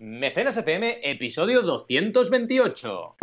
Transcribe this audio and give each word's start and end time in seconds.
Mecenas 0.00 0.56
FM, 0.56 1.00
episodio 1.02 1.60
228. 1.60 3.16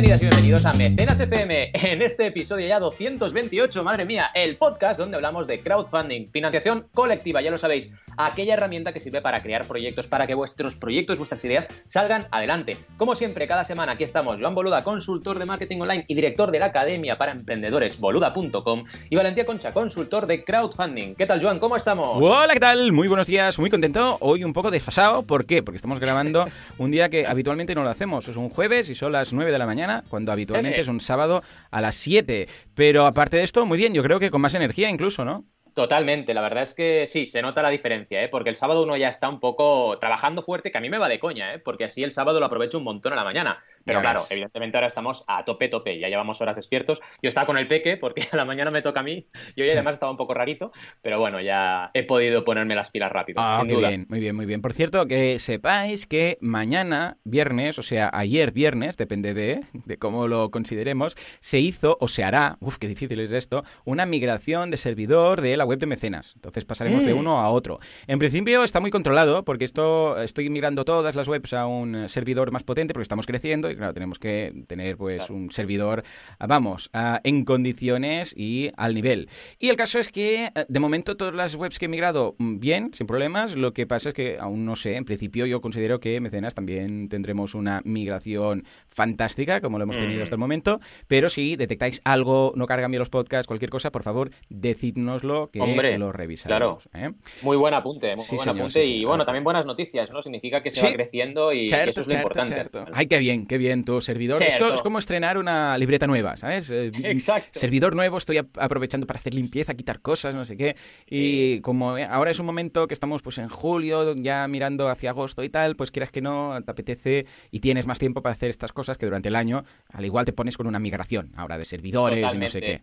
Bienvenidas 0.00 0.22
y 0.22 0.24
bienvenidos 0.24 0.64
a 0.64 0.72
Mecenas 0.72 1.20
FM 1.20 1.72
en 1.74 2.00
este 2.00 2.24
episodio 2.24 2.66
ya 2.66 2.80
228, 2.80 3.84
madre 3.84 4.06
mía, 4.06 4.30
el 4.34 4.56
podcast 4.56 4.98
donde 4.98 5.16
hablamos 5.16 5.46
de 5.46 5.60
crowdfunding, 5.60 6.26
financiación 6.28 6.86
colectiva, 6.94 7.42
ya 7.42 7.50
lo 7.50 7.58
sabéis, 7.58 7.92
aquella 8.16 8.54
herramienta 8.54 8.94
que 8.94 9.00
sirve 9.00 9.20
para 9.20 9.42
crear 9.42 9.66
proyectos, 9.66 10.06
para 10.06 10.26
que 10.26 10.34
vuestros 10.34 10.76
proyectos, 10.76 11.18
vuestras 11.18 11.44
ideas 11.44 11.68
salgan 11.86 12.28
adelante. 12.30 12.78
Como 12.96 13.14
siempre, 13.14 13.46
cada 13.46 13.64
semana 13.64 13.92
aquí 13.92 14.04
estamos 14.04 14.40
Joan 14.40 14.54
Boluda, 14.54 14.82
consultor 14.82 15.38
de 15.38 15.44
marketing 15.44 15.80
online 15.80 16.06
y 16.08 16.14
director 16.14 16.50
de 16.50 16.60
la 16.60 16.66
Academia 16.66 17.18
para 17.18 17.32
Emprendedores 17.32 18.00
boluda.com 18.00 18.84
y 19.10 19.16
Valentía 19.16 19.44
Concha, 19.44 19.70
consultor 19.70 20.26
de 20.26 20.44
crowdfunding. 20.44 21.14
¿Qué 21.14 21.26
tal, 21.26 21.42
Joan? 21.42 21.58
¿Cómo 21.58 21.76
estamos? 21.76 22.16
Hola, 22.18 22.54
¿qué 22.54 22.60
tal? 22.60 22.90
Muy 22.92 23.06
buenos 23.06 23.26
días, 23.26 23.58
muy 23.58 23.68
contento. 23.68 24.16
Hoy 24.20 24.44
un 24.44 24.54
poco 24.54 24.70
desfasado, 24.70 25.24
¿por 25.24 25.44
qué? 25.44 25.62
Porque 25.62 25.76
estamos 25.76 26.00
grabando 26.00 26.46
un 26.78 26.90
día 26.90 27.10
que 27.10 27.26
habitualmente 27.26 27.74
no 27.74 27.84
lo 27.84 27.90
hacemos. 27.90 28.26
Es 28.28 28.36
un 28.38 28.48
jueves 28.48 28.88
y 28.88 28.94
son 28.94 29.12
las 29.12 29.34
9 29.34 29.52
de 29.52 29.58
la 29.58 29.66
mañana 29.66 29.89
cuando 30.08 30.32
habitualmente 30.32 30.80
es 30.80 30.88
un 30.88 31.00
sábado 31.00 31.42
a 31.70 31.80
las 31.80 31.94
7. 31.96 32.48
Pero 32.74 33.06
aparte 33.06 33.36
de 33.36 33.44
esto, 33.44 33.66
muy 33.66 33.78
bien, 33.78 33.94
yo 33.94 34.02
creo 34.02 34.20
que 34.20 34.30
con 34.30 34.40
más 34.40 34.54
energía 34.54 34.90
incluso, 34.90 35.24
¿no? 35.24 35.44
Totalmente, 35.74 36.34
la 36.34 36.40
verdad 36.40 36.64
es 36.64 36.74
que 36.74 37.06
sí, 37.06 37.26
se 37.26 37.42
nota 37.42 37.62
la 37.62 37.70
diferencia, 37.70 38.22
¿eh? 38.22 38.28
porque 38.28 38.50
el 38.50 38.56
sábado 38.56 38.82
uno 38.82 38.96
ya 38.96 39.08
está 39.08 39.28
un 39.28 39.38
poco 39.38 39.98
trabajando 40.00 40.42
fuerte, 40.42 40.70
que 40.70 40.78
a 40.78 40.80
mí 40.80 40.90
me 40.90 40.98
va 40.98 41.08
de 41.08 41.20
coña, 41.20 41.54
¿eh? 41.54 41.58
porque 41.58 41.84
así 41.84 42.02
el 42.02 42.12
sábado 42.12 42.40
lo 42.40 42.46
aprovecho 42.46 42.78
un 42.78 42.84
montón 42.84 43.12
a 43.12 43.16
la 43.16 43.24
mañana. 43.24 43.62
Pero 43.84 44.00
claro, 44.00 44.24
evidentemente 44.30 44.76
ahora 44.76 44.86
estamos 44.86 45.24
a 45.26 45.44
tope, 45.44 45.68
tope, 45.68 45.98
ya 45.98 46.08
llevamos 46.08 46.40
horas 46.40 46.56
despiertos. 46.56 47.00
Yo 47.22 47.28
estaba 47.28 47.46
con 47.46 47.58
el 47.58 47.66
peque 47.66 47.96
porque 47.96 48.26
a 48.32 48.36
la 48.36 48.44
mañana 48.44 48.70
me 48.70 48.82
toca 48.82 49.00
a 49.00 49.02
mí, 49.02 49.26
y 49.56 49.62
hoy 49.62 49.70
además 49.70 49.94
estaba 49.94 50.12
un 50.12 50.18
poco 50.18 50.34
rarito, 50.34 50.72
pero 51.02 51.18
bueno, 51.18 51.40
ya 51.40 51.90
he 51.94 52.02
podido 52.02 52.44
ponerme 52.44 52.74
las 52.74 52.90
pilas 52.90 53.10
rápido. 53.10 53.40
Ah, 53.40 53.62
muy 53.64 53.76
bien, 53.76 54.06
muy 54.08 54.20
bien, 54.20 54.36
muy 54.36 54.46
bien. 54.46 54.60
Por 54.60 54.72
cierto, 54.72 55.06
que 55.06 55.38
sepáis 55.38 56.06
que 56.06 56.38
mañana, 56.40 57.18
viernes, 57.24 57.78
o 57.78 57.82
sea, 57.82 58.10
ayer 58.12 58.52
viernes, 58.52 58.96
depende 58.96 59.34
de, 59.34 59.60
de 59.72 59.98
cómo 59.98 60.28
lo 60.28 60.50
consideremos, 60.50 61.16
se 61.40 61.60
hizo 61.60 61.96
o 62.00 62.08
se 62.08 62.24
hará, 62.24 62.58
uff, 62.60 62.78
qué 62.78 62.88
difícil 62.88 63.20
es 63.20 63.32
esto, 63.32 63.64
una 63.84 64.06
migración 64.06 64.70
de 64.70 64.76
servidor 64.76 65.40
de 65.40 65.56
la 65.56 65.64
web 65.64 65.78
de 65.78 65.86
mecenas. 65.86 66.32
Entonces 66.34 66.64
pasaremos 66.64 67.04
de 67.04 67.14
mm. 67.14 67.18
uno 67.18 67.40
a 67.40 67.50
otro. 67.50 67.80
En 68.06 68.18
principio 68.18 68.64
está 68.64 68.80
muy 68.80 68.90
controlado 68.90 69.44
porque 69.44 69.64
esto 69.64 70.20
estoy 70.20 70.50
migrando 70.50 70.84
todas 70.84 71.16
las 71.16 71.28
webs 71.28 71.52
a 71.52 71.66
un 71.66 72.08
servidor 72.08 72.50
más 72.50 72.62
potente 72.62 72.92
porque 72.92 73.04
estamos 73.04 73.26
creciendo 73.26 73.69
y 73.70 73.76
claro, 73.76 73.94
tenemos 73.94 74.18
que 74.18 74.64
tener 74.66 74.96
pues 74.96 75.30
un 75.30 75.50
servidor, 75.50 76.04
ah, 76.38 76.46
vamos, 76.46 76.90
ah, 76.92 77.20
en 77.24 77.44
condiciones 77.44 78.34
y 78.36 78.70
al 78.76 78.94
nivel. 78.94 79.28
Y 79.58 79.68
el 79.68 79.76
caso 79.76 79.98
es 79.98 80.08
que 80.08 80.46
eh, 80.46 80.50
de 80.68 80.80
momento 80.80 81.16
todas 81.16 81.34
las 81.34 81.54
webs 81.54 81.78
que 81.78 81.86
he 81.86 81.88
migrado 81.88 82.34
mm, 82.38 82.58
bien, 82.58 82.94
sin 82.94 83.06
problemas. 83.06 83.56
Lo 83.56 83.72
que 83.72 83.86
pasa 83.86 84.10
es 84.10 84.14
que 84.14 84.38
aún 84.38 84.64
no 84.64 84.76
sé, 84.76 84.96
en 84.96 85.04
principio 85.04 85.46
yo 85.46 85.60
considero 85.60 86.00
que 86.00 86.20
mecenas 86.20 86.54
también 86.54 87.08
tendremos 87.08 87.54
una 87.54 87.80
migración 87.84 88.64
fantástica 88.88 89.60
como 89.60 89.78
lo 89.78 89.84
hemos 89.84 89.98
tenido 89.98 90.22
hasta 90.22 90.34
el 90.34 90.38
mm. 90.38 90.40
momento, 90.40 90.80
pero 91.08 91.30
si 91.30 91.56
detectáis 91.56 92.00
algo, 92.04 92.52
no 92.56 92.66
cargan 92.66 92.90
bien 92.90 92.98
los 92.98 93.10
podcasts, 93.10 93.46
cualquier 93.46 93.70
cosa, 93.70 93.90
por 93.90 94.02
favor, 94.02 94.30
decidnoslo 94.48 95.50
que 95.50 95.58
lo 95.98 96.12
revisaremos. 96.12 96.84
Claro. 96.90 97.06
¿eh? 97.06 97.12
Muy 97.42 97.56
buen 97.56 97.74
apunte, 97.74 98.14
muy 98.16 98.24
buen 98.30 98.48
apunte. 98.48 98.84
y 98.84 99.04
bueno, 99.04 99.24
también 99.24 99.44
buenas 99.44 99.66
noticias, 99.66 100.10
¿no? 100.10 100.22
Significa 100.22 100.62
que 100.62 100.70
se 100.70 100.82
va 100.82 100.92
creciendo 100.92 101.52
y 101.52 101.66
eso 101.66 102.00
es 102.00 102.06
lo 102.06 102.14
importante. 102.14 102.68
Ay, 102.92 103.06
qué 103.06 103.18
bien, 103.18 103.46
qué 103.46 103.58
bien 103.58 103.59
tu 103.84 104.00
servidor. 104.00 104.42
Esto 104.42 104.72
es 104.72 104.82
como 104.82 104.98
estrenar 104.98 105.38
una 105.38 105.76
libreta 105.78 106.06
nueva, 106.06 106.36
¿sabes? 106.36 106.70
Eh, 106.70 106.90
Exacto. 107.04 107.58
Servidor 107.58 107.94
nuevo, 107.94 108.18
estoy 108.18 108.38
aprovechando 108.38 109.06
para 109.06 109.18
hacer 109.18 109.34
limpieza, 109.34 109.74
quitar 109.74 110.00
cosas, 110.00 110.34
no 110.34 110.44
sé 110.44 110.56
qué. 110.56 110.76
Y 111.06 111.60
como 111.60 111.96
ahora 111.96 112.30
es 112.30 112.38
un 112.38 112.46
momento 112.46 112.86
que 112.86 112.94
estamos 112.94 113.22
pues 113.22 113.38
en 113.38 113.48
julio, 113.48 114.14
ya 114.16 114.46
mirando 114.48 114.88
hacia 114.88 115.10
agosto 115.10 115.42
y 115.42 115.48
tal, 115.48 115.76
pues 115.76 115.90
quieras 115.90 116.10
que 116.10 116.20
no, 116.20 116.58
te 116.64 116.70
apetece 116.70 117.26
y 117.50 117.60
tienes 117.60 117.86
más 117.86 117.98
tiempo 117.98 118.22
para 118.22 118.32
hacer 118.32 118.50
estas 118.50 118.72
cosas 118.72 118.98
que 118.98 119.06
durante 119.06 119.28
el 119.28 119.36
año, 119.36 119.64
al 119.92 120.04
igual 120.04 120.24
te 120.24 120.32
pones 120.32 120.56
con 120.56 120.66
una 120.66 120.78
migración 120.78 121.32
ahora 121.36 121.58
de 121.58 121.64
servidores 121.64 122.34
y 122.34 122.38
no 122.38 122.48
sé 122.48 122.60
qué. 122.60 122.82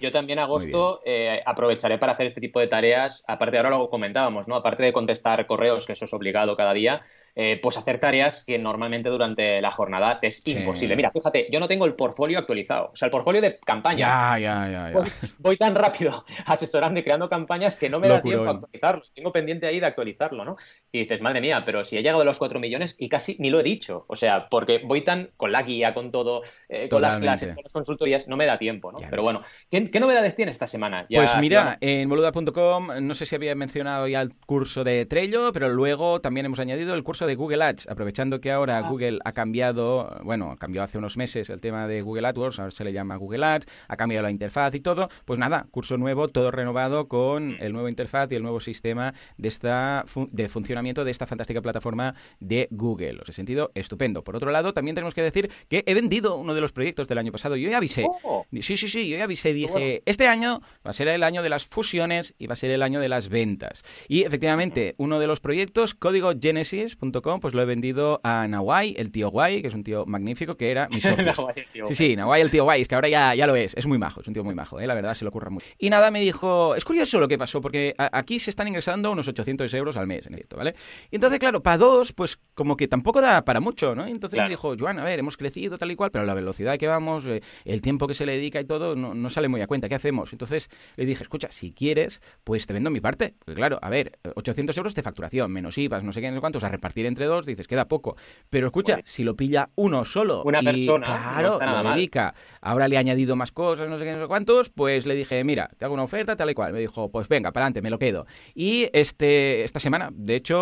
Yo 0.00 0.12
también 0.12 0.38
agosto 0.38 1.00
eh, 1.04 1.40
aprovecharé 1.44 1.98
para 1.98 2.12
hacer 2.12 2.26
este 2.26 2.40
tipo 2.40 2.60
de 2.60 2.66
tareas, 2.66 3.24
aparte 3.26 3.56
ahora 3.56 3.70
lo 3.70 3.90
comentábamos, 3.90 4.48
¿no? 4.48 4.56
Aparte 4.56 4.82
de 4.82 4.92
contestar 4.92 5.46
correos, 5.46 5.86
que 5.86 5.92
eso 5.92 6.04
es 6.04 6.12
obligado 6.12 6.56
cada 6.56 6.72
día, 6.72 7.02
eh, 7.34 7.58
pues 7.62 7.76
hacer 7.76 8.00
tareas 8.00 8.44
que 8.44 8.58
normalmente 8.58 9.08
durante 9.08 9.60
la 9.60 9.70
jornada 9.70 9.97
te 10.20 10.28
es 10.28 10.46
imposible. 10.46 10.96
Mira, 10.96 11.10
fíjate, 11.10 11.48
yo 11.50 11.60
no 11.60 11.68
tengo 11.68 11.84
el 11.84 11.94
portfolio 11.94 12.38
actualizado, 12.38 12.90
o 12.92 12.96
sea, 12.96 13.06
el 13.06 13.12
portfolio 13.12 13.40
de 13.40 13.58
campaña. 13.58 14.38
Ya, 14.38 14.38
ya, 14.38 14.92
ya. 14.92 15.00
Voy, 15.38 15.56
tan 15.56 15.74
rápido 15.74 16.24
asesorando 16.46 17.00
y 17.00 17.02
creando 17.02 17.28
campañas 17.28 17.78
que 17.78 17.88
no 17.88 18.00
me 18.00 18.08
da 18.08 18.22
tiempo 18.22 18.46
a 18.46 18.52
actualizarlo. 18.52 19.02
Tengo 19.14 19.32
pendiente 19.32 19.66
ahí 19.66 19.80
de 19.80 19.86
actualizarlo, 19.86 20.44
¿no? 20.44 20.56
Y 20.90 21.00
dices, 21.00 21.20
madre 21.20 21.40
mía, 21.40 21.64
pero 21.66 21.84
si 21.84 21.96
he 21.96 22.02
llegado 22.02 22.22
a 22.22 22.24
los 22.24 22.38
4 22.38 22.58
millones 22.60 22.96
y 22.98 23.08
casi 23.08 23.36
ni 23.38 23.50
lo 23.50 23.60
he 23.60 23.62
dicho. 23.62 24.04
O 24.08 24.16
sea, 24.16 24.48
porque 24.48 24.80
voy 24.84 25.02
tan 25.02 25.30
con 25.36 25.52
la 25.52 25.62
guía, 25.62 25.92
con 25.92 26.10
todo, 26.10 26.42
eh, 26.68 26.88
con 26.88 27.02
las 27.02 27.16
clases, 27.16 27.54
con 27.54 27.62
las 27.62 27.72
consultorías, 27.72 28.28
no 28.28 28.36
me 28.36 28.46
da 28.46 28.58
tiempo, 28.58 28.90
¿no? 28.92 28.98
pero 29.10 29.22
bueno, 29.22 29.42
¿qué, 29.70 30.00
novedades 30.00 30.34
tiene 30.34 30.50
esta 30.50 30.66
semana? 30.66 31.06
pues 31.12 31.30
mira, 31.40 31.76
en 31.80 32.08
boluda.com, 32.08 32.88
no 33.02 33.14
sé 33.14 33.26
si 33.26 33.34
había 33.34 33.54
mencionado 33.54 34.08
ya 34.08 34.22
el 34.22 34.34
curso 34.46 34.84
de 34.84 35.04
Trello, 35.06 35.52
pero 35.52 35.68
luego 35.68 36.20
también 36.20 36.46
hemos 36.46 36.58
añadido 36.58 36.94
el 36.94 37.02
curso 37.02 37.26
de 37.26 37.34
Google 37.34 37.64
Ads, 37.64 37.88
aprovechando 37.88 38.40
que 38.40 38.50
ahora 38.50 38.78
ah. 38.78 38.88
Google 38.88 39.18
ha 39.24 39.32
cambiado, 39.32 40.16
bueno, 40.22 40.56
cambió 40.58 40.82
hace 40.82 40.98
unos 40.98 41.16
meses 41.16 41.50
el 41.50 41.60
tema 41.60 41.86
de 41.86 42.00
Google 42.02 42.28
AdWords, 42.28 42.58
ahora 42.60 42.70
se 42.70 42.84
le 42.84 42.92
llama 42.92 43.16
Google 43.16 43.44
Ads, 43.44 43.66
ha 43.88 43.96
cambiado 43.96 44.22
la 44.22 44.30
interfaz 44.30 44.74
y 44.74 44.80
todo, 44.80 45.08
pues 45.24 45.38
nada, 45.38 45.66
curso 45.70 45.98
nuevo, 45.98 46.28
todo 46.28 46.50
renovado 46.50 47.08
con 47.08 47.56
el 47.60 47.72
nuevo 47.72 47.88
interfaz 47.88 48.32
y 48.32 48.36
el 48.36 48.42
nuevo 48.42 48.60
sistema 48.60 49.14
de 49.36 49.48
esta 49.48 50.04
de 50.30 50.48
funcionamiento 50.48 50.77
de 50.78 51.10
esta 51.10 51.26
fantástica 51.26 51.60
plataforma 51.60 52.14
de 52.40 52.68
Google. 52.70 53.18
Os 53.22 53.28
he 53.28 53.32
sentido 53.32 53.72
estupendo. 53.74 54.22
Por 54.22 54.36
otro 54.36 54.50
lado, 54.50 54.72
también 54.72 54.94
tenemos 54.94 55.14
que 55.14 55.22
decir 55.22 55.50
que 55.68 55.82
he 55.86 55.94
vendido 55.94 56.36
uno 56.36 56.54
de 56.54 56.60
los 56.60 56.72
proyectos 56.72 57.08
del 57.08 57.18
año 57.18 57.32
pasado. 57.32 57.56
Yo 57.56 57.68
ya 57.68 57.78
avisé. 57.78 58.04
Oh. 58.24 58.46
Sí, 58.52 58.76
sí, 58.76 58.88
sí, 58.88 59.08
yo 59.08 59.18
ya 59.18 59.24
avisé. 59.24 59.52
Dije, 59.52 60.02
este 60.06 60.28
año 60.28 60.60
va 60.86 60.90
a 60.90 60.92
ser 60.92 61.08
el 61.08 61.22
año 61.22 61.42
de 61.42 61.48
las 61.48 61.66
fusiones 61.66 62.34
y 62.38 62.46
va 62.46 62.52
a 62.52 62.56
ser 62.56 62.70
el 62.70 62.82
año 62.82 63.00
de 63.00 63.08
las 63.08 63.28
ventas. 63.28 63.82
Y 64.08 64.22
efectivamente, 64.22 64.94
uno 64.98 65.18
de 65.18 65.26
los 65.26 65.40
proyectos, 65.40 65.94
código 65.94 66.32
genesis.com, 66.40 67.40
pues 67.40 67.54
lo 67.54 67.62
he 67.62 67.66
vendido 67.66 68.20
a 68.22 68.46
Nawai, 68.46 68.94
el 68.96 69.10
tío 69.10 69.30
guay, 69.30 69.62
que 69.62 69.68
es 69.68 69.74
un 69.74 69.84
tío 69.84 70.06
magnífico, 70.06 70.56
que 70.56 70.70
era 70.70 70.88
mi 70.88 71.00
socio. 71.00 71.34
sí, 71.86 71.94
sí, 71.94 72.16
Nawai, 72.16 72.40
el 72.40 72.50
tío 72.50 72.64
guay, 72.64 72.82
es 72.82 72.88
que 72.88 72.94
ahora 72.94 73.08
ya, 73.08 73.34
ya 73.34 73.46
lo 73.46 73.56
es. 73.56 73.74
Es 73.76 73.86
muy 73.86 73.98
majo, 73.98 74.20
es 74.20 74.28
un 74.28 74.34
tío 74.34 74.44
muy 74.44 74.54
majo, 74.54 74.80
¿eh? 74.80 74.86
la 74.86 74.94
verdad, 74.94 75.14
se 75.14 75.24
lo 75.24 75.30
ocurra 75.30 75.50
mucho. 75.50 75.66
Y 75.78 75.90
nada, 75.90 76.10
me 76.10 76.20
dijo, 76.20 76.74
es 76.74 76.84
curioso 76.84 77.18
lo 77.20 77.28
que 77.28 77.38
pasó, 77.38 77.60
porque 77.60 77.94
aquí 77.98 78.38
se 78.38 78.50
están 78.50 78.68
ingresando 78.68 79.10
unos 79.10 79.28
800 79.28 79.72
euros 79.74 79.96
al 79.96 80.06
mes 80.06 80.26
en 80.26 80.34
esto, 80.34 80.56
¿vale? 80.56 80.67
Y 81.10 81.16
entonces, 81.16 81.38
claro, 81.38 81.62
para 81.62 81.78
dos, 81.78 82.12
pues 82.12 82.38
como 82.54 82.76
que 82.76 82.88
tampoco 82.88 83.20
da 83.20 83.44
para 83.44 83.60
mucho, 83.60 83.94
¿no? 83.94 84.08
Y 84.08 84.10
entonces 84.10 84.40
me 84.40 84.48
dijo, 84.48 84.74
Joan, 84.78 84.98
a 84.98 85.04
ver, 85.04 85.18
hemos 85.18 85.36
crecido 85.36 85.78
tal 85.78 85.90
y 85.90 85.96
cual, 85.96 86.10
pero 86.10 86.24
la 86.24 86.34
velocidad 86.34 86.76
que 86.78 86.86
vamos, 86.86 87.26
eh, 87.26 87.42
el 87.64 87.80
tiempo 87.80 88.06
que 88.06 88.14
se 88.14 88.26
le 88.26 88.32
dedica 88.32 88.60
y 88.60 88.64
todo, 88.64 88.96
no, 88.96 89.14
no, 89.14 89.30
sale 89.30 89.48
muy 89.48 89.60
a 89.60 89.66
cuenta. 89.66 89.88
¿Qué 89.88 89.94
hacemos? 89.94 90.32
Entonces 90.32 90.68
le 90.96 91.06
dije, 91.06 91.22
escucha, 91.22 91.50
si 91.50 91.72
quieres, 91.72 92.20
pues 92.44 92.66
te 92.66 92.72
vendo 92.72 92.90
mi 92.90 93.00
parte. 93.00 93.34
Porque 93.38 93.54
claro, 93.54 93.78
a 93.80 93.88
ver, 93.90 94.18
800 94.34 94.76
euros 94.76 94.94
de 94.94 95.02
facturación, 95.02 95.52
menos 95.52 95.78
IVA, 95.78 96.00
no 96.02 96.12
sé 96.12 96.20
qué, 96.20 96.28
no 96.30 96.36
sé 96.36 96.40
cuántos, 96.40 96.64
a 96.64 96.68
repartir 96.68 97.06
entre 97.06 97.26
dos, 97.26 97.46
dices, 97.46 97.66
queda 97.66 97.86
poco. 97.88 98.16
Pero 98.50 98.66
escucha, 98.66 98.94
pues 98.94 99.10
si 99.10 99.24
lo 99.24 99.36
pilla 99.36 99.70
uno 99.76 100.04
solo. 100.04 100.42
Una 100.44 100.60
persona. 100.60 101.06
Claro, 101.06 101.58
lo 101.60 101.90
dedica. 101.94 102.34
Ahora 102.60 102.88
le 102.88 102.96
he 102.96 102.98
añadido 102.98 103.36
más 103.36 103.52
cosas, 103.52 103.88
no 103.88 103.98
sé 103.98 104.04
qué, 104.04 104.12
no 104.12 104.22
sé 104.22 104.26
cuántos, 104.26 104.70
pues 104.70 105.06
le 105.06 105.14
dije, 105.14 105.42
mira, 105.44 105.70
te 105.78 105.84
hago 105.84 105.94
una 105.94 106.02
oferta, 106.02 106.36
tal 106.36 106.50
y 106.50 106.54
cual. 106.54 106.72
Me 106.72 106.80
dijo, 106.80 107.10
pues 107.10 107.28
venga, 107.28 107.52
para 107.52 107.66
adelante, 107.66 107.82
me 107.82 107.90
lo 107.90 107.98
quedo. 107.98 108.26
Y 108.54 108.88
este, 108.92 109.64
esta 109.64 109.80
semana, 109.80 110.10
de 110.12 110.36
hecho, 110.36 110.57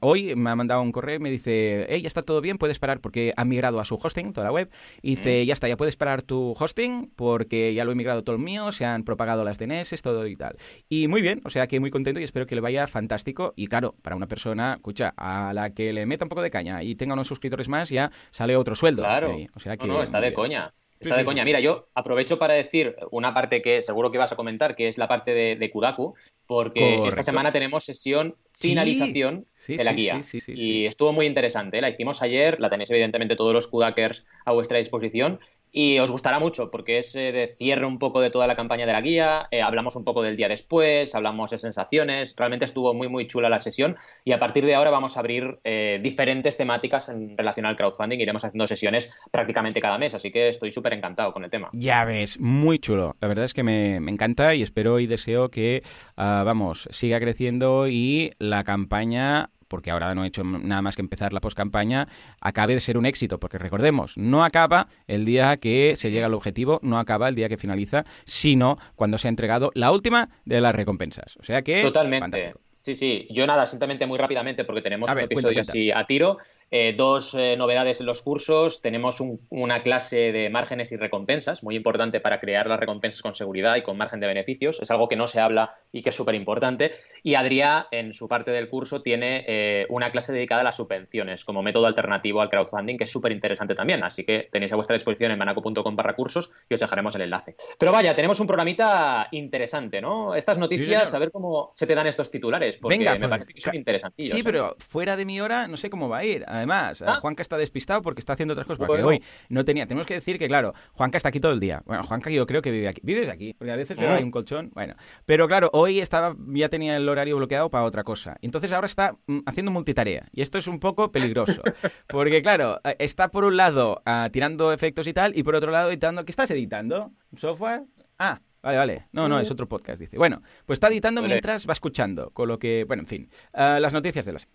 hoy 0.00 0.34
me 0.36 0.50
ha 0.50 0.56
mandado 0.56 0.82
un 0.82 0.92
correo 0.92 1.16
y 1.16 1.18
me 1.20 1.30
dice, 1.30 1.86
hey, 1.88 2.02
ya 2.02 2.08
está 2.08 2.22
todo 2.22 2.40
bien, 2.40 2.58
puedes 2.58 2.78
parar 2.78 3.00
porque 3.00 3.32
ha 3.36 3.44
migrado 3.44 3.80
a 3.80 3.84
su 3.84 3.96
hosting, 3.96 4.32
toda 4.32 4.46
la 4.46 4.52
web. 4.52 4.70
Y 5.02 5.16
dice, 5.16 5.44
ya 5.46 5.54
está, 5.54 5.68
ya 5.68 5.76
puedes 5.76 5.96
parar 5.96 6.22
tu 6.22 6.54
hosting 6.58 7.10
porque 7.16 7.74
ya 7.74 7.84
lo 7.84 7.92
he 7.92 7.94
migrado 7.94 8.24
todo 8.24 8.36
el 8.36 8.42
mío, 8.42 8.72
se 8.72 8.84
han 8.84 9.04
propagado 9.04 9.44
las 9.44 9.58
DNS, 9.58 10.00
todo 10.02 10.26
y 10.26 10.36
tal. 10.36 10.56
Y 10.88 11.08
muy 11.08 11.22
bien, 11.22 11.40
o 11.44 11.50
sea 11.50 11.66
que 11.66 11.80
muy 11.80 11.90
contento 11.90 12.20
y 12.20 12.24
espero 12.24 12.46
que 12.46 12.54
le 12.54 12.60
vaya 12.60 12.86
fantástico. 12.86 13.52
Y 13.56 13.66
claro, 13.66 13.94
para 14.02 14.16
una 14.16 14.26
persona, 14.26 14.74
escucha, 14.74 15.14
a 15.16 15.52
la 15.54 15.70
que 15.70 15.92
le 15.92 16.06
meta 16.06 16.24
un 16.24 16.28
poco 16.28 16.42
de 16.42 16.50
caña 16.50 16.82
y 16.82 16.94
tenga 16.94 17.14
unos 17.14 17.28
suscriptores 17.28 17.68
más, 17.68 17.90
ya 17.90 18.10
sale 18.30 18.56
otro 18.56 18.74
sueldo. 18.74 19.02
Claro. 19.02 19.34
O 19.54 19.60
sea 19.60 19.76
que, 19.76 19.86
no, 19.86 20.02
está 20.02 20.20
de 20.20 20.32
coña. 20.32 20.74
Está 21.00 21.16
de 21.16 21.24
coña. 21.24 21.44
Mira, 21.44 21.60
yo 21.60 21.88
aprovecho 21.94 22.38
para 22.38 22.54
decir 22.54 22.96
una 23.10 23.34
parte 23.34 23.62
que 23.62 23.82
seguro 23.82 24.10
que 24.10 24.18
vas 24.18 24.32
a 24.32 24.36
comentar, 24.36 24.74
que 24.74 24.88
es 24.88 24.98
la 24.98 25.08
parte 25.08 25.32
de, 25.32 25.56
de 25.56 25.70
Kudaku, 25.70 26.14
porque 26.46 27.06
esta 27.06 27.22
semana 27.22 27.52
tenemos 27.52 27.84
sesión 27.84 28.34
finalización 28.58 29.46
de 29.68 29.84
la 29.84 29.92
guía. 29.92 30.20
y 30.48 30.86
estuvo 30.86 31.12
muy 31.12 31.26
interesante. 31.26 31.80
La 31.80 31.90
hicimos 31.90 32.22
ayer, 32.22 32.58
la 32.58 32.70
tenéis 32.70 32.90
evidentemente 32.90 33.36
todos 33.36 33.52
los 33.52 33.68
Kudakers 33.68 34.24
a 34.44 34.52
vuestra 34.52 34.78
disposición. 34.78 35.40
Y 35.72 35.98
os 35.98 36.10
gustará 36.10 36.38
mucho 36.38 36.70
porque 36.70 36.98
es 36.98 37.14
eh, 37.14 37.32
de 37.32 37.46
cierre 37.46 37.86
un 37.86 37.98
poco 37.98 38.20
de 38.20 38.30
toda 38.30 38.46
la 38.46 38.56
campaña 38.56 38.86
de 38.86 38.92
la 38.92 39.00
guía, 39.00 39.48
eh, 39.50 39.62
hablamos 39.62 39.96
un 39.96 40.04
poco 40.04 40.22
del 40.22 40.36
día 40.36 40.48
después, 40.48 41.14
hablamos 41.14 41.50
de 41.50 41.58
sensaciones, 41.58 42.34
realmente 42.36 42.64
estuvo 42.64 42.94
muy 42.94 43.08
muy 43.08 43.26
chula 43.26 43.48
la 43.48 43.60
sesión 43.60 43.96
y 44.24 44.32
a 44.32 44.38
partir 44.38 44.64
de 44.64 44.74
ahora 44.74 44.90
vamos 44.90 45.16
a 45.16 45.20
abrir 45.20 45.58
eh, 45.64 46.00
diferentes 46.02 46.56
temáticas 46.56 47.08
en 47.08 47.36
relación 47.36 47.66
al 47.66 47.76
crowdfunding, 47.76 48.18
iremos 48.18 48.44
haciendo 48.44 48.66
sesiones 48.66 49.12
prácticamente 49.30 49.80
cada 49.80 49.98
mes, 49.98 50.14
así 50.14 50.30
que 50.30 50.48
estoy 50.48 50.70
súper 50.70 50.94
encantado 50.94 51.32
con 51.32 51.44
el 51.44 51.50
tema. 51.50 51.70
Ya 51.72 52.04
ves, 52.04 52.40
muy 52.40 52.78
chulo, 52.78 53.16
la 53.20 53.28
verdad 53.28 53.44
es 53.44 53.54
que 53.54 53.62
me, 53.62 53.96
encanta 53.96 54.54
y 54.54 54.62
espero 54.62 55.00
y 55.00 55.06
deseo 55.06 55.50
que, 55.50 55.82
ah, 56.16 56.42
vamos, 56.44 56.88
siga 56.90 57.20
creciendo 57.20 57.88
y 57.88 58.30
la 58.38 58.64
campaña 58.64 59.50
porque 59.68 59.90
ahora 59.90 60.14
no 60.14 60.24
he 60.24 60.28
hecho 60.28 60.42
nada 60.44 60.82
más 60.82 60.96
que 60.96 61.02
empezar 61.02 61.32
la 61.32 61.40
postcampaña, 61.40 62.08
acabe 62.40 62.74
de 62.74 62.80
ser 62.80 62.98
un 62.98 63.06
éxito. 63.06 63.38
Porque 63.38 63.58
recordemos, 63.58 64.16
no 64.16 64.44
acaba 64.44 64.88
el 65.06 65.24
día 65.24 65.56
que 65.58 65.94
se 65.96 66.10
llega 66.10 66.26
al 66.26 66.34
objetivo, 66.34 66.80
no 66.82 66.98
acaba 66.98 67.28
el 67.28 67.34
día 67.34 67.48
que 67.48 67.56
finaliza, 67.56 68.04
sino 68.24 68.78
cuando 68.96 69.18
se 69.18 69.28
ha 69.28 69.30
entregado 69.30 69.70
la 69.74 69.92
última 69.92 70.30
de 70.44 70.60
las 70.60 70.74
recompensas. 70.74 71.36
O 71.36 71.44
sea 71.44 71.62
que. 71.62 71.82
Totalmente. 71.82 72.54
Sí, 72.88 72.94
sí, 72.94 73.26
yo 73.28 73.46
nada, 73.46 73.66
simplemente 73.66 74.06
muy 74.06 74.16
rápidamente 74.16 74.64
porque 74.64 74.80
tenemos 74.80 75.10
un 75.10 75.18
episodio 75.18 75.60
así 75.60 75.90
a 75.90 76.06
tiro. 76.06 76.38
Eh, 76.70 76.94
dos 76.96 77.34
eh, 77.34 77.54
novedades 77.56 78.00
en 78.00 78.06
los 78.06 78.22
cursos. 78.22 78.80
Tenemos 78.80 79.18
una 79.50 79.82
clase 79.82 80.32
de 80.32 80.48
márgenes 80.48 80.90
y 80.92 80.96
recompensas, 80.96 81.62
muy 81.62 81.76
importante 81.76 82.20
para 82.20 82.40
crear 82.40 82.66
las 82.66 82.80
recompensas 82.80 83.20
con 83.20 83.34
seguridad 83.34 83.76
y 83.76 83.82
con 83.82 83.98
margen 83.98 84.20
de 84.20 84.26
beneficios. 84.26 84.80
Es 84.80 84.90
algo 84.90 85.06
que 85.06 85.16
no 85.16 85.26
se 85.26 85.38
habla 85.38 85.72
y 85.92 86.00
que 86.00 86.08
es 86.08 86.14
súper 86.14 86.34
importante. 86.34 86.92
Y 87.22 87.34
Adrià, 87.34 87.88
en 87.90 88.14
su 88.14 88.26
parte 88.26 88.52
del 88.52 88.70
curso, 88.70 89.02
tiene 89.02 89.44
eh, 89.46 89.86
una 89.90 90.10
clase 90.10 90.32
dedicada 90.32 90.62
a 90.62 90.64
las 90.64 90.76
subvenciones 90.76 91.44
como 91.44 91.62
método 91.62 91.86
alternativo 91.86 92.40
al 92.40 92.48
crowdfunding, 92.48 92.96
que 92.96 93.04
es 93.04 93.10
súper 93.10 93.32
interesante 93.32 93.74
también. 93.74 94.02
Así 94.02 94.24
que 94.24 94.48
tenéis 94.50 94.72
a 94.72 94.76
vuestra 94.76 94.94
disposición 94.94 95.32
en 95.32 95.38
manaco.com 95.38 95.94
barra 95.94 96.16
cursos 96.16 96.50
y 96.70 96.74
os 96.74 96.80
dejaremos 96.80 97.14
el 97.16 97.22
enlace. 97.22 97.54
Pero 97.78 97.92
vaya, 97.92 98.14
tenemos 98.14 98.40
un 98.40 98.46
programita 98.46 99.28
interesante, 99.32 100.00
¿no? 100.00 100.34
Estas 100.34 100.56
noticias, 100.56 101.12
a 101.12 101.18
ver 101.18 101.30
cómo 101.30 101.72
se 101.76 101.86
te 101.86 101.94
dan 101.94 102.06
estos 102.06 102.30
titulares, 102.30 102.77
porque 102.80 102.98
me 102.98 103.04
pues, 103.04 103.28
parece 103.28 103.54
que 103.54 103.60
son 103.60 103.74
interesantillos. 103.74 104.36
Sí, 104.36 104.42
pero 104.42 104.76
fuera 104.78 105.16
de 105.16 105.24
mi 105.24 105.40
hora 105.40 105.68
no 105.68 105.76
sé 105.76 105.90
cómo 105.90 106.08
va 106.08 106.18
a 106.18 106.24
ir. 106.24 106.44
Además, 106.46 107.02
ah. 107.02 107.16
Juanca 107.20 107.42
está 107.42 107.56
despistado 107.56 108.02
porque 108.02 108.20
está 108.20 108.34
haciendo 108.34 108.52
otras 108.52 108.66
cosas. 108.66 108.86
Porque 108.86 109.02
hoy 109.02 109.22
no 109.48 109.64
tenía. 109.64 109.86
Tenemos 109.86 110.06
que 110.06 110.14
decir 110.14 110.38
que, 110.38 110.48
claro, 110.48 110.74
Juanca 110.92 111.16
está 111.16 111.28
aquí 111.28 111.40
todo 111.40 111.52
el 111.52 111.60
día. 111.60 111.82
Bueno, 111.86 112.04
Juanca 112.04 112.30
yo 112.30 112.46
creo 112.46 112.62
que 112.62 112.70
vive 112.70 112.88
aquí. 112.88 113.00
¿Vives 113.02 113.28
aquí? 113.28 113.54
Porque 113.54 113.72
a 113.72 113.76
veces 113.76 113.96
veo 113.98 114.14
hay 114.14 114.22
un 114.22 114.30
colchón. 114.30 114.70
Bueno. 114.74 114.94
Pero 115.26 115.48
claro, 115.48 115.70
hoy 115.72 116.00
estaba, 116.00 116.36
ya 116.48 116.68
tenía 116.68 116.96
el 116.96 117.08
horario 117.08 117.36
bloqueado 117.36 117.70
para 117.70 117.84
otra 117.84 118.04
cosa. 118.04 118.36
Entonces 118.42 118.72
ahora 118.72 118.86
está 118.86 119.16
mm, 119.26 119.40
haciendo 119.46 119.70
multitarea. 119.70 120.26
Y 120.32 120.42
esto 120.42 120.58
es 120.58 120.66
un 120.66 120.80
poco 120.80 121.12
peligroso. 121.12 121.62
Porque, 122.08 122.42
claro, 122.42 122.80
eh, 122.84 122.96
está 122.98 123.30
por 123.30 123.44
un 123.44 123.56
lado 123.56 124.02
ah, 124.04 124.28
tirando 124.32 124.72
efectos 124.72 125.06
y 125.06 125.12
tal, 125.12 125.36
y 125.36 125.42
por 125.42 125.54
otro 125.54 125.70
lado 125.70 125.90
editando. 125.90 126.24
¿Qué 126.24 126.32
estás 126.32 126.50
editando? 126.50 127.12
¿Un 127.30 127.38
software? 127.38 127.82
Ah, 128.18 128.40
Vale, 128.62 128.76
vale. 128.76 129.06
No, 129.12 129.28
no, 129.28 129.40
es 129.40 129.50
otro 129.50 129.68
podcast, 129.68 130.00
dice. 130.00 130.18
Bueno, 130.18 130.42
pues 130.66 130.76
está 130.76 130.88
editando 130.88 131.22
mientras 131.22 131.68
va 131.68 131.72
escuchando, 131.72 132.30
con 132.30 132.48
lo 132.48 132.58
que, 132.58 132.84
bueno, 132.86 133.02
en 133.02 133.06
fin. 133.06 133.30
Ah, 133.52 133.78
las 133.80 133.92
noticias 133.92 134.24
de 134.24 134.32
las... 134.32 134.48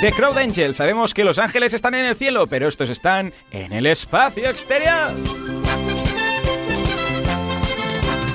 The 0.00 0.12
Crowd 0.12 0.36
Angel. 0.36 0.74
Sabemos 0.74 1.14
que 1.14 1.24
los 1.24 1.38
ángeles 1.38 1.72
están 1.72 1.94
en 1.94 2.04
el 2.04 2.14
cielo, 2.14 2.46
pero 2.46 2.68
estos 2.68 2.90
están 2.90 3.32
en 3.50 3.72
el 3.72 3.86
espacio 3.86 4.50
exterior. 4.50 5.14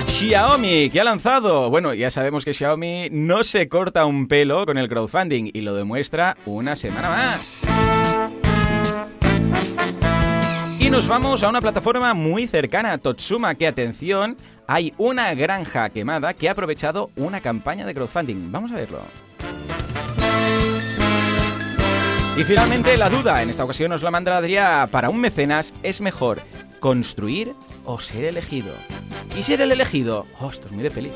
Xiaomi, 0.08 0.90
que 0.90 1.00
ha 1.00 1.04
lanzado. 1.04 1.70
Bueno, 1.70 1.94
ya 1.94 2.10
sabemos 2.10 2.44
que 2.44 2.52
Xiaomi 2.52 3.08
no 3.12 3.44
se 3.44 3.68
corta 3.68 4.04
un 4.04 4.26
pelo 4.26 4.66
con 4.66 4.78
el 4.78 4.88
crowdfunding 4.88 5.50
y 5.52 5.60
lo 5.60 5.74
demuestra 5.74 6.36
una 6.44 6.74
semana 6.74 7.08
más. 7.08 7.62
Nos 10.90 11.06
vamos 11.06 11.44
a 11.44 11.48
una 11.48 11.60
plataforma 11.60 12.14
muy 12.14 12.48
cercana 12.48 12.92
a 12.92 12.98
Totsuma, 12.98 13.54
que 13.54 13.68
atención, 13.68 14.36
hay 14.66 14.92
una 14.98 15.32
granja 15.34 15.88
quemada 15.88 16.34
que 16.34 16.48
ha 16.48 16.52
aprovechado 16.52 17.10
una 17.14 17.40
campaña 17.40 17.86
de 17.86 17.94
crowdfunding. 17.94 18.50
Vamos 18.50 18.72
a 18.72 18.74
verlo. 18.74 19.00
Y 22.36 22.42
finalmente 22.42 22.96
la 22.96 23.08
duda, 23.08 23.40
en 23.40 23.50
esta 23.50 23.64
ocasión 23.64 23.90
nos 23.90 24.02
la 24.02 24.10
manda 24.10 24.36
Adrián, 24.36 24.88
para 24.88 25.10
un 25.10 25.20
mecenas 25.20 25.72
es 25.84 26.00
mejor 26.00 26.40
construir 26.80 27.52
o 27.84 28.00
ser 28.00 28.24
elegido. 28.24 28.74
Y 29.38 29.44
ser 29.44 29.60
el 29.60 29.70
elegido, 29.70 30.26
oh, 30.40 30.48
esto 30.48 30.66
es 30.66 30.72
muy 30.72 30.82
de 30.82 30.90
peli. 30.90 31.12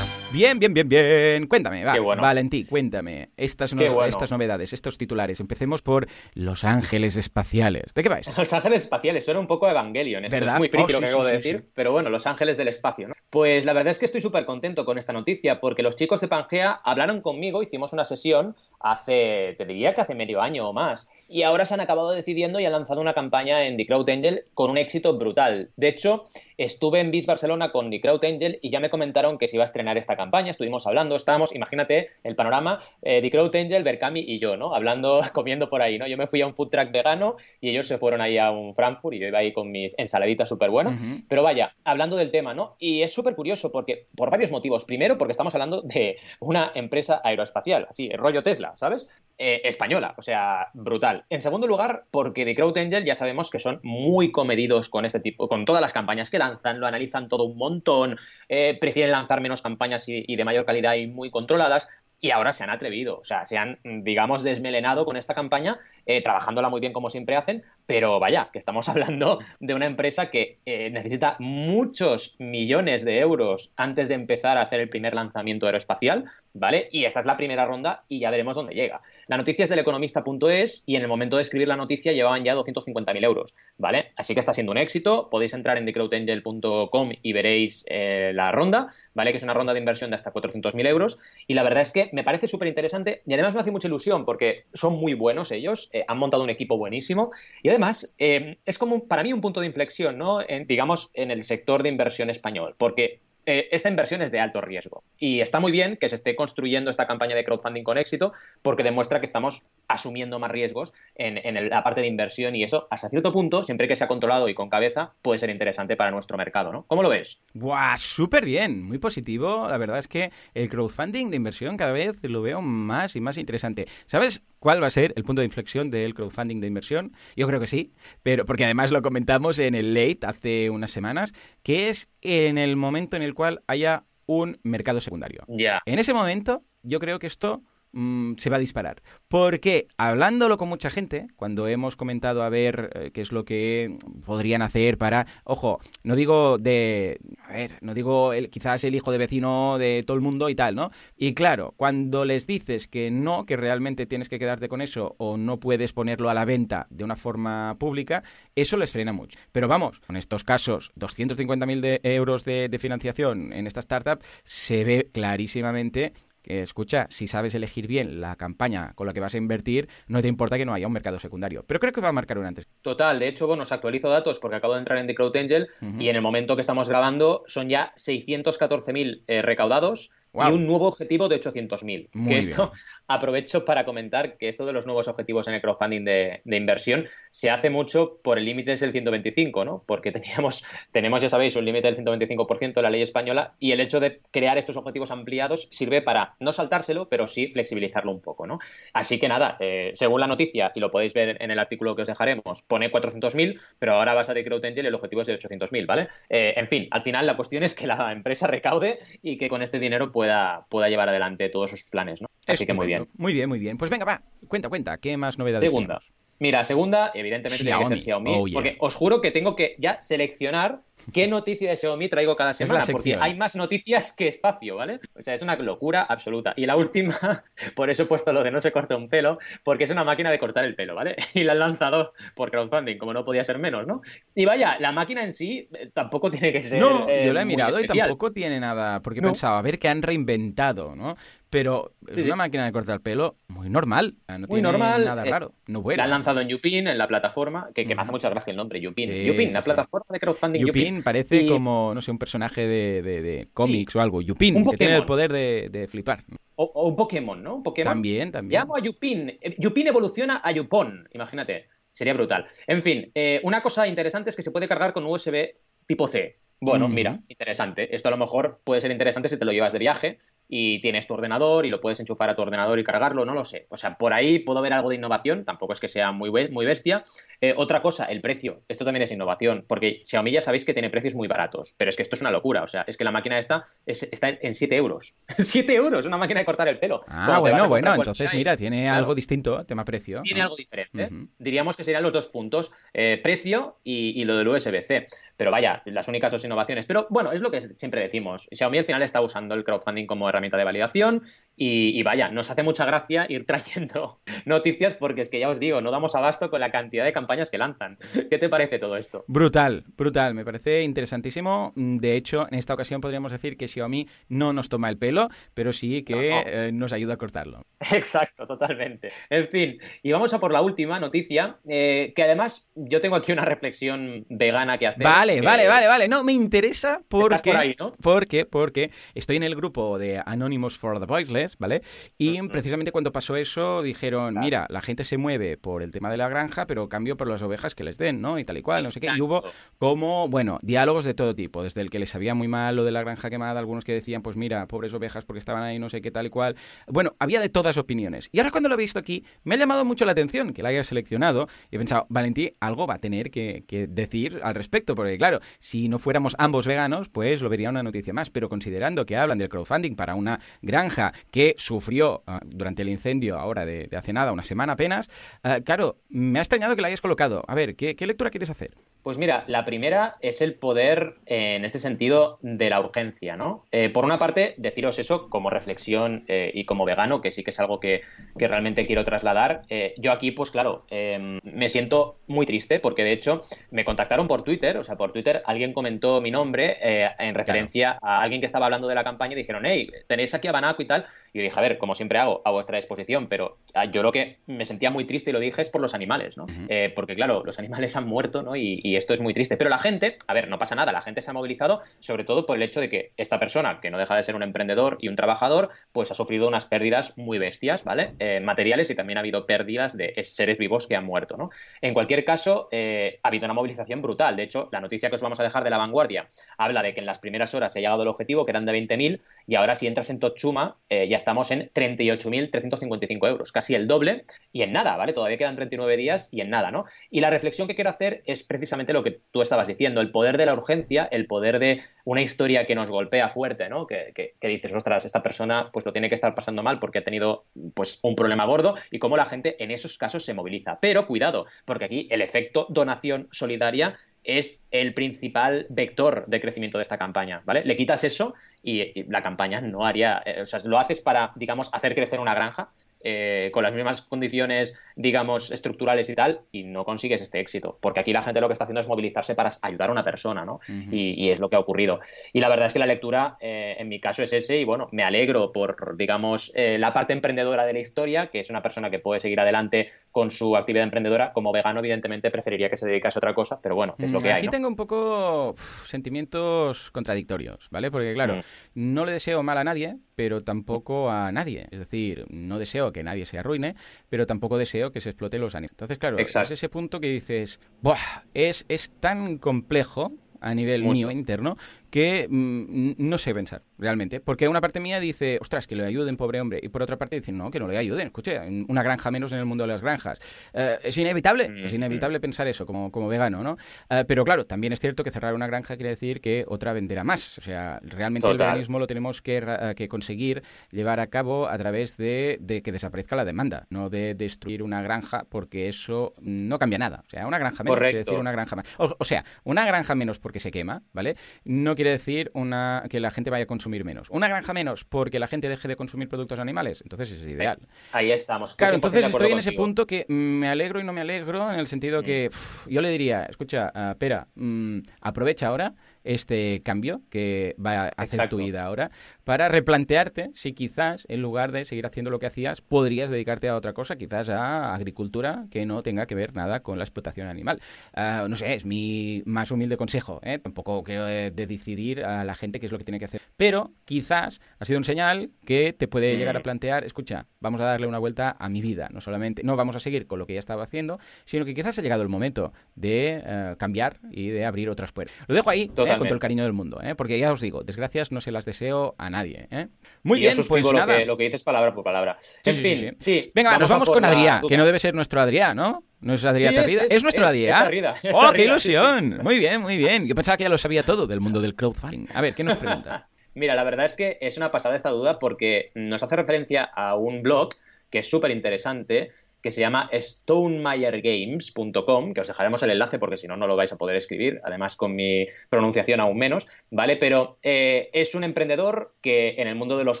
Bien, 0.30 0.58
bien, 0.58 0.74
bien, 0.74 0.88
bien. 0.88 1.46
Cuéntame, 1.46 1.84
va, 1.84 1.96
Valentí, 2.16 2.64
cuéntame 2.64 3.30
estas, 3.38 3.72
estas 3.72 4.30
novedades, 4.30 4.74
estos 4.74 4.98
titulares. 4.98 5.40
Empecemos 5.40 5.80
por 5.80 6.06
Los 6.34 6.64
Ángeles 6.64 7.16
Espaciales. 7.16 7.94
¿De 7.94 8.02
qué 8.02 8.10
vais? 8.10 8.36
Los 8.36 8.52
Ángeles 8.52 8.82
Espaciales, 8.82 9.24
suena 9.24 9.40
un 9.40 9.46
poco 9.46 9.68
Evangelion. 9.68 10.26
Es 10.26 10.32
muy 10.58 10.68
friki 10.68 10.92
oh, 10.92 10.92
lo 10.92 11.00
que 11.00 11.06
acabo 11.06 11.24
de 11.24 11.32
decir, 11.32 11.64
pero 11.74 11.92
bueno, 11.92 12.10
Los 12.10 12.26
Ángeles 12.26 12.58
del 12.58 12.68
Espacio, 12.68 13.08
¿no? 13.08 13.14
Pues 13.30 13.64
la 13.64 13.72
verdad 13.72 13.92
es 13.92 13.98
que 13.98 14.06
estoy 14.06 14.20
súper 14.20 14.44
contento 14.44 14.84
con 14.84 14.98
esta 14.98 15.12
noticia, 15.12 15.60
porque 15.60 15.82
los 15.82 15.96
chicos 15.96 16.20
de 16.20 16.28
Pangea 16.28 16.78
hablaron 16.84 17.20
conmigo, 17.20 17.62
hicimos 17.62 17.92
una 17.92 18.04
sesión 18.04 18.54
hace, 18.80 19.54
te 19.58 19.64
diría 19.66 19.94
que 19.94 20.00
hace 20.02 20.14
medio 20.14 20.40
año 20.40 20.68
o 20.68 20.72
más, 20.72 21.10
y 21.28 21.42
ahora 21.42 21.66
se 21.66 21.74
han 21.74 21.80
acabado 21.80 22.12
decidiendo 22.12 22.58
y 22.58 22.64
han 22.64 22.72
lanzado 22.72 23.00
una 23.00 23.12
campaña 23.12 23.64
en 23.64 23.76
The 23.76 23.86
Crowd 23.86 24.08
Angel 24.08 24.44
con 24.54 24.70
un 24.70 24.78
éxito 24.78 25.18
brutal. 25.18 25.70
De 25.76 25.88
hecho, 25.88 26.22
estuve 26.58 27.00
en 27.00 27.10
BIS 27.10 27.26
Barcelona 27.26 27.70
con 27.70 27.88
The 27.88 28.00
Crowd 28.00 28.24
Angel 28.24 28.58
y 28.60 28.70
ya 28.70 28.80
me 28.80 28.90
comentaron 28.90 29.38
que 29.38 29.46
se 29.46 29.56
iba 29.56 29.64
a 29.64 29.66
estrenar 29.66 29.96
esta 29.96 30.16
campaña, 30.16 30.50
estuvimos 30.50 30.86
hablando, 30.86 31.16
estábamos, 31.16 31.54
imagínate 31.54 32.10
el 32.24 32.36
panorama, 32.36 32.82
eh, 33.02 33.22
The 33.22 33.30
Crowd 33.30 33.54
Angel, 33.54 33.84
Berkami 33.84 34.20
y 34.20 34.40
yo, 34.40 34.56
¿no? 34.56 34.74
Hablando, 34.74 35.22
comiendo 35.32 35.70
por 35.70 35.80
ahí, 35.80 35.98
¿no? 35.98 36.06
Yo 36.06 36.18
me 36.18 36.26
fui 36.26 36.42
a 36.42 36.46
un 36.46 36.54
food 36.54 36.70
truck 36.70 36.90
vegano 36.90 37.36
y 37.60 37.70
ellos 37.70 37.86
se 37.86 37.96
fueron 37.96 38.20
ahí 38.20 38.36
a 38.38 38.50
un 38.50 38.74
Frankfurt 38.74 39.14
y 39.14 39.20
yo 39.20 39.28
iba 39.28 39.38
ahí 39.38 39.52
con 39.52 39.70
mis 39.70 39.94
ensaladitas 39.96 40.48
súper 40.48 40.70
buenas. 40.70 41.00
Pero 41.28 41.42
vaya, 41.42 41.76
hablando 41.84 42.16
del 42.16 42.30
tema, 42.30 42.54
¿no? 42.54 42.76
Y 42.78 43.02
es 43.02 43.12
súper 43.12 43.36
curioso 43.36 43.70
porque, 43.70 44.08
por 44.16 44.30
varios 44.30 44.50
motivos. 44.50 44.84
Primero, 44.84 45.16
porque 45.16 45.32
estamos 45.32 45.54
hablando 45.54 45.82
de 45.82 46.16
una 46.40 46.72
empresa 46.74 47.20
aeroespacial, 47.22 47.86
así, 47.88 48.10
rollo 48.10 48.42
Tesla, 48.42 48.76
¿sabes? 48.76 49.08
Eh, 49.40 49.60
española, 49.68 50.14
o 50.18 50.22
sea, 50.22 50.70
brutal. 50.74 51.24
En 51.30 51.40
segundo 51.40 51.68
lugar, 51.68 52.06
porque 52.10 52.44
The 52.44 52.56
Crowd 52.56 52.76
Angel 52.76 53.04
ya 53.04 53.14
sabemos 53.14 53.50
que 53.50 53.60
son 53.60 53.78
muy 53.84 54.32
comedidos 54.32 54.88
con 54.88 55.04
este 55.04 55.20
tipo, 55.20 55.48
con 55.48 55.64
todas 55.64 55.80
las 55.80 55.92
campañas 55.92 56.28
que 56.28 56.38
lanzan, 56.48 56.80
lo 56.80 56.86
analizan 56.86 57.28
todo 57.28 57.44
un 57.44 57.56
montón, 57.56 58.16
eh, 58.48 58.76
prefieren 58.80 59.12
lanzar 59.12 59.40
menos 59.40 59.62
campañas 59.62 60.04
y, 60.08 60.36
de 60.36 60.44
mayor 60.44 60.64
calidad 60.64 60.94
y 60.94 61.06
muy 61.06 61.30
controladas, 61.30 61.88
y 62.20 62.30
ahora 62.30 62.52
se 62.52 62.64
han 62.64 62.70
atrevido, 62.70 63.18
o 63.18 63.24
sea, 63.24 63.46
se 63.46 63.58
han, 63.58 63.78
digamos, 63.84 64.42
desmelenado 64.42 65.04
con 65.04 65.16
esta 65.16 65.34
campaña, 65.34 65.78
eh, 66.06 66.22
trabajándola 66.22 66.68
muy 66.68 66.80
bien 66.80 66.92
como 66.92 67.10
siempre 67.10 67.36
hacen, 67.36 67.62
pero 67.86 68.18
vaya, 68.18 68.50
que 68.52 68.58
estamos 68.58 68.88
hablando 68.90 69.38
de 69.60 69.74
una 69.74 69.86
empresa 69.86 70.30
que 70.30 70.58
eh, 70.66 70.90
necesita 70.90 71.36
muchos 71.38 72.36
millones 72.38 73.04
de 73.04 73.18
euros 73.20 73.72
antes 73.76 74.08
de 74.08 74.14
empezar 74.14 74.58
a 74.58 74.62
hacer 74.62 74.80
el 74.80 74.88
primer 74.88 75.14
lanzamiento 75.14 75.66
aeroespacial, 75.66 76.24
¿vale? 76.54 76.88
Y 76.92 77.04
esta 77.04 77.20
es 77.20 77.26
la 77.26 77.36
primera 77.36 77.66
ronda 77.66 78.04
y 78.08 78.20
ya 78.20 78.30
veremos 78.30 78.56
dónde 78.56 78.74
llega. 78.74 79.00
La 79.28 79.36
noticia 79.36 79.64
es 79.64 79.70
del 79.70 79.78
economista.es 79.78 80.82
y 80.86 80.96
en 80.96 81.02
el 81.02 81.08
momento 81.08 81.36
de 81.36 81.42
escribir 81.42 81.68
la 81.68 81.76
noticia 81.76 82.12
llevaban 82.12 82.44
ya 82.44 82.54
250.000 82.54 83.24
euros, 83.24 83.54
¿vale? 83.76 84.12
Así 84.16 84.34
que 84.34 84.40
está 84.40 84.52
siendo 84.52 84.72
un 84.72 84.78
éxito, 84.78 85.28
podéis 85.30 85.54
entrar 85.54 85.78
en 85.78 85.86
thecrowdangel.com 85.86 87.12
y 87.22 87.32
veréis 87.32 87.84
eh, 87.88 88.32
la 88.34 88.50
ronda, 88.50 88.88
¿vale? 89.14 89.30
Que 89.30 89.36
es 89.36 89.42
una 89.42 89.54
ronda 89.54 89.72
de 89.72 89.78
inversión 89.78 90.10
de 90.10 90.16
hasta 90.16 90.32
400.000 90.32 90.86
euros 90.88 91.18
y 91.46 91.54
la 91.54 91.62
verdad 91.62 91.82
es 91.82 91.92
que 91.92 92.07
me 92.12 92.24
parece 92.24 92.48
súper 92.48 92.68
interesante 92.68 93.22
y 93.26 93.34
además 93.34 93.54
me 93.54 93.60
hace 93.60 93.70
mucha 93.70 93.88
ilusión 93.88 94.24
porque 94.24 94.64
son 94.72 94.94
muy 94.94 95.14
buenos 95.14 95.50
ellos, 95.50 95.88
eh, 95.92 96.04
han 96.06 96.18
montado 96.18 96.42
un 96.42 96.50
equipo 96.50 96.76
buenísimo 96.76 97.30
y 97.62 97.68
además 97.68 98.14
eh, 98.18 98.58
es 98.64 98.78
como 98.78 99.06
para 99.06 99.22
mí 99.22 99.32
un 99.32 99.40
punto 99.40 99.60
de 99.60 99.66
inflexión, 99.66 100.18
¿no? 100.18 100.38
digamos, 100.66 101.10
en 101.14 101.30
el 101.30 101.44
sector 101.44 101.82
de 101.82 101.88
inversión 101.88 102.30
español, 102.30 102.74
porque 102.78 103.20
eh, 103.50 103.66
esta 103.72 103.88
inversión 103.88 104.20
es 104.20 104.30
de 104.30 104.40
alto 104.40 104.60
riesgo. 104.60 105.04
Y 105.16 105.40
está 105.40 105.58
muy 105.58 105.72
bien 105.72 105.96
que 105.96 106.10
se 106.10 106.16
esté 106.16 106.36
construyendo 106.36 106.90
esta 106.90 107.06
campaña 107.06 107.34
de 107.34 107.46
crowdfunding 107.46 107.82
con 107.82 107.96
éxito 107.96 108.34
porque 108.60 108.82
demuestra 108.82 109.20
que 109.20 109.24
estamos 109.24 109.62
asumiendo 109.88 110.38
más 110.38 110.50
riesgos 110.50 110.92
en, 111.14 111.70
la 111.70 111.82
parte 111.82 112.02
de 112.02 112.08
inversión 112.08 112.54
y 112.54 112.62
eso, 112.62 112.88
hasta 112.90 113.08
cierto 113.08 113.32
punto, 113.32 113.64
siempre 113.64 113.88
que 113.88 113.96
sea 113.96 114.06
controlado 114.06 114.50
y 114.50 114.54
con 114.54 114.68
cabeza, 114.68 115.14
puede 115.22 115.38
ser 115.38 115.48
interesante 115.48 115.96
para 115.96 116.10
nuestro 116.10 116.36
mercado, 116.36 116.72
¿no? 116.72 116.84
¿Cómo 116.88 117.02
lo 117.02 117.08
ves? 117.08 117.40
¡Buah! 117.54 117.96
Súper 117.96 118.44
bien, 118.44 118.82
muy 118.82 118.98
positivo. 118.98 119.66
La 119.66 119.78
verdad 119.78 119.98
es 119.98 120.08
que 120.08 120.30
el 120.52 120.68
crowdfunding 120.68 121.30
de 121.30 121.36
inversión 121.36 121.78
cada 121.78 121.92
vez 121.92 122.22
lo 122.24 122.42
veo 122.42 122.60
más 122.60 123.16
y 123.16 123.22
más 123.22 123.38
interesante. 123.38 123.86
¿Sabes 124.04 124.42
cuál 124.58 124.82
va 124.82 124.86
a 124.86 124.90
ser 124.90 125.12
el 125.16 125.24
punto 125.24 125.40
de 125.40 125.46
inflexión 125.46 125.90
del 125.90 126.14
crowdfunding 126.14 126.60
de 126.60 126.66
inversión? 126.66 127.12
Yo 127.36 127.46
creo 127.46 127.60
que 127.60 127.66
sí, 127.66 127.92
pero 128.22 128.46
porque 128.46 128.64
además 128.64 128.90
lo 128.90 129.02
comentamos 129.02 129.58
en 129.58 129.74
el 129.74 129.94
late 129.94 130.20
hace 130.22 130.70
unas 130.70 130.90
semanas, 130.90 131.32
que 131.62 131.88
es 131.88 132.08
en 132.20 132.58
el 132.58 132.76
momento 132.76 133.16
en 133.16 133.22
el 133.22 133.34
cual 133.34 133.62
haya 133.66 134.04
un 134.26 134.58
mercado 134.62 135.00
secundario. 135.00 135.44
Ya. 135.48 135.80
En 135.86 135.98
ese 135.98 136.12
momento, 136.12 136.64
yo 136.82 136.98
creo 136.98 137.18
que 137.18 137.26
esto 137.26 137.62
mm, 137.92 138.34
se 138.36 138.50
va 138.50 138.56
a 138.56 138.60
disparar. 138.60 139.02
Porque 139.28 139.88
hablándolo 139.96 140.58
con 140.58 140.68
mucha 140.68 140.90
gente, 140.90 141.28
cuando 141.36 141.68
hemos 141.68 141.96
comentado 141.96 142.42
a 142.42 142.48
ver 142.48 142.90
eh, 142.94 143.10
qué 143.12 143.20
es 143.20 143.32
lo 143.32 143.44
que 143.44 143.96
podrían 144.24 144.62
hacer 144.62 144.98
para, 144.98 145.26
ojo, 145.44 145.80
no 146.04 146.16
digo 146.16 146.58
de, 146.58 147.20
a 147.46 147.52
ver, 147.52 147.72
no 147.80 147.94
digo 147.94 148.32
el, 148.32 148.50
quizás 148.50 148.84
el 148.84 148.94
hijo 148.94 149.12
de 149.12 149.18
vecino 149.18 149.78
de 149.78 150.02
todo 150.06 150.16
el 150.16 150.22
mundo 150.22 150.48
y 150.48 150.54
tal, 150.54 150.74
¿no? 150.74 150.90
Y 151.16 151.34
claro, 151.34 151.74
cuando 151.76 152.24
les 152.24 152.46
dices 152.46 152.88
que 152.88 153.10
no, 153.10 153.46
que 153.46 153.56
realmente 153.56 154.06
tienes 154.06 154.28
que 154.28 154.38
quedarte 154.38 154.68
con 154.68 154.80
eso 154.80 155.14
o 155.18 155.36
no 155.36 155.60
puedes 155.60 155.92
ponerlo 155.92 156.30
a 156.30 156.34
la 156.34 156.44
venta 156.44 156.86
de 156.90 157.04
una 157.04 157.16
forma 157.16 157.76
pública, 157.78 158.22
eso 158.54 158.76
les 158.76 158.92
frena 158.92 159.12
mucho. 159.12 159.38
Pero 159.52 159.68
vamos, 159.68 160.00
con 160.00 160.16
estos 160.16 160.44
casos, 160.44 160.92
250.000 160.98 161.80
de 161.80 162.00
euros 162.02 162.44
de, 162.44 162.68
de 162.68 162.78
financiación 162.78 163.52
en 163.52 163.66
esta 163.66 163.80
startup, 163.80 164.22
se 164.44 164.84
ve 164.84 165.08
clarísimamente 165.12 166.12
escucha, 166.48 167.06
si 167.10 167.26
sabes 167.26 167.54
elegir 167.54 167.86
bien 167.86 168.20
la 168.20 168.36
campaña 168.36 168.92
con 168.94 169.06
la 169.06 169.12
que 169.12 169.20
vas 169.20 169.34
a 169.34 169.38
invertir, 169.38 169.88
no 170.06 170.22
te 170.22 170.28
importa 170.28 170.56
que 170.56 170.64
no 170.64 170.74
haya 170.74 170.86
un 170.86 170.92
mercado 170.92 171.18
secundario. 171.18 171.64
Pero 171.66 171.80
creo 171.80 171.92
que 171.92 172.00
va 172.00 172.08
a 172.08 172.12
marcar 172.12 172.38
un 172.38 172.46
antes. 172.46 172.66
Total, 172.82 173.18
de 173.18 173.28
hecho, 173.28 173.46
bueno, 173.46 173.62
os 173.62 173.72
actualizo 173.72 174.08
datos 174.08 174.38
porque 174.38 174.56
acabo 174.56 174.74
de 174.74 174.80
entrar 174.80 174.98
en 174.98 175.06
The 175.06 175.14
Crowd 175.14 175.36
Angel 175.36 175.68
y 175.98 176.08
en 176.08 176.16
el 176.16 176.22
momento 176.22 176.56
que 176.56 176.60
estamos 176.60 176.88
grabando 176.88 177.44
son 177.46 177.68
ya 177.68 177.92
614.000 177.96 179.22
eh, 179.26 179.42
recaudados 179.42 180.10
y 180.34 180.52
un 180.52 180.66
nuevo 180.66 180.86
objetivo 180.86 181.28
de 181.28 181.40
800.000. 181.40 182.10
Que 182.28 182.38
esto 182.38 182.72
aprovecho 183.08 183.64
para 183.64 183.84
comentar 183.84 184.36
que 184.36 184.48
esto 184.48 184.66
de 184.66 184.72
los 184.72 184.86
nuevos 184.86 185.08
objetivos 185.08 185.48
en 185.48 185.54
el 185.54 185.60
crowdfunding 185.60 186.04
de, 186.04 186.42
inversión 186.44 187.08
se 187.30 187.50
hace 187.50 187.70
mucho 187.70 188.20
por 188.22 188.38
el 188.38 188.44
límite 188.44 188.76
del 188.76 188.92
125, 188.92 189.64
¿no? 189.64 189.82
Porque 189.86 190.12
teníamos, 190.18 190.62
tenemos, 190.92 191.22
ya 191.22 191.28
sabéis, 191.28 191.56
un 191.56 191.64
límite 191.64 191.90
del 191.90 191.96
125% 191.96 192.74
de 192.74 192.82
la 192.82 192.90
ley 192.90 193.02
española 193.02 193.54
y 193.58 193.72
el 193.72 193.80
hecho 193.80 193.98
de 193.98 194.20
crear 194.30 194.58
estos 194.58 194.76
objetivos 194.76 195.10
ampliados 195.10 195.68
sirve 195.70 196.02
para 196.02 196.36
no 196.38 196.52
saltárselo, 196.52 197.08
pero 197.08 197.26
sí 197.26 197.48
flexibilizarlo 197.48 198.12
un 198.12 198.20
poco, 198.20 198.46
¿no? 198.46 198.58
Así 198.92 199.18
que 199.18 199.28
nada, 199.28 199.56
eh, 199.60 199.92
según 199.94 200.20
la 200.20 200.26
noticia, 200.26 200.70
y 200.74 200.80
lo 200.80 200.90
podéis 200.90 201.14
ver 201.14 201.38
en 201.40 201.50
el 201.50 201.58
artículo 201.58 201.96
que 201.96 202.02
os 202.02 202.08
dejaremos, 202.08 202.62
pone 202.62 202.92
400.000, 202.92 203.58
pero 203.78 203.94
ahora 203.94 204.14
vas 204.14 204.28
a 204.28 204.34
de 204.34 204.44
CrowdAngel 204.44 204.84
y 204.84 204.88
el 204.88 204.94
objetivo 204.94 205.22
es 205.22 205.26
de 205.28 205.38
800.000, 205.38 205.86
¿vale? 205.86 206.08
Eh, 206.28 206.54
en 206.56 206.68
fin, 206.68 206.88
al 206.90 207.02
final 207.02 207.26
la 207.26 207.36
cuestión 207.36 207.62
es 207.62 207.74
que 207.74 207.86
la 207.86 208.12
empresa 208.12 208.46
recaude 208.46 208.98
y 209.22 209.38
que 209.38 209.48
con 209.48 209.62
este 209.62 209.78
dinero 209.78 210.12
pueda, 210.12 210.66
pueda 210.68 210.88
llevar 210.88 211.08
adelante 211.08 211.48
todos 211.48 211.70
sus 211.70 211.84
planes, 211.84 212.20
¿no? 212.20 212.28
Así 212.48 212.66
que 212.66 212.74
muy 212.74 212.86
bien. 212.86 213.08
Muy 213.16 213.32
bien, 213.32 213.48
muy 213.48 213.58
bien. 213.58 213.78
Pues 213.78 213.90
venga, 213.90 214.04
va, 214.04 214.22
cuenta, 214.46 214.68
cuenta, 214.68 214.98
¿qué 214.98 215.16
más 215.16 215.38
novedades 215.38 215.68
Segunda. 215.68 216.00
Mira, 216.40 216.62
segunda, 216.62 217.10
evidentemente 217.14 217.64
tiene 217.64 217.80
que 217.80 217.86
ser 217.86 218.00
Xiaomi. 218.00 218.30
Oh, 218.32 218.46
porque 218.52 218.76
os 218.78 218.94
juro 218.94 219.20
que 219.20 219.32
tengo 219.32 219.56
que 219.56 219.74
ya 219.78 220.00
seleccionar 220.00 220.82
qué 221.12 221.26
noticia 221.28 221.70
de 221.70 221.76
Xiaomi 221.76 222.08
traigo 222.08 222.36
cada 222.36 222.54
semana, 222.54 222.84
porque 222.90 223.16
hay 223.20 223.34
más 223.34 223.56
noticias 223.56 224.12
que 224.12 224.28
espacio, 224.28 224.76
¿vale? 224.76 225.00
O 225.18 225.22
sea, 225.22 225.34
es 225.34 225.42
una 225.42 225.56
locura 225.56 226.02
absoluta. 226.02 226.54
Y 226.56 226.66
la 226.66 226.76
última, 226.76 227.44
por 227.74 227.90
eso 227.90 228.04
he 228.04 228.06
puesto 228.06 228.32
lo 228.32 228.44
de 228.44 228.52
no 228.52 228.60
se 228.60 228.70
corta 228.70 228.96
un 228.96 229.08
pelo, 229.08 229.38
porque 229.64 229.84
es 229.84 229.90
una 229.90 230.04
máquina 230.04 230.30
de 230.30 230.38
cortar 230.38 230.64
el 230.64 230.76
pelo, 230.76 230.94
¿vale? 230.94 231.16
Y 231.34 231.42
la 231.42 231.52
han 231.52 231.58
lanzado 231.58 232.12
por 232.34 232.50
crowdfunding, 232.50 232.98
como 232.98 233.12
no 233.12 233.24
podía 233.24 233.42
ser 233.42 233.58
menos, 233.58 233.86
¿no? 233.86 234.02
Y 234.34 234.44
vaya, 234.44 234.76
la 234.78 234.92
máquina 234.92 235.24
en 235.24 235.32
sí 235.32 235.68
eh, 235.72 235.90
tampoco 235.92 236.30
tiene 236.30 236.52
que 236.52 236.62
ser. 236.62 236.80
No, 236.80 237.08
yo 237.08 237.32
la 237.32 237.42
he 237.42 237.44
mirado 237.44 237.80
y 237.80 237.86
tampoco 237.86 238.32
tiene 238.32 238.60
nada, 238.60 239.02
porque 239.02 239.20
pensaba, 239.20 239.58
a 239.58 239.62
ver 239.62 239.80
qué 239.80 239.88
han 239.88 240.02
reinventado, 240.02 240.94
¿no? 240.94 241.16
Pero 241.50 241.92
es 242.06 242.24
una 242.24 242.36
máquina 242.36 242.66
de 242.66 242.72
cortar 242.72 243.00
pelo 243.00 243.36
muy 243.48 243.70
normal. 243.70 244.16
No 244.28 244.38
muy 244.40 244.46
tiene 244.46 244.62
normal. 244.62 245.04
nada 245.04 245.24
raro. 245.24 245.54
No 245.66 245.82
La 245.96 246.04
han 246.04 246.10
lanzado 246.10 246.40
en 246.40 246.48
Yupin, 246.48 246.88
en 246.88 246.98
la 246.98 247.08
plataforma, 247.08 247.70
que, 247.74 247.86
me 247.86 247.94
hace 247.94 248.10
mucha 248.10 248.28
gracia 248.28 248.50
el 248.50 248.56
nombre, 248.56 248.80
Yupin. 248.80 249.10
Yupin, 249.10 249.52
la 249.52 249.62
plataforma 249.62 250.06
de 250.10 250.20
crowdfunding 250.20 250.66
Yupin. 250.66 251.02
parece 251.02 251.46
como, 251.46 251.92
no 251.94 252.02
sé, 252.02 252.10
un 252.10 252.18
personaje 252.18 252.66
de, 252.66 253.02
de, 253.02 253.48
cómics 253.54 253.96
o 253.96 254.00
algo. 254.00 254.20
Yupin, 254.20 254.64
que 254.64 254.76
tiene 254.76 254.96
el 254.96 255.04
poder 255.04 255.32
de, 255.32 255.88
flipar. 255.90 256.24
O, 256.56 256.88
un 256.88 256.96
Pokémon, 256.96 257.42
¿no? 257.42 257.56
Un 257.56 257.62
Pokémon. 257.62 257.92
También, 257.92 258.32
también. 258.32 258.60
Llamo 258.60 258.76
a 258.76 258.80
Yupin. 258.80 259.28
Eh, 259.40 259.54
Yupin 259.58 259.86
evoluciona 259.86 260.40
a 260.44 260.50
Yupon, 260.50 261.08
imagínate. 261.12 261.68
Sería 261.90 262.14
brutal. 262.14 262.46
En 262.66 262.82
fin, 262.82 263.10
eh, 263.14 263.40
una 263.44 263.62
cosa 263.62 263.86
interesante 263.86 264.30
es 264.30 264.36
que 264.36 264.42
se 264.42 264.50
puede 264.50 264.68
cargar 264.68 264.92
con 264.92 265.06
USB 265.06 265.54
tipo 265.86 266.06
C. 266.08 266.40
Bueno, 266.60 266.88
mira, 266.88 267.20
interesante. 267.28 267.94
Esto 267.94 268.08
a 268.08 268.10
lo 268.10 268.16
mejor 268.16 268.60
puede 268.64 268.80
ser 268.80 268.90
interesante 268.90 269.28
si 269.28 269.36
te 269.36 269.44
lo 269.44 269.52
llevas 269.52 269.72
de 269.72 269.78
viaje 269.78 270.18
y 270.48 270.80
tienes 270.80 271.06
tu 271.06 271.14
ordenador 271.14 271.66
y 271.66 271.70
lo 271.70 271.80
puedes 271.80 272.00
enchufar 272.00 272.30
a 272.30 272.34
tu 272.34 272.42
ordenador 272.42 272.78
y 272.78 272.84
cargarlo, 272.84 273.24
no 273.26 273.34
lo 273.34 273.44
sé. 273.44 273.66
O 273.68 273.76
sea, 273.76 273.98
por 273.98 274.14
ahí 274.14 274.38
puedo 274.38 274.62
ver 274.62 274.72
algo 274.72 274.88
de 274.88 274.96
innovación, 274.96 275.44
tampoco 275.44 275.74
es 275.74 275.80
que 275.80 275.88
sea 275.88 276.10
muy, 276.10 276.30
muy 276.50 276.64
bestia. 276.64 277.02
Eh, 277.40 277.54
otra 277.56 277.82
cosa, 277.82 278.06
el 278.06 278.22
precio. 278.22 278.62
Esto 278.66 278.86
también 278.86 279.02
es 279.02 279.10
innovación, 279.10 279.64
porque 279.68 280.02
Xiaomi 280.06 280.32
ya 280.32 280.40
sabéis 280.40 280.64
que 280.64 280.72
tiene 280.72 280.88
precios 280.88 281.14
muy 281.14 281.28
baratos, 281.28 281.74
pero 281.76 281.90
es 281.90 281.96
que 281.96 282.02
esto 282.02 282.16
es 282.16 282.22
una 282.22 282.30
locura. 282.30 282.62
O 282.62 282.66
sea, 282.66 282.84
es 282.86 282.96
que 282.96 283.04
la 283.04 283.10
máquina 283.10 283.38
esta 283.38 283.64
está 283.84 284.30
en 284.30 284.54
7 284.54 284.74
euros. 284.76 285.14
7 285.38 285.74
euros, 285.74 286.06
una 286.06 286.16
máquina 286.16 286.40
de 286.40 286.46
cortar 286.46 286.68
el 286.68 286.78
pelo. 286.78 287.02
Ah, 287.08 287.38
bueno, 287.38 287.68
bueno, 287.68 287.94
entonces 287.94 288.32
mira, 288.32 288.56
tiene 288.56 288.88
algo 288.88 289.14
distinto, 289.14 289.64
tema 289.66 289.84
precio. 289.84 290.22
Tiene 290.22 290.40
algo 290.40 290.56
diferente. 290.56 291.10
Diríamos 291.38 291.76
que 291.76 291.84
serían 291.84 292.02
los 292.02 292.12
dos 292.12 292.28
puntos, 292.28 292.72
eh, 292.94 293.20
precio 293.22 293.76
y, 293.84 294.20
y 294.20 294.24
lo 294.24 294.36
del 294.38 294.48
USB-C. 294.48 295.06
Pero 295.36 295.50
vaya, 295.50 295.82
las 295.84 296.08
únicas 296.08 296.32
dos 296.32 296.44
innovaciones. 296.44 296.86
Pero 296.86 297.06
bueno, 297.10 297.32
es 297.32 297.42
lo 297.42 297.50
que 297.50 297.60
siempre 297.60 298.00
decimos. 298.00 298.48
Xiaomi 298.50 298.78
al 298.78 298.84
final 298.84 299.02
está 299.02 299.20
usando 299.20 299.54
el 299.54 299.62
crowdfunding 299.62 300.06
como 300.06 300.28
herramienta 300.28 300.37
de 300.40 300.64
validación 300.64 301.22
y, 301.60 302.00
vaya, 302.04 302.30
nos 302.30 302.50
hace 302.50 302.62
mucha 302.62 302.84
gracia 302.84 303.26
ir 303.28 303.44
trayendo 303.44 304.20
noticias 304.44 304.94
porque 304.94 305.22
es 305.22 305.28
que 305.28 305.40
ya 305.40 305.48
os 305.48 305.58
digo, 305.58 305.80
no 305.80 305.90
damos 305.90 306.14
abasto 306.14 306.50
con 306.50 306.60
la 306.60 306.70
cantidad 306.70 307.04
de 307.04 307.12
campañas 307.12 307.50
que 307.50 307.58
lanzan. 307.58 307.98
¿Qué 308.30 308.38
te 308.38 308.48
parece 308.48 308.78
todo 308.78 308.96
esto? 308.96 309.24
Brutal, 309.26 309.84
brutal. 309.96 310.34
Me 310.34 310.44
parece 310.44 310.82
interesantísimo. 310.82 311.72
De 311.74 312.14
hecho, 312.14 312.46
en 312.48 312.58
esta 312.58 312.74
ocasión 312.74 313.00
podríamos 313.00 313.32
decir 313.32 313.56
que 313.56 313.66
Xiaomi 313.66 314.08
no 314.28 314.52
nos 314.52 314.68
toma 314.68 314.88
el 314.88 314.98
pelo, 314.98 315.30
pero 315.54 315.72
sí 315.72 316.04
que 316.04 316.30
eh, 316.46 316.70
nos 316.72 316.92
ayuda 316.92 317.14
a 317.14 317.16
cortarlo. 317.16 317.66
Exacto, 317.92 318.46
totalmente. 318.46 319.10
En 319.28 319.48
fin, 319.48 319.78
y 320.04 320.12
vamos 320.12 320.32
a 320.32 320.38
por 320.38 320.52
la 320.52 320.62
última 320.62 321.00
noticia, 321.00 321.58
eh, 321.68 322.12
que 322.14 322.22
además 322.22 322.70
yo 322.76 323.00
tengo 323.00 323.16
aquí 323.16 323.32
una 323.32 323.44
reflexión 323.44 324.24
vegana 324.28 324.78
que 324.78 324.86
hacer. 324.86 325.02
Vale 325.02 325.28
Vale, 325.28 325.40
vale, 325.42 325.68
vale, 325.68 325.86
vale. 325.88 326.08
No, 326.08 326.22
me 326.22 326.32
interesa 326.32 327.02
porque, 327.08 327.76
porque, 328.00 328.46
porque 328.46 328.90
estoy 329.14 329.36
en 329.36 329.42
el 329.42 329.56
grupo 329.56 329.98
de 329.98 330.22
Anonymous 330.28 330.78
for 330.78 331.00
the 331.00 331.06
Voiceless, 331.06 331.58
¿vale? 331.58 331.82
Y 332.16 332.40
precisamente 332.48 332.92
cuando 332.92 333.12
pasó 333.12 333.36
eso 333.36 333.82
dijeron, 333.82 334.38
mira, 334.38 334.66
la 334.70 334.80
gente 334.80 335.04
se 335.04 335.16
mueve 335.16 335.56
por 335.56 335.82
el 335.82 335.90
tema 335.90 336.10
de 336.10 336.16
la 336.16 336.28
granja, 336.28 336.66
pero 336.66 336.88
cambio 336.88 337.16
por 337.16 337.28
las 337.28 337.42
ovejas 337.42 337.74
que 337.74 337.84
les 337.84 337.98
den, 337.98 338.20
¿no? 338.20 338.38
Y 338.38 338.44
tal 338.44 338.56
y 338.56 338.62
cual, 338.62 338.84
no 338.84 338.90
sé 338.90 339.00
qué. 339.00 339.08
Y 339.16 339.20
hubo 339.20 339.42
como, 339.78 340.28
bueno, 340.28 340.58
diálogos 340.62 341.04
de 341.04 341.14
todo 341.14 341.34
tipo, 341.34 341.62
desde 341.62 341.80
el 341.80 341.90
que 341.90 341.98
les 341.98 342.10
sabía 342.10 342.34
muy 342.34 342.48
mal 342.48 342.76
lo 342.76 342.84
de 342.84 342.92
la 342.92 343.00
granja 343.00 343.30
quemada, 343.30 343.58
algunos 343.58 343.84
que 343.84 343.92
decían, 343.92 344.22
pues 344.22 344.36
mira, 344.36 344.66
pobres 344.66 344.94
ovejas 344.94 345.24
porque 345.24 345.38
estaban 345.38 345.62
ahí, 345.62 345.78
no 345.78 345.88
sé 345.88 346.00
qué, 346.00 346.10
tal 346.10 346.26
y 346.26 346.30
cual. 346.30 346.56
Bueno, 346.86 347.14
había 347.18 347.40
de 347.40 347.48
todas 347.48 347.76
opiniones. 347.76 348.28
Y 348.32 348.38
ahora 348.38 348.50
cuando 348.50 348.68
lo 348.68 348.74
he 348.74 348.78
visto 348.78 348.98
aquí, 348.98 349.24
me 349.44 349.54
ha 349.54 349.58
llamado 349.58 349.84
mucho 349.84 350.04
la 350.04 350.12
atención 350.12 350.52
que 350.52 350.62
la 350.62 350.70
haya 350.70 350.84
seleccionado 350.84 351.48
y 351.70 351.76
he 351.76 351.78
pensado, 351.78 352.06
Valentí, 352.08 352.52
algo 352.60 352.86
va 352.86 352.94
a 352.94 352.98
tener 352.98 353.30
que, 353.30 353.64
que 353.66 353.86
decir 353.86 354.40
al 354.42 354.54
respecto, 354.54 354.94
porque 354.94 355.16
claro, 355.18 355.40
si 355.58 355.88
no 355.88 355.98
fuéramos 355.98 356.34
ambos 356.38 356.66
veganos, 356.66 357.08
pues 357.08 357.42
lo 357.42 357.48
vería 357.48 357.70
una 357.70 357.82
noticia 357.82 358.12
más. 358.12 358.30
Pero 358.30 358.48
considerando 358.48 359.06
que 359.06 359.16
hablan 359.16 359.38
del 359.38 359.48
crowdfunding 359.48 359.96
para 359.96 360.14
una 360.18 360.40
granja 360.62 361.12
que 361.30 361.54
sufrió 361.58 362.22
ah, 362.26 362.40
durante 362.44 362.82
el 362.82 362.88
incendio 362.88 363.38
ahora 363.38 363.64
de, 363.64 363.88
hace 363.96 364.12
nada, 364.12 364.32
una 364.32 364.44
semana 364.44 364.74
apenas, 364.74 365.08
ah, 365.42 365.60
claro, 365.64 365.98
me 366.08 366.38
ha 366.38 366.42
extrañado 366.42 366.76
que 366.76 366.82
la 366.82 366.88
hayas 366.88 367.00
colocado. 367.00 367.44
A 367.46 367.54
ver, 367.54 367.76
¿qué, 367.76 367.94
lectura 368.06 368.30
quieres 368.30 368.50
hacer? 368.50 368.72
Pues 369.08 369.16
mira, 369.16 369.44
la 369.46 369.64
primera 369.64 370.16
es 370.20 370.42
el 370.42 370.52
poder, 370.56 371.14
eh, 371.24 371.54
en 371.56 371.64
este 371.64 371.78
sentido, 371.78 372.38
de 372.42 372.68
la 372.68 372.78
urgencia, 372.78 373.36
¿no? 373.36 373.64
Eh, 373.72 373.88
por 373.88 374.04
una 374.04 374.18
parte, 374.18 374.52
deciros 374.58 374.98
eso 374.98 375.30
como 375.30 375.48
reflexión 375.48 376.26
eh, 376.28 376.50
y 376.52 376.66
como 376.66 376.84
vegano, 376.84 377.22
que 377.22 377.30
sí 377.30 377.42
que 377.42 377.48
es 377.48 377.58
algo 377.58 377.80
que, 377.80 378.02
que 378.38 378.48
realmente 378.48 378.86
quiero 378.86 379.04
trasladar. 379.04 379.62
yo 379.96 380.12
aquí, 380.12 380.30
pues 380.32 380.50
claro, 380.50 380.84
em, 380.90 381.40
me 381.42 381.70
siento 381.70 382.18
muy 382.26 382.44
triste 382.44 382.80
porque 382.80 383.02
de 383.02 383.12
hecho 383.12 383.40
me 383.70 383.86
contactaron 383.86 384.28
por 384.28 384.42
Twitter, 384.42 384.76
o 384.76 384.84
sea, 384.84 384.96
por 384.96 385.12
Twitter 385.12 385.40
alguien 385.46 385.72
comentó 385.72 386.20
mi 386.20 386.30
nombre 386.30 386.76
en 387.18 387.34
referencia 387.34 387.98
a 388.02 388.20
alguien 388.20 388.42
que 388.42 388.46
estaba 388.46 388.66
hablando 388.66 388.88
de 388.88 388.94
la 388.94 389.04
campaña 389.04 389.32
y 389.32 389.36
dijeron, 389.36 389.64
hey, 389.64 389.90
tenéis 390.06 390.34
aquí 390.34 390.48
a 390.48 390.52
Banaco 390.52 390.82
y 390.82 390.86
tal. 390.86 391.06
Y 391.32 391.38
yo 391.38 391.44
dije, 391.44 391.58
a 391.58 391.62
ver, 391.62 391.78
como 391.78 391.94
siempre 391.94 392.18
hago, 392.18 392.42
a 392.44 392.50
vuestra 392.50 392.76
disposición, 392.76 393.28
pero 393.28 393.56
ah, 393.72 393.86
yo 393.86 394.02
lo 394.02 394.12
que 394.12 394.36
me 394.46 394.66
sentía 394.66 394.90
muy 394.90 395.04
triste 395.04 395.30
y 395.30 395.32
lo 395.32 395.40
dije 395.40 395.62
es 395.62 395.70
por 395.70 395.80
los 395.80 395.94
animales, 395.94 396.36
¿no? 396.36 396.46
Eh, 396.68 396.92
porque 396.94 397.14
claro, 397.14 397.42
los 397.44 397.58
animales 397.58 397.96
han 397.96 398.06
muerto, 398.06 398.42
¿no? 398.42 398.54
Y, 398.54 398.97
esto 398.98 399.14
es 399.14 399.20
muy 399.20 399.34
triste. 399.34 399.56
Pero 399.56 399.70
la 399.70 399.78
gente, 399.78 400.18
a 400.26 400.34
ver, 400.34 400.48
no 400.48 400.58
pasa 400.58 400.74
nada, 400.74 400.92
la 400.92 401.00
gente 401.00 401.22
se 401.22 401.30
ha 401.30 401.34
movilizado 401.34 401.82
sobre 402.00 402.24
todo 402.24 402.46
por 402.46 402.56
el 402.56 402.62
hecho 402.62 402.80
de 402.80 402.88
que 402.88 403.12
esta 403.16 403.38
persona, 403.38 403.80
que 403.80 403.90
no 403.90 403.98
deja 403.98 404.14
de 404.16 404.22
ser 404.22 404.34
un 404.34 404.42
emprendedor 404.42 404.98
y 405.00 405.08
un 405.08 405.16
trabajador, 405.16 405.70
pues 405.92 406.10
ha 406.10 406.14
sufrido 406.14 406.48
unas 406.48 406.66
pérdidas 406.66 407.16
muy 407.16 407.38
bestias, 407.38 407.84
¿vale? 407.84 408.14
Eh, 408.18 408.40
materiales 408.40 408.90
y 408.90 408.94
también 408.94 409.18
ha 409.18 409.20
habido 409.20 409.46
pérdidas 409.46 409.96
de 409.96 410.14
seres 410.24 410.58
vivos 410.58 410.86
que 410.86 410.96
han 410.96 411.04
muerto, 411.04 411.36
¿no? 411.36 411.50
En 411.80 411.94
cualquier 411.94 412.24
caso, 412.24 412.68
ha 412.72 413.28
habido 413.28 413.44
una 413.44 413.54
movilización 413.54 414.02
brutal. 414.02 414.36
De 414.36 414.42
hecho, 414.42 414.68
la 414.72 414.80
noticia 414.80 415.08
que 415.08 415.16
os 415.16 415.22
vamos 415.22 415.40
a 415.40 415.42
dejar 415.42 415.64
de 415.64 415.70
la 415.70 415.78
vanguardia 415.78 416.28
habla 416.56 416.82
de 416.82 416.94
que 416.94 417.00
en 417.00 417.06
las 417.06 417.18
primeras 417.18 417.54
horas 417.54 417.72
se 417.72 417.78
ha 417.78 417.82
llegado 417.82 418.02
al 418.02 418.08
objetivo, 418.08 418.44
que 418.44 418.52
eran 418.52 418.66
de 418.66 418.72
20.000, 418.72 419.20
y 419.46 419.54
ahora 419.54 419.74
si 419.74 419.86
entras 419.86 420.10
en 420.10 420.18
Tochuma 420.18 420.76
eh, 420.88 421.08
ya 421.08 421.16
estamos 421.16 421.50
en 421.50 421.70
38.355 421.70 423.28
euros, 423.28 423.52
casi 423.52 423.74
el 423.74 423.86
doble, 423.86 424.24
y 424.52 424.62
en 424.62 424.72
nada, 424.72 424.96
¿vale? 424.96 425.12
Todavía 425.12 425.38
quedan 425.38 425.56
39 425.56 425.96
días 425.96 426.28
y 426.30 426.40
en 426.40 426.50
nada, 426.50 426.70
¿no? 426.70 426.84
Y 427.10 427.20
la 427.20 427.30
reflexión 427.30 427.68
que 427.68 427.74
quiero 427.74 427.90
hacer 427.90 428.22
es 428.26 428.42
precisamente 428.42 428.77
lo 428.86 429.02
que 429.02 429.20
tú 429.30 429.42
estabas 429.42 429.68
diciendo, 429.68 430.00
el 430.00 430.10
poder 430.10 430.38
de 430.38 430.46
la 430.46 430.54
urgencia, 430.54 431.08
el 431.10 431.26
poder 431.26 431.58
de 431.58 431.82
una 432.04 432.22
historia 432.22 432.66
que 432.66 432.74
nos 432.74 432.90
golpea 432.90 433.28
fuerte, 433.28 433.68
¿no? 433.68 433.86
Que, 433.86 434.12
que, 434.14 434.48
dices, 434.48 434.72
ostras, 434.72 435.04
esta 435.04 435.22
persona 435.22 435.70
pues 435.72 435.84
lo 435.84 435.92
tiene 435.92 436.08
que 436.08 436.14
estar 436.14 436.34
pasando 436.34 436.62
mal 436.62 436.78
porque 436.78 436.98
ha 436.98 437.04
tenido 437.04 437.44
pues 437.74 437.98
un 438.02 438.16
problema 438.16 438.44
gordo 438.44 438.74
y 438.90 438.98
cómo 438.98 439.16
la 439.16 439.26
gente 439.26 439.62
en 439.62 439.70
esos 439.70 439.98
casos 439.98 440.24
se 440.24 440.34
moviliza. 440.34 440.78
Pero 440.80 441.06
cuidado, 441.06 441.46
porque 441.64 441.84
aquí 441.84 442.08
el 442.10 442.22
efecto 442.22 442.66
donación 442.70 443.28
solidaria 443.30 443.96
es 444.24 444.62
el 444.70 444.94
principal 444.94 445.66
vector 445.70 446.26
de 446.26 446.40
crecimiento 446.40 446.78
de 446.78 446.82
esta 446.82 446.98
campaña, 446.98 447.42
¿vale? 447.44 447.64
Le 447.64 447.76
quitas 447.76 448.04
eso 448.04 448.34
y, 448.62 449.04
la 449.10 449.22
campaña 449.22 449.60
no 449.60 449.86
haría, 449.86 450.22
eh, 450.24 450.42
o 450.42 450.46
sea, 450.46 450.60
lo 450.64 450.78
haces 450.78 451.00
para, 451.00 451.32
digamos, 451.36 451.70
hacer 451.72 451.94
crecer 451.94 452.20
una 452.20 452.34
granja, 452.34 452.70
eh, 453.10 453.50
con 453.52 453.62
las 453.62 453.72
mismas 453.72 454.02
condiciones, 454.02 454.78
digamos, 454.94 455.50
estructurales 455.50 456.10
y 456.10 456.14
tal, 456.14 456.42
y 456.52 456.64
no 456.64 456.84
consigues 456.84 457.22
este 457.22 457.40
éxito. 457.40 457.78
Porque 457.80 458.00
aquí 458.00 458.12
la 458.12 458.22
gente 458.22 458.38
lo 458.38 458.48
que 458.48 458.52
está 458.52 458.64
haciendo 458.64 458.82
es 458.82 458.86
movilizarse 458.86 459.34
para 459.34 459.50
ayudar 459.62 459.88
a 459.88 459.92
una 459.92 460.04
persona, 460.04 460.44
¿no? 460.44 460.60
y, 460.68 461.30
es 461.30 461.40
lo 461.40 461.48
que 461.48 461.56
ha 461.56 461.58
ocurrido. 461.58 462.00
Y 462.34 462.40
la 462.40 462.50
verdad 462.50 462.66
es 462.66 462.74
que 462.74 462.78
la 462.78 462.86
lectura, 462.86 463.38
eh, 463.40 463.76
en 463.78 463.88
mi 463.88 463.98
caso, 463.98 464.22
es 464.22 464.32
ese, 464.34 464.60
y 464.60 464.64
bueno, 464.64 464.88
me 464.92 465.04
alegro 465.04 465.52
por, 465.52 465.96
digamos, 465.96 466.52
eh, 466.54 466.76
la 466.78 466.92
parte 466.92 467.14
emprendedora 467.14 467.64
de 467.64 467.72
la 467.72 467.78
historia, 467.78 468.26
que 468.26 468.40
es 468.40 468.50
una 468.50 468.60
persona 468.60 468.90
que 468.90 468.98
puede 468.98 469.20
seguir 469.20 469.40
adelante 469.40 469.88
con 470.10 470.30
su 470.30 470.54
actividad 470.54 470.84
emprendedora. 470.84 471.32
Como 471.32 471.50
vegano, 471.50 471.80
evidentemente, 471.80 472.30
preferiría 472.30 472.68
que 472.68 472.76
se 472.76 472.86
dedicase 472.86 473.18
a 473.18 473.20
otra 473.20 473.34
cosa, 473.34 473.58
pero 473.62 473.74
bueno, 473.74 473.94
es 473.98 474.12
lo 474.12 474.20
que 474.20 474.32
hay. 474.32 474.38
Aquí 474.38 474.48
tengo 474.48 474.68
un 474.68 474.76
poco 474.76 475.54
sentimientos 475.84 476.90
contradictorios, 476.90 477.68
¿vale? 477.70 477.90
Porque, 477.90 478.12
claro, 478.12 478.40
no 478.74 479.06
le 479.06 479.12
deseo 479.12 479.42
mal 479.42 479.56
a 479.56 479.64
nadie, 479.64 479.96
pero 480.18 480.42
tampoco 480.42 481.12
a 481.12 481.30
nadie. 481.30 481.68
Es 481.70 481.78
decir, 481.78 482.24
no 482.28 482.58
deseo 482.58 482.90
que 482.90 483.04
nadie 483.04 483.24
se 483.24 483.38
arruine, 483.38 483.76
pero 484.08 484.26
tampoco 484.26 484.58
deseo 484.58 484.90
que 484.90 485.00
se 485.00 485.10
explote 485.10 485.38
los 485.38 485.54
ánimos. 485.54 485.70
Entonces, 485.70 485.96
claro, 485.96 486.18
es 486.18 486.34
ese 486.50 486.68
punto 486.68 486.98
que 486.98 487.06
dices, 487.06 487.60
Buah, 487.82 488.24
es, 488.34 488.66
es 488.68 488.90
tan 488.98 489.38
complejo 489.38 490.10
a 490.40 490.56
nivel 490.56 490.82
mío 490.82 491.12
interno 491.12 491.56
que 491.90 492.26
mm, 492.28 492.92
no 492.98 493.18
sé 493.18 493.34
pensar, 493.34 493.62
realmente. 493.78 494.20
Porque 494.20 494.48
una 494.48 494.60
parte 494.60 494.80
mía 494.80 495.00
dice, 495.00 495.38
ostras, 495.40 495.66
que 495.66 495.76
le 495.76 495.84
ayuden, 495.84 496.16
pobre 496.16 496.40
hombre. 496.40 496.60
Y 496.62 496.68
por 496.68 496.82
otra 496.82 496.96
parte 496.96 497.16
dicen, 497.16 497.38
no, 497.38 497.50
que 497.50 497.58
no 497.58 497.68
le 497.68 497.78
ayuden. 497.78 498.08
Escuche, 498.08 498.40
una 498.68 498.82
granja 498.82 499.10
menos 499.10 499.32
en 499.32 499.38
el 499.38 499.46
mundo 499.46 499.64
de 499.64 499.68
las 499.68 499.80
granjas. 499.80 500.20
Eh, 500.52 500.78
es 500.82 500.96
inevitable, 500.98 501.64
es 501.64 501.72
inevitable 501.72 502.20
pensar 502.20 502.46
eso 502.48 502.66
como, 502.66 502.90
como 502.92 503.08
vegano, 503.08 503.42
¿no? 503.42 503.56
Eh, 503.90 504.04
pero 504.06 504.24
claro, 504.24 504.44
también 504.44 504.72
es 504.72 504.80
cierto 504.80 505.04
que 505.04 505.10
cerrar 505.10 505.34
una 505.34 505.46
granja 505.46 505.76
quiere 505.76 505.90
decir 505.90 506.20
que 506.20 506.44
otra 506.48 506.72
venderá 506.72 507.04
más. 507.04 507.38
O 507.38 507.40
sea, 507.40 507.80
realmente 507.82 508.28
el 508.28 508.38
veganismo 508.38 508.78
lo 508.78 508.86
tenemos 508.86 509.22
que, 509.22 509.42
eh, 509.44 509.74
que, 509.76 509.88
conseguir 509.88 510.42
llevar 510.70 511.00
a 511.00 511.06
cabo 511.06 511.48
a 511.48 511.56
través 511.56 511.96
de, 511.96 512.38
de, 512.40 512.62
que 512.62 512.72
desaparezca 512.72 513.16
la 513.16 513.24
demanda, 513.24 513.66
no 513.70 513.88
de 513.88 514.14
destruir 514.14 514.62
una 514.62 514.82
granja, 514.82 515.24
porque 515.28 515.68
eso 515.68 516.12
no 516.20 516.58
cambia 516.58 516.78
nada. 516.78 517.02
O 517.06 517.10
sea, 517.10 517.26
una 517.26 517.38
granja 517.38 517.64
menos 517.64 517.78
quiere 517.78 517.98
decir 517.98 518.18
una 518.18 518.32
granja 518.32 518.56
más. 518.56 518.66
O, 518.76 518.94
o 518.98 519.04
sea, 519.04 519.24
una 519.44 519.64
granja 519.64 519.94
menos 519.94 520.18
porque 520.18 520.40
se 520.40 520.50
quema, 520.50 520.82
¿vale? 520.92 521.16
No 521.44 521.74
quiere 521.78 521.92
decir 521.92 522.32
una, 522.34 522.82
que 522.90 522.98
la 522.98 523.12
gente 523.12 523.30
vaya 523.30 523.44
a 523.44 523.46
consumir 523.46 523.84
menos. 523.84 524.10
Una 524.10 524.26
granja 524.26 524.52
menos 524.52 524.84
porque 524.84 525.20
la 525.20 525.28
gente 525.28 525.48
deje 525.48 525.68
de 525.68 525.76
consumir 525.76 526.08
productos 526.08 526.40
animales. 526.40 526.82
Entonces 526.82 527.12
es 527.12 527.22
ideal. 527.22 527.60
Ahí 527.92 528.10
estamos. 528.10 528.56
Claro, 528.56 528.74
entonces 528.74 529.06
estoy 529.06 529.30
en 529.30 529.38
ese 529.38 529.52
punto 529.52 529.86
que 529.86 530.04
me 530.08 530.48
alegro 530.48 530.80
y 530.80 530.84
no 530.84 530.92
me 530.92 531.02
alegro 531.02 531.52
en 531.52 531.60
el 531.60 531.68
sentido 531.68 532.02
que 532.02 532.30
mm. 532.66 532.68
yo 532.68 532.80
le 532.80 532.90
diría, 532.90 533.26
escucha, 533.26 533.72
uh, 533.76 533.96
Pera, 533.96 534.26
mm, 534.34 534.80
aprovecha 535.00 535.46
ahora 535.46 535.76
este 536.08 536.62
cambio 536.64 537.02
que 537.10 537.54
va 537.64 537.84
a 537.84 537.88
hacer 537.96 538.28
tu 538.30 538.38
vida 538.38 538.64
ahora 538.64 538.90
para 539.24 539.48
replantearte 539.48 540.30
si 540.32 540.54
quizás 540.54 541.04
en 541.10 541.20
lugar 541.20 541.52
de 541.52 541.66
seguir 541.66 541.84
haciendo 541.84 542.10
lo 542.10 542.18
que 542.18 542.26
hacías 542.26 542.62
podrías 542.62 543.10
dedicarte 543.10 543.48
a 543.48 543.56
otra 543.56 543.74
cosa, 543.74 543.96
quizás 543.96 544.30
a 544.30 544.74
agricultura 544.74 545.44
que 545.50 545.66
no 545.66 545.82
tenga 545.82 546.06
que 546.06 546.14
ver 546.14 546.34
nada 546.34 546.60
con 546.60 546.78
la 546.78 546.84
explotación 546.84 547.28
animal. 547.28 547.60
Ah, 547.92 548.26
no 548.28 548.36
sé, 548.36 548.54
es 548.54 548.64
mi 548.64 549.22
más 549.26 549.50
humilde 549.50 549.76
consejo. 549.76 550.20
¿eh? 550.22 550.38
Tampoco 550.38 550.82
quiero 550.82 551.04
de 551.04 551.30
decidir 551.30 552.02
a 552.04 552.24
la 552.24 552.34
gente 552.34 552.58
qué 552.58 552.66
es 552.66 552.72
lo 552.72 552.78
que 552.78 552.84
tiene 552.84 552.98
que 552.98 553.04
hacer. 553.04 553.20
Pero 553.36 553.72
quizás 553.84 554.40
ha 554.58 554.64
sido 554.64 554.78
un 554.78 554.84
señal 554.84 555.30
que 555.44 555.74
te 555.74 555.88
puede 555.88 556.16
llegar 556.16 556.36
a 556.36 556.40
mm. 556.40 556.42
plantear, 556.42 556.84
escucha, 556.84 557.26
vamos 557.40 557.60
a 557.60 557.64
darle 557.64 557.86
una 557.86 557.98
vuelta 557.98 558.34
a 558.38 558.48
mi 558.48 558.62
vida. 558.62 558.88
No 558.92 559.02
solamente, 559.02 559.42
no 559.42 559.56
vamos 559.56 559.76
a 559.76 559.80
seguir 559.80 560.06
con 560.06 560.18
lo 560.18 560.26
que 560.26 560.34
ya 560.34 560.40
estaba 560.40 560.64
haciendo, 560.64 560.98
sino 561.26 561.44
que 561.44 561.52
quizás 561.52 561.78
ha 561.78 561.82
llegado 561.82 562.02
el 562.02 562.08
momento 562.08 562.54
de 562.76 563.22
eh, 563.22 563.54
cambiar 563.58 563.98
y 564.10 564.28
de 564.28 564.46
abrir 564.46 564.70
otras 564.70 564.92
puertas. 564.92 565.14
Lo 565.26 565.34
dejo 565.34 565.50
ahí, 565.50 565.70
¿eh? 565.76 565.97
Con 565.98 566.08
todo 566.08 566.14
el 566.14 566.20
cariño 566.20 566.44
del 566.44 566.52
mundo, 566.52 566.80
¿eh? 566.82 566.94
porque 566.94 567.18
ya 567.18 567.32
os 567.32 567.40
digo, 567.40 567.62
desgracias 567.62 568.12
no 568.12 568.20
se 568.20 568.32
las 568.32 568.44
deseo 568.44 568.94
a 568.98 569.10
nadie. 569.10 569.48
¿eh? 569.50 569.68
Muy 570.02 570.20
bien, 570.20 570.36
pues 570.48 570.64
lo 570.64 570.72
nada. 570.72 570.98
Que, 570.98 571.06
lo 571.06 571.16
que 571.16 571.24
dices 571.24 571.42
palabra 571.42 571.74
por 571.74 571.84
palabra. 571.84 572.18
en 572.44 572.54
fin, 572.54 572.96
sí, 572.98 573.30
Venga, 573.34 573.58
nos 573.58 573.68
vamos 573.68 573.88
con 573.88 574.04
Adrián, 574.04 574.42
que 574.48 574.56
no 574.56 574.64
debe 574.64 574.78
ser 574.78 574.94
nuestro 574.94 575.20
Adrián, 575.20 575.56
¿no? 575.56 575.84
¿No 576.00 576.14
es 576.14 576.24
Adrián 576.24 576.54
Tarrida? 576.54 576.82
Es, 576.88 577.02
nuestro 577.02 577.26
Adrián. 577.26 577.70
¡Oh, 578.12 578.30
qué 578.32 578.44
ilusión! 578.44 579.18
Muy 579.22 579.38
bien, 579.38 579.60
muy 579.60 579.76
bien. 579.76 580.06
Yo 580.06 580.14
pensaba 580.14 580.36
que 580.36 580.44
ya 580.44 580.48
lo 580.48 580.58
sabía 580.58 580.84
todo 580.84 581.06
del 581.06 581.20
mundo 581.20 581.40
del 581.40 581.56
crowdfunding. 581.56 582.06
A 582.14 582.20
ver, 582.20 582.34
¿qué 582.34 582.44
nos 582.44 582.56
pregunta? 582.56 583.08
Mira, 583.34 583.54
la 583.54 583.64
verdad 583.64 583.86
es 583.86 583.94
que 583.94 584.18
es 584.20 584.36
una 584.36 584.50
pasada 584.50 584.76
esta 584.76 584.90
duda 584.90 585.18
porque 585.18 585.70
nos 585.74 586.02
hace 586.02 586.16
referencia 586.16 586.64
a 586.64 586.96
un 586.96 587.22
blog 587.22 587.50
que 587.90 588.00
es 588.00 588.08
súper 588.08 588.30
interesante 588.30 589.10
que 589.42 589.52
se 589.52 589.60
llama 589.60 589.90
stonemeyergames.com, 589.92 592.12
que 592.12 592.20
os 592.20 592.26
dejaremos 592.26 592.62
el 592.62 592.70
enlace 592.70 592.98
porque 592.98 593.16
si 593.16 593.28
no, 593.28 593.36
no 593.36 593.46
lo 593.46 593.56
vais 593.56 593.72
a 593.72 593.76
poder 593.76 593.96
escribir, 593.96 594.40
además 594.44 594.76
con 594.76 594.94
mi 594.94 595.26
pronunciación 595.48 596.00
aún 596.00 596.18
menos, 596.18 596.46
¿vale? 596.70 596.96
Pero 596.96 597.38
eh, 597.42 597.90
es 597.92 598.14
un 598.14 598.24
emprendedor 598.24 598.94
que 599.00 599.36
en 599.38 599.48
el 599.48 599.54
mundo 599.54 599.78
de 599.78 599.84
los 599.84 600.00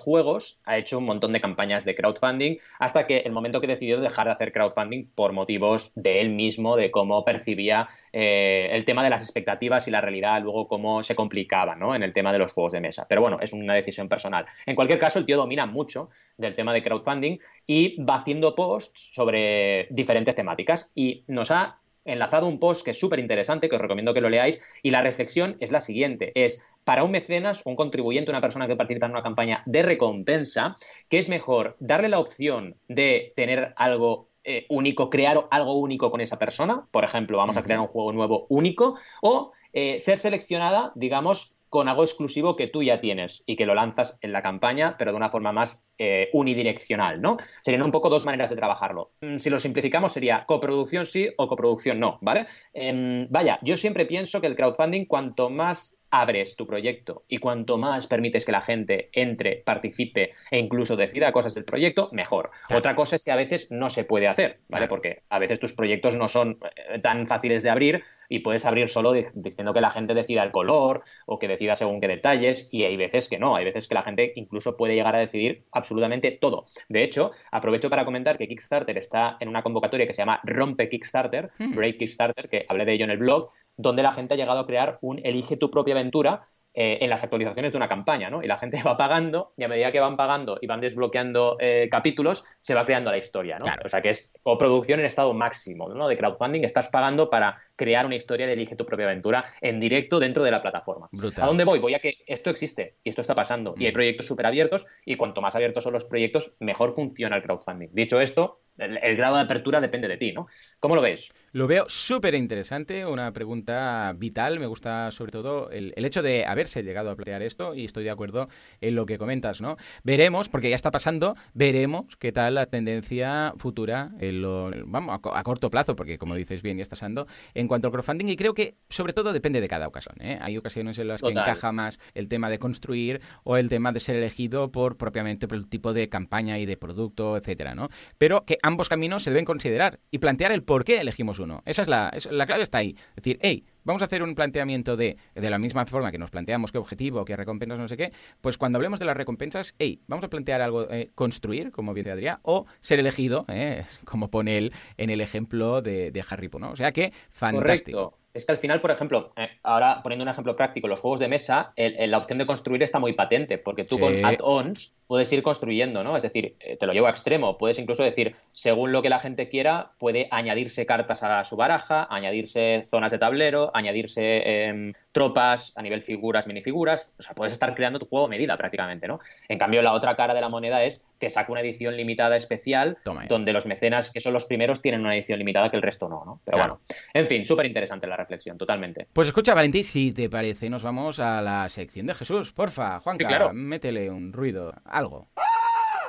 juegos 0.00 0.60
ha 0.64 0.78
hecho 0.78 0.98
un 0.98 1.04
montón 1.04 1.32
de 1.32 1.40
campañas 1.40 1.84
de 1.84 1.94
crowdfunding 1.94 2.56
hasta 2.78 3.06
que 3.06 3.18
el 3.18 3.32
momento 3.32 3.60
que 3.60 3.66
decidió 3.66 4.00
dejar 4.00 4.26
de 4.26 4.32
hacer 4.32 4.52
crowdfunding 4.52 5.06
por 5.14 5.32
motivos 5.32 5.92
de 5.94 6.20
él 6.20 6.30
mismo, 6.30 6.76
de 6.76 6.90
cómo 6.90 7.24
percibía 7.24 7.88
eh, 8.12 8.68
el 8.72 8.84
tema 8.84 9.04
de 9.04 9.10
las 9.10 9.22
expectativas 9.22 9.86
y 9.86 9.90
la 9.90 10.00
realidad, 10.00 10.42
luego 10.42 10.68
cómo 10.68 11.02
se 11.02 11.14
complicaba, 11.14 11.76
¿no? 11.76 11.94
En 11.94 12.02
el 12.02 12.12
tema 12.12 12.32
de 12.32 12.38
los 12.38 12.52
juegos 12.52 12.72
de 12.72 12.80
mesa. 12.80 13.06
Pero 13.08 13.20
bueno, 13.20 13.38
es 13.40 13.52
una 13.52 13.74
decisión 13.74 14.08
personal. 14.08 14.46
En 14.66 14.74
cualquier 14.74 14.98
caso, 14.98 15.18
el 15.18 15.26
tío 15.26 15.36
domina 15.36 15.66
mucho 15.66 16.10
del 16.36 16.54
tema 16.54 16.72
de 16.72 16.82
crowdfunding 16.82 17.38
y 17.66 18.02
va 18.02 18.16
haciendo 18.16 18.54
posts 18.54 19.10
sobre 19.12 19.27
sobre 19.28 19.88
diferentes 19.90 20.34
temáticas 20.34 20.90
y 20.94 21.24
nos 21.26 21.50
ha 21.50 21.80
enlazado 22.06 22.46
un 22.46 22.58
post 22.58 22.82
que 22.82 22.92
es 22.92 22.98
súper 22.98 23.18
interesante, 23.18 23.68
que 23.68 23.76
os 23.76 23.82
recomiendo 23.82 24.14
que 24.14 24.22
lo 24.22 24.30
leáis, 24.30 24.62
y 24.82 24.90
la 24.90 25.02
reflexión 25.02 25.58
es 25.60 25.70
la 25.70 25.82
siguiente, 25.82 26.32
es 26.34 26.64
para 26.84 27.04
un 27.04 27.10
mecenas, 27.10 27.60
un 27.66 27.76
contribuyente, 27.76 28.30
una 28.30 28.40
persona 28.40 28.66
que 28.66 28.76
participa 28.76 29.04
en 29.04 29.12
una 29.12 29.22
campaña 29.22 29.62
de 29.66 29.82
recompensa, 29.82 30.76
que 31.10 31.18
es 31.18 31.28
mejor 31.28 31.76
darle 31.78 32.08
la 32.08 32.20
opción 32.20 32.76
de 32.88 33.34
tener 33.36 33.74
algo 33.76 34.30
eh, 34.44 34.64
único, 34.70 35.10
crear 35.10 35.46
algo 35.50 35.74
único 35.74 36.10
con 36.10 36.22
esa 36.22 36.38
persona, 36.38 36.86
por 36.90 37.04
ejemplo, 37.04 37.36
vamos 37.36 37.58
a 37.58 37.62
crear 37.62 37.80
un 37.80 37.88
juego 37.88 38.14
nuevo 38.14 38.46
único, 38.48 38.96
o 39.20 39.52
eh, 39.74 40.00
ser 40.00 40.18
seleccionada, 40.18 40.92
digamos, 40.94 41.57
con 41.68 41.88
algo 41.88 42.04
exclusivo 42.04 42.56
que 42.56 42.66
tú 42.66 42.82
ya 42.82 43.00
tienes 43.00 43.42
y 43.46 43.56
que 43.56 43.66
lo 43.66 43.74
lanzas 43.74 44.18
en 44.20 44.32
la 44.32 44.42
campaña, 44.42 44.96
pero 44.98 45.12
de 45.12 45.16
una 45.16 45.30
forma 45.30 45.52
más 45.52 45.86
eh, 45.98 46.30
unidireccional, 46.32 47.20
¿no? 47.20 47.38
Serían 47.62 47.82
un 47.82 47.90
poco 47.90 48.08
dos 48.08 48.24
maneras 48.24 48.50
de 48.50 48.56
trabajarlo. 48.56 49.12
Mm, 49.20 49.38
si 49.38 49.50
lo 49.50 49.58
simplificamos 49.58 50.12
sería 50.12 50.44
coproducción 50.46 51.06
sí 51.06 51.28
o 51.36 51.48
coproducción 51.48 52.00
no, 52.00 52.18
¿vale? 52.20 52.46
Em, 52.72 53.26
vaya, 53.30 53.58
yo 53.62 53.76
siempre 53.76 54.06
pienso 54.06 54.40
que 54.40 54.46
el 54.46 54.56
crowdfunding, 54.56 55.06
cuanto 55.06 55.50
más 55.50 55.97
abres 56.10 56.56
tu 56.56 56.66
proyecto 56.66 57.24
y 57.28 57.38
cuanto 57.38 57.78
más 57.78 58.06
permites 58.06 58.44
que 58.44 58.52
la 58.52 58.60
gente 58.60 59.10
entre, 59.12 59.56
participe 59.56 60.32
e 60.50 60.58
incluso 60.58 60.96
decida 60.96 61.32
cosas 61.32 61.54
del 61.54 61.64
proyecto, 61.64 62.08
mejor. 62.12 62.50
Otra 62.74 62.94
cosa 62.94 63.16
es 63.16 63.24
que 63.24 63.32
a 63.32 63.36
veces 63.36 63.70
no 63.70 63.90
se 63.90 64.04
puede 64.04 64.28
hacer, 64.28 64.58
¿vale? 64.68 64.88
Porque 64.88 65.22
a 65.28 65.38
veces 65.38 65.60
tus 65.60 65.72
proyectos 65.72 66.14
no 66.14 66.28
son 66.28 66.58
eh, 66.62 66.98
tan 67.00 67.26
fáciles 67.26 67.62
de 67.62 67.70
abrir 67.70 68.04
y 68.28 68.40
puedes 68.40 68.64
abrir 68.64 68.88
solo 68.88 69.12
diciendo 69.12 69.72
que 69.72 69.80
la 69.80 69.90
gente 69.90 70.14
decida 70.14 70.42
el 70.42 70.50
color 70.50 71.02
o 71.26 71.38
que 71.38 71.48
decida 71.48 71.76
según 71.76 72.00
qué 72.00 72.08
detalles 72.08 72.68
y 72.70 72.84
hay 72.84 72.96
veces 72.96 73.28
que 73.28 73.38
no, 73.38 73.56
hay 73.56 73.64
veces 73.64 73.88
que 73.88 73.94
la 73.94 74.02
gente 74.02 74.32
incluso 74.36 74.76
puede 74.76 74.94
llegar 74.94 75.16
a 75.16 75.20
decidir 75.20 75.64
absolutamente 75.72 76.30
todo. 76.32 76.64
De 76.88 77.02
hecho, 77.02 77.32
aprovecho 77.50 77.90
para 77.90 78.04
comentar 78.04 78.38
que 78.38 78.48
Kickstarter 78.48 78.98
está 78.98 79.36
en 79.40 79.48
una 79.48 79.62
convocatoria 79.62 80.06
que 80.06 80.12
se 80.12 80.22
llama 80.22 80.40
Rompe 80.44 80.88
Kickstarter, 80.88 81.50
hmm. 81.58 81.74
Break 81.74 81.98
Kickstarter, 81.98 82.48
que 82.48 82.66
hablé 82.68 82.84
de 82.84 82.92
ello 82.94 83.04
en 83.04 83.10
el 83.10 83.18
blog, 83.18 83.50
donde 83.78 84.02
la 84.02 84.12
gente 84.12 84.34
ha 84.34 84.36
llegado 84.36 84.60
a 84.60 84.66
crear 84.66 84.98
un 85.00 85.20
elige 85.24 85.56
tu 85.56 85.70
propia 85.70 85.94
aventura 85.94 86.42
eh, 86.74 86.98
en 87.00 87.08
las 87.08 87.24
actualizaciones 87.24 87.72
de 87.72 87.78
una 87.78 87.88
campaña, 87.88 88.28
¿no? 88.28 88.42
Y 88.42 88.46
la 88.46 88.58
gente 88.58 88.82
va 88.86 88.96
pagando 88.96 89.54
y 89.56 89.64
a 89.64 89.68
medida 89.68 89.90
que 89.90 90.00
van 90.00 90.16
pagando 90.16 90.58
y 90.60 90.66
van 90.66 90.80
desbloqueando 90.80 91.56
eh, 91.60 91.88
capítulos, 91.90 92.44
se 92.60 92.74
va 92.74 92.84
creando 92.84 93.10
la 93.10 93.18
historia, 93.18 93.58
¿no? 93.58 93.64
O 93.84 93.88
sea 93.88 94.02
que 94.02 94.10
es 94.10 94.32
coproducción 94.42 95.00
en 95.00 95.06
estado 95.06 95.32
máximo, 95.32 95.88
¿no? 95.88 96.08
De 96.08 96.18
crowdfunding, 96.18 96.64
estás 96.64 96.88
pagando 96.88 97.30
para 97.30 97.58
crear 97.78 98.04
una 98.04 98.16
historia 98.16 98.46
de 98.46 98.52
Elige 98.52 98.76
tu 98.76 98.84
propia 98.84 99.06
aventura 99.06 99.46
en 99.62 99.80
directo 99.80 100.18
dentro 100.18 100.42
de 100.42 100.50
la 100.50 100.60
plataforma. 100.60 101.08
¿A 101.36 101.46
dónde 101.46 101.64
voy? 101.64 101.78
Voy 101.78 101.94
a 101.94 102.00
que 102.00 102.18
esto 102.26 102.50
existe 102.50 102.96
y 103.04 103.08
esto 103.08 103.22
está 103.22 103.34
pasando 103.34 103.74
y 103.78 103.86
hay 103.86 103.92
mm. 103.92 103.94
proyectos 103.94 104.26
súper 104.26 104.46
abiertos 104.46 104.84
y 105.06 105.16
cuanto 105.16 105.40
más 105.40 105.54
abiertos 105.54 105.84
son 105.84 105.92
los 105.92 106.04
proyectos, 106.04 106.52
mejor 106.58 106.90
funciona 106.92 107.36
el 107.36 107.42
crowdfunding. 107.42 107.88
Dicho 107.92 108.20
esto, 108.20 108.60
el, 108.78 109.16
grado 109.16 109.36
de 109.36 109.42
apertura 109.42 109.80
depende 109.80 110.08
de 110.08 110.16
ti, 110.16 110.32
¿no? 110.32 110.46
¿Cómo 110.80 110.94
lo 110.94 111.02
ves? 111.02 111.28
Lo 111.52 111.66
veo 111.66 111.86
súper 111.88 112.34
interesante, 112.34 113.06
una 113.06 113.32
pregunta 113.32 114.14
vital. 114.16 114.60
Me 114.60 114.66
gusta 114.66 115.10
sobre 115.10 115.32
todo 115.32 115.70
el, 115.70 115.92
hecho 115.96 116.22
de 116.22 116.44
haberse 116.44 116.82
llegado 116.82 117.10
a 117.10 117.16
plantear 117.16 117.42
esto 117.42 117.74
y 117.74 117.84
estoy 117.84 118.04
de 118.04 118.10
acuerdo 118.10 118.48
en 118.80 118.94
lo 118.94 119.06
que 119.06 119.18
comentas, 119.18 119.60
¿no? 119.60 119.76
Veremos, 120.04 120.48
porque 120.48 120.70
ya 120.70 120.76
está 120.76 120.90
pasando, 120.90 121.36
veremos 121.54 122.16
qué 122.16 122.32
tal 122.32 122.54
la 122.54 122.66
tendencia 122.66 123.54
futura, 123.56 124.10
en 124.20 124.42
lo, 124.42 124.70
vamos, 124.86 125.18
a, 125.22 125.42
corto 125.42 125.70
plazo, 125.70 125.96
porque 125.96 126.18
como 126.18 126.34
dices 126.34 126.62
bien, 126.62 126.76
ya 126.76 126.82
está 126.82 126.94
pasando, 126.94 127.26
en 127.54 127.67
cuanto 127.68 127.88
al 127.88 127.92
crowdfunding. 127.92 128.28
Y 128.28 128.36
creo 128.36 128.54
que 128.54 128.76
sobre 128.88 129.12
todo 129.12 129.32
depende 129.32 129.60
de 129.60 129.68
cada 129.68 129.86
ocasión. 129.86 130.16
¿eh? 130.20 130.38
Hay 130.40 130.56
ocasiones 130.56 130.98
en 130.98 131.08
las 131.08 131.22
que 131.22 131.28
encaja 131.28 131.72
más 131.72 132.00
el 132.14 132.28
tema 132.28 132.50
de 132.50 132.58
construir 132.58 133.20
o 133.44 133.56
el 133.56 133.68
tema 133.68 133.92
de 133.92 134.00
ser 134.00 134.16
elegido 134.16 134.70
por 134.70 134.96
propiamente 134.96 135.48
por 135.48 135.56
el 135.56 135.68
tipo 135.68 135.92
de 135.92 136.08
campaña 136.08 136.58
y 136.58 136.66
de 136.66 136.76
producto, 136.76 137.36
etcétera, 137.36 137.74
¿no? 137.74 137.88
Pero 138.18 138.44
que 138.44 138.56
ambos 138.62 138.88
caminos 138.88 139.22
se 139.22 139.30
deben 139.30 139.44
considerar 139.44 140.00
y 140.10 140.18
plantear 140.18 140.52
el 140.52 140.62
por 140.62 140.84
qué 140.84 141.00
elegimos 141.00 141.38
uno. 141.38 141.62
Esa 141.64 141.82
es 141.82 141.88
la, 141.88 142.12
la 142.30 142.46
clave 142.46 142.62
está 142.62 142.78
ahí. 142.78 142.96
Es 143.10 143.16
decir, 143.16 143.38
hey, 143.42 143.64
vamos 143.88 144.02
a 144.02 144.04
hacer 144.04 144.22
un 144.22 144.34
planteamiento 144.34 144.96
de, 144.96 145.16
de 145.34 145.50
la 145.50 145.58
misma 145.58 145.86
forma 145.86 146.12
que 146.12 146.18
nos 146.18 146.30
planteamos 146.30 146.72
qué 146.72 146.78
objetivo, 146.78 147.24
qué 147.24 147.36
recompensas, 147.36 147.78
no 147.78 147.88
sé 147.88 147.96
qué, 147.96 148.12
pues 148.42 148.58
cuando 148.58 148.76
hablemos 148.76 148.98
de 149.00 149.06
las 149.06 149.16
recompensas, 149.16 149.74
hey, 149.78 150.02
vamos 150.06 150.24
a 150.24 150.28
plantear 150.28 150.60
algo, 150.60 150.90
eh, 150.90 151.10
construir, 151.14 151.72
como 151.72 151.94
dice 151.94 152.10
Adrián, 152.10 152.38
o 152.42 152.66
ser 152.80 153.00
elegido, 153.00 153.46
eh, 153.48 153.86
como 154.04 154.30
pone 154.30 154.58
él 154.58 154.72
en 154.98 155.08
el 155.08 155.22
ejemplo 155.22 155.80
de, 155.80 156.10
de 156.10 156.24
Harry 156.28 156.48
Potter, 156.48 156.68
¿no? 156.68 156.72
O 156.72 156.76
sea 156.76 156.92
que, 156.92 157.12
fantástico. 157.30 158.18
Es 158.34 158.44
que 158.44 158.52
al 158.52 158.58
final, 158.58 158.82
por 158.82 158.90
ejemplo, 158.90 159.32
eh, 159.36 159.48
ahora 159.62 160.02
poniendo 160.02 160.22
un 160.22 160.28
ejemplo 160.28 160.54
práctico, 160.54 160.86
los 160.86 161.00
juegos 161.00 161.18
de 161.18 161.28
mesa, 161.28 161.72
la 161.76 162.18
opción 162.18 162.38
de 162.38 162.46
construir 162.46 162.82
está 162.82 162.98
muy 162.98 163.14
patente, 163.14 163.56
porque 163.56 163.84
tú 163.84 163.98
con 163.98 164.22
add-ons 164.22 164.94
puedes 165.08 165.32
ir 165.32 165.42
construyendo, 165.42 166.04
¿no? 166.04 166.16
Es 166.16 166.22
decir, 166.22 166.54
eh, 166.60 166.76
te 166.76 166.86
lo 166.86 166.92
llevo 166.92 167.08
a 167.08 167.10
extremo. 167.10 167.58
Puedes 167.58 167.78
incluso 167.78 168.04
decir, 168.04 168.36
según 168.52 168.92
lo 168.92 169.02
que 169.02 169.08
la 169.08 169.18
gente 169.18 169.48
quiera, 169.48 169.92
puede 169.98 170.28
añadirse 170.30 170.86
cartas 170.86 171.22
a 171.24 171.42
su 171.44 171.56
baraja, 171.56 172.06
añadirse 172.10 172.82
zonas 172.84 173.10
de 173.10 173.18
tablero, 173.18 173.70
añadirse 173.74 174.66
em, 174.66 174.92
tropas 175.10 175.72
a 175.74 175.82
nivel 175.82 176.02
figuras, 176.02 176.46
minifiguras. 176.46 177.10
O 177.18 177.22
sea, 177.22 177.34
puedes 177.34 177.54
estar 177.54 177.74
creando 177.74 177.98
tu 177.98 178.06
juego 178.06 178.26
a 178.26 178.28
medida 178.28 178.56
prácticamente, 178.56 179.08
¿no? 179.08 179.18
En 179.48 179.58
cambio, 179.58 179.82
la 179.82 179.94
otra 179.94 180.14
cara 180.14 180.34
de 180.34 180.40
la 180.42 180.50
moneda 180.50 180.84
es 180.84 181.04
te 181.18 181.30
saco 181.30 181.52
una 181.52 181.62
edición 181.62 181.96
limitada 181.96 182.36
especial 182.36 182.98
donde 183.28 183.52
los 183.52 183.66
mecenas, 183.66 184.10
que 184.12 184.20
son 184.20 184.32
los 184.32 184.44
primeros, 184.44 184.80
tienen 184.80 185.00
una 185.00 185.14
edición 185.14 185.38
limitada 185.38 185.70
que 185.70 185.76
el 185.76 185.82
resto 185.82 186.08
no, 186.08 186.22
¿no? 186.24 186.40
Pero 186.44 186.58
bueno, 186.58 186.80
en 187.12 187.26
fin, 187.26 187.44
súper 187.44 187.66
interesante 187.66 188.06
la 188.06 188.16
reflexión, 188.16 188.56
totalmente. 188.56 189.08
Pues 189.12 189.28
escucha, 189.28 189.54
Valentín, 189.54 189.84
si 189.84 190.12
te 190.12 190.30
parece, 190.30 190.70
nos 190.70 190.82
vamos 190.82 191.18
a 191.18 191.42
la 191.42 191.68
sección 191.68 192.06
de 192.06 192.14
Jesús. 192.14 192.52
Porfa, 192.52 193.00
Juanca, 193.00 193.26
claro. 193.26 193.52
métele 193.52 194.10
un 194.10 194.32
ruido 194.32 194.74
algo. 194.98 195.28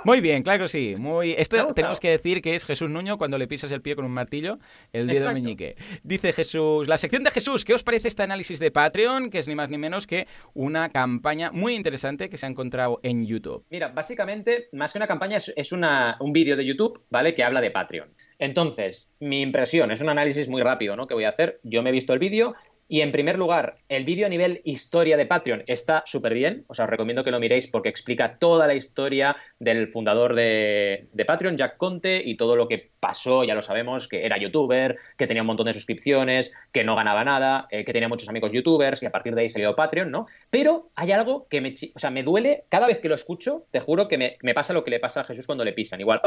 Muy 0.06 0.22
bien, 0.22 0.44
claro 0.44 0.64
que 0.64 0.70
sí. 0.70 0.96
Muy... 0.98 1.34
Esto 1.34 1.68
tenemos 1.74 2.00
que 2.00 2.10
decir 2.10 2.42
que 2.42 2.56
es 2.56 2.66
Jesús 2.66 2.90
Nuño 2.90 3.18
cuando 3.18 3.38
le 3.38 3.48
pisas 3.48 3.72
el 3.72 3.82
pie 3.82 3.96
con 3.96 4.06
un 4.06 4.12
martillo, 4.12 4.60
el 4.94 5.08
dedo 5.08 5.28
de 5.28 5.34
meñique. 5.34 5.76
Dice 6.04 6.32
Jesús, 6.32 6.88
la 6.88 6.98
sección 6.98 7.24
de 7.24 7.32
Jesús, 7.32 7.66
¿qué 7.66 7.74
os 7.74 7.84
parece 7.84 8.08
este 8.08 8.24
análisis 8.24 8.60
de 8.60 8.72
Patreon? 8.72 9.30
Que 9.30 9.40
es 9.40 9.48
ni 9.48 9.56
más 9.56 9.70
ni 9.70 9.78
menos 9.78 10.08
que 10.08 10.28
una 10.54 10.90
campaña 10.90 11.52
muy 11.52 11.76
interesante 11.76 12.30
que 12.30 12.38
se 12.38 12.46
ha 12.46 12.50
encontrado 12.50 13.00
en 13.04 13.26
YouTube. 13.26 13.66
Mira, 13.70 13.90
básicamente, 13.90 14.70
más 14.72 14.94
que 14.94 15.00
una 15.00 15.08
campaña, 15.08 15.38
es, 15.56 15.72
una, 15.72 16.18
un 16.22 16.32
vídeo 16.32 16.56
de 16.56 16.66
YouTube, 16.66 17.04
¿vale? 17.10 17.36
Que 17.36 17.44
habla 17.44 17.60
de 17.60 17.72
Patreon. 17.72 18.14
Entonces, 18.38 19.12
mi 19.20 19.42
impresión, 19.42 19.92
es 19.92 20.00
un 20.00 20.10
análisis 20.10 20.48
muy 20.48 20.62
rápido, 20.62 20.96
¿no? 20.96 21.08
Que 21.08 21.14
voy 21.14 21.26
a 21.26 21.30
hacer. 21.30 21.60
Yo 21.64 21.84
me 21.84 21.90
he 21.90 21.94
visto 21.94 22.14
el 22.14 22.20
vídeo 22.20 22.56
y 22.92 23.02
en 23.02 23.12
primer 23.12 23.38
lugar, 23.38 23.76
el 23.88 24.04
vídeo 24.04 24.26
a 24.26 24.30
nivel 24.30 24.62
historia 24.66 25.16
de 25.16 25.28
Patreon 25.28 25.64
está 25.68 26.02
súper 26.08 26.34
bien. 26.34 26.66
O 26.68 26.74
sea, 26.74 26.86
os 26.86 26.90
recomiendo 26.90 27.24
que 27.24 27.30
lo 27.30 27.40
miréis 27.40 27.68
porque 27.68 27.88
explica 27.88 28.40
toda 28.40 28.66
la 28.66 28.74
historia 28.74 29.38
del 29.60 29.90
fundador 29.90 30.34
de, 30.34 31.08
Patreon, 31.28 31.56
Jack 31.56 31.78
Conte, 31.78 32.20
y 32.26 32.36
todo 32.36 32.56
lo 32.56 32.68
que 32.68 32.90
pasó, 33.00 33.44
ya 33.44 33.54
lo 33.54 33.62
sabemos, 33.62 34.08
que 34.08 34.26
era 34.26 34.40
youtuber, 34.40 34.98
que 35.18 35.28
tenía 35.28 35.44
un 35.44 35.48
montón 35.48 35.68
de 35.68 35.74
suscripciones, 35.74 36.52
que 36.72 36.84
no 36.84 36.96
ganaba 36.96 37.24
nada, 37.24 37.68
eh, 37.70 37.86
que 37.86 37.94
tenía 37.94 38.10
muchos 38.10 38.28
amigos 38.28 38.52
youtubers 38.54 39.04
y 39.04 39.06
a 39.06 39.12
partir 39.12 39.36
de 39.36 39.42
ahí 39.42 39.50
salió 39.50 39.76
Patreon, 39.76 40.10
¿no? 40.10 40.26
Pero 40.50 40.90
hay 40.96 41.12
algo 41.12 41.48
que 41.48 41.62
me, 41.62 41.76
o 41.94 42.00
sea, 42.00 42.10
me 42.10 42.24
duele 42.24 42.64
cada 42.70 42.88
vez 42.88 42.98
que 42.98 43.08
lo 43.08 43.14
escucho, 43.14 43.68
te 43.70 43.82
juro 43.82 44.08
que 44.08 44.18
me, 44.18 44.54
pasa 44.56 44.74
lo 44.74 44.84
que 44.84 44.90
le 44.90 45.00
pasa 45.00 45.22
a 45.22 45.26
Jesús 45.26 45.46
cuando 45.46 45.64
le 45.64 45.74
pisan. 45.74 46.02
Igual. 46.02 46.22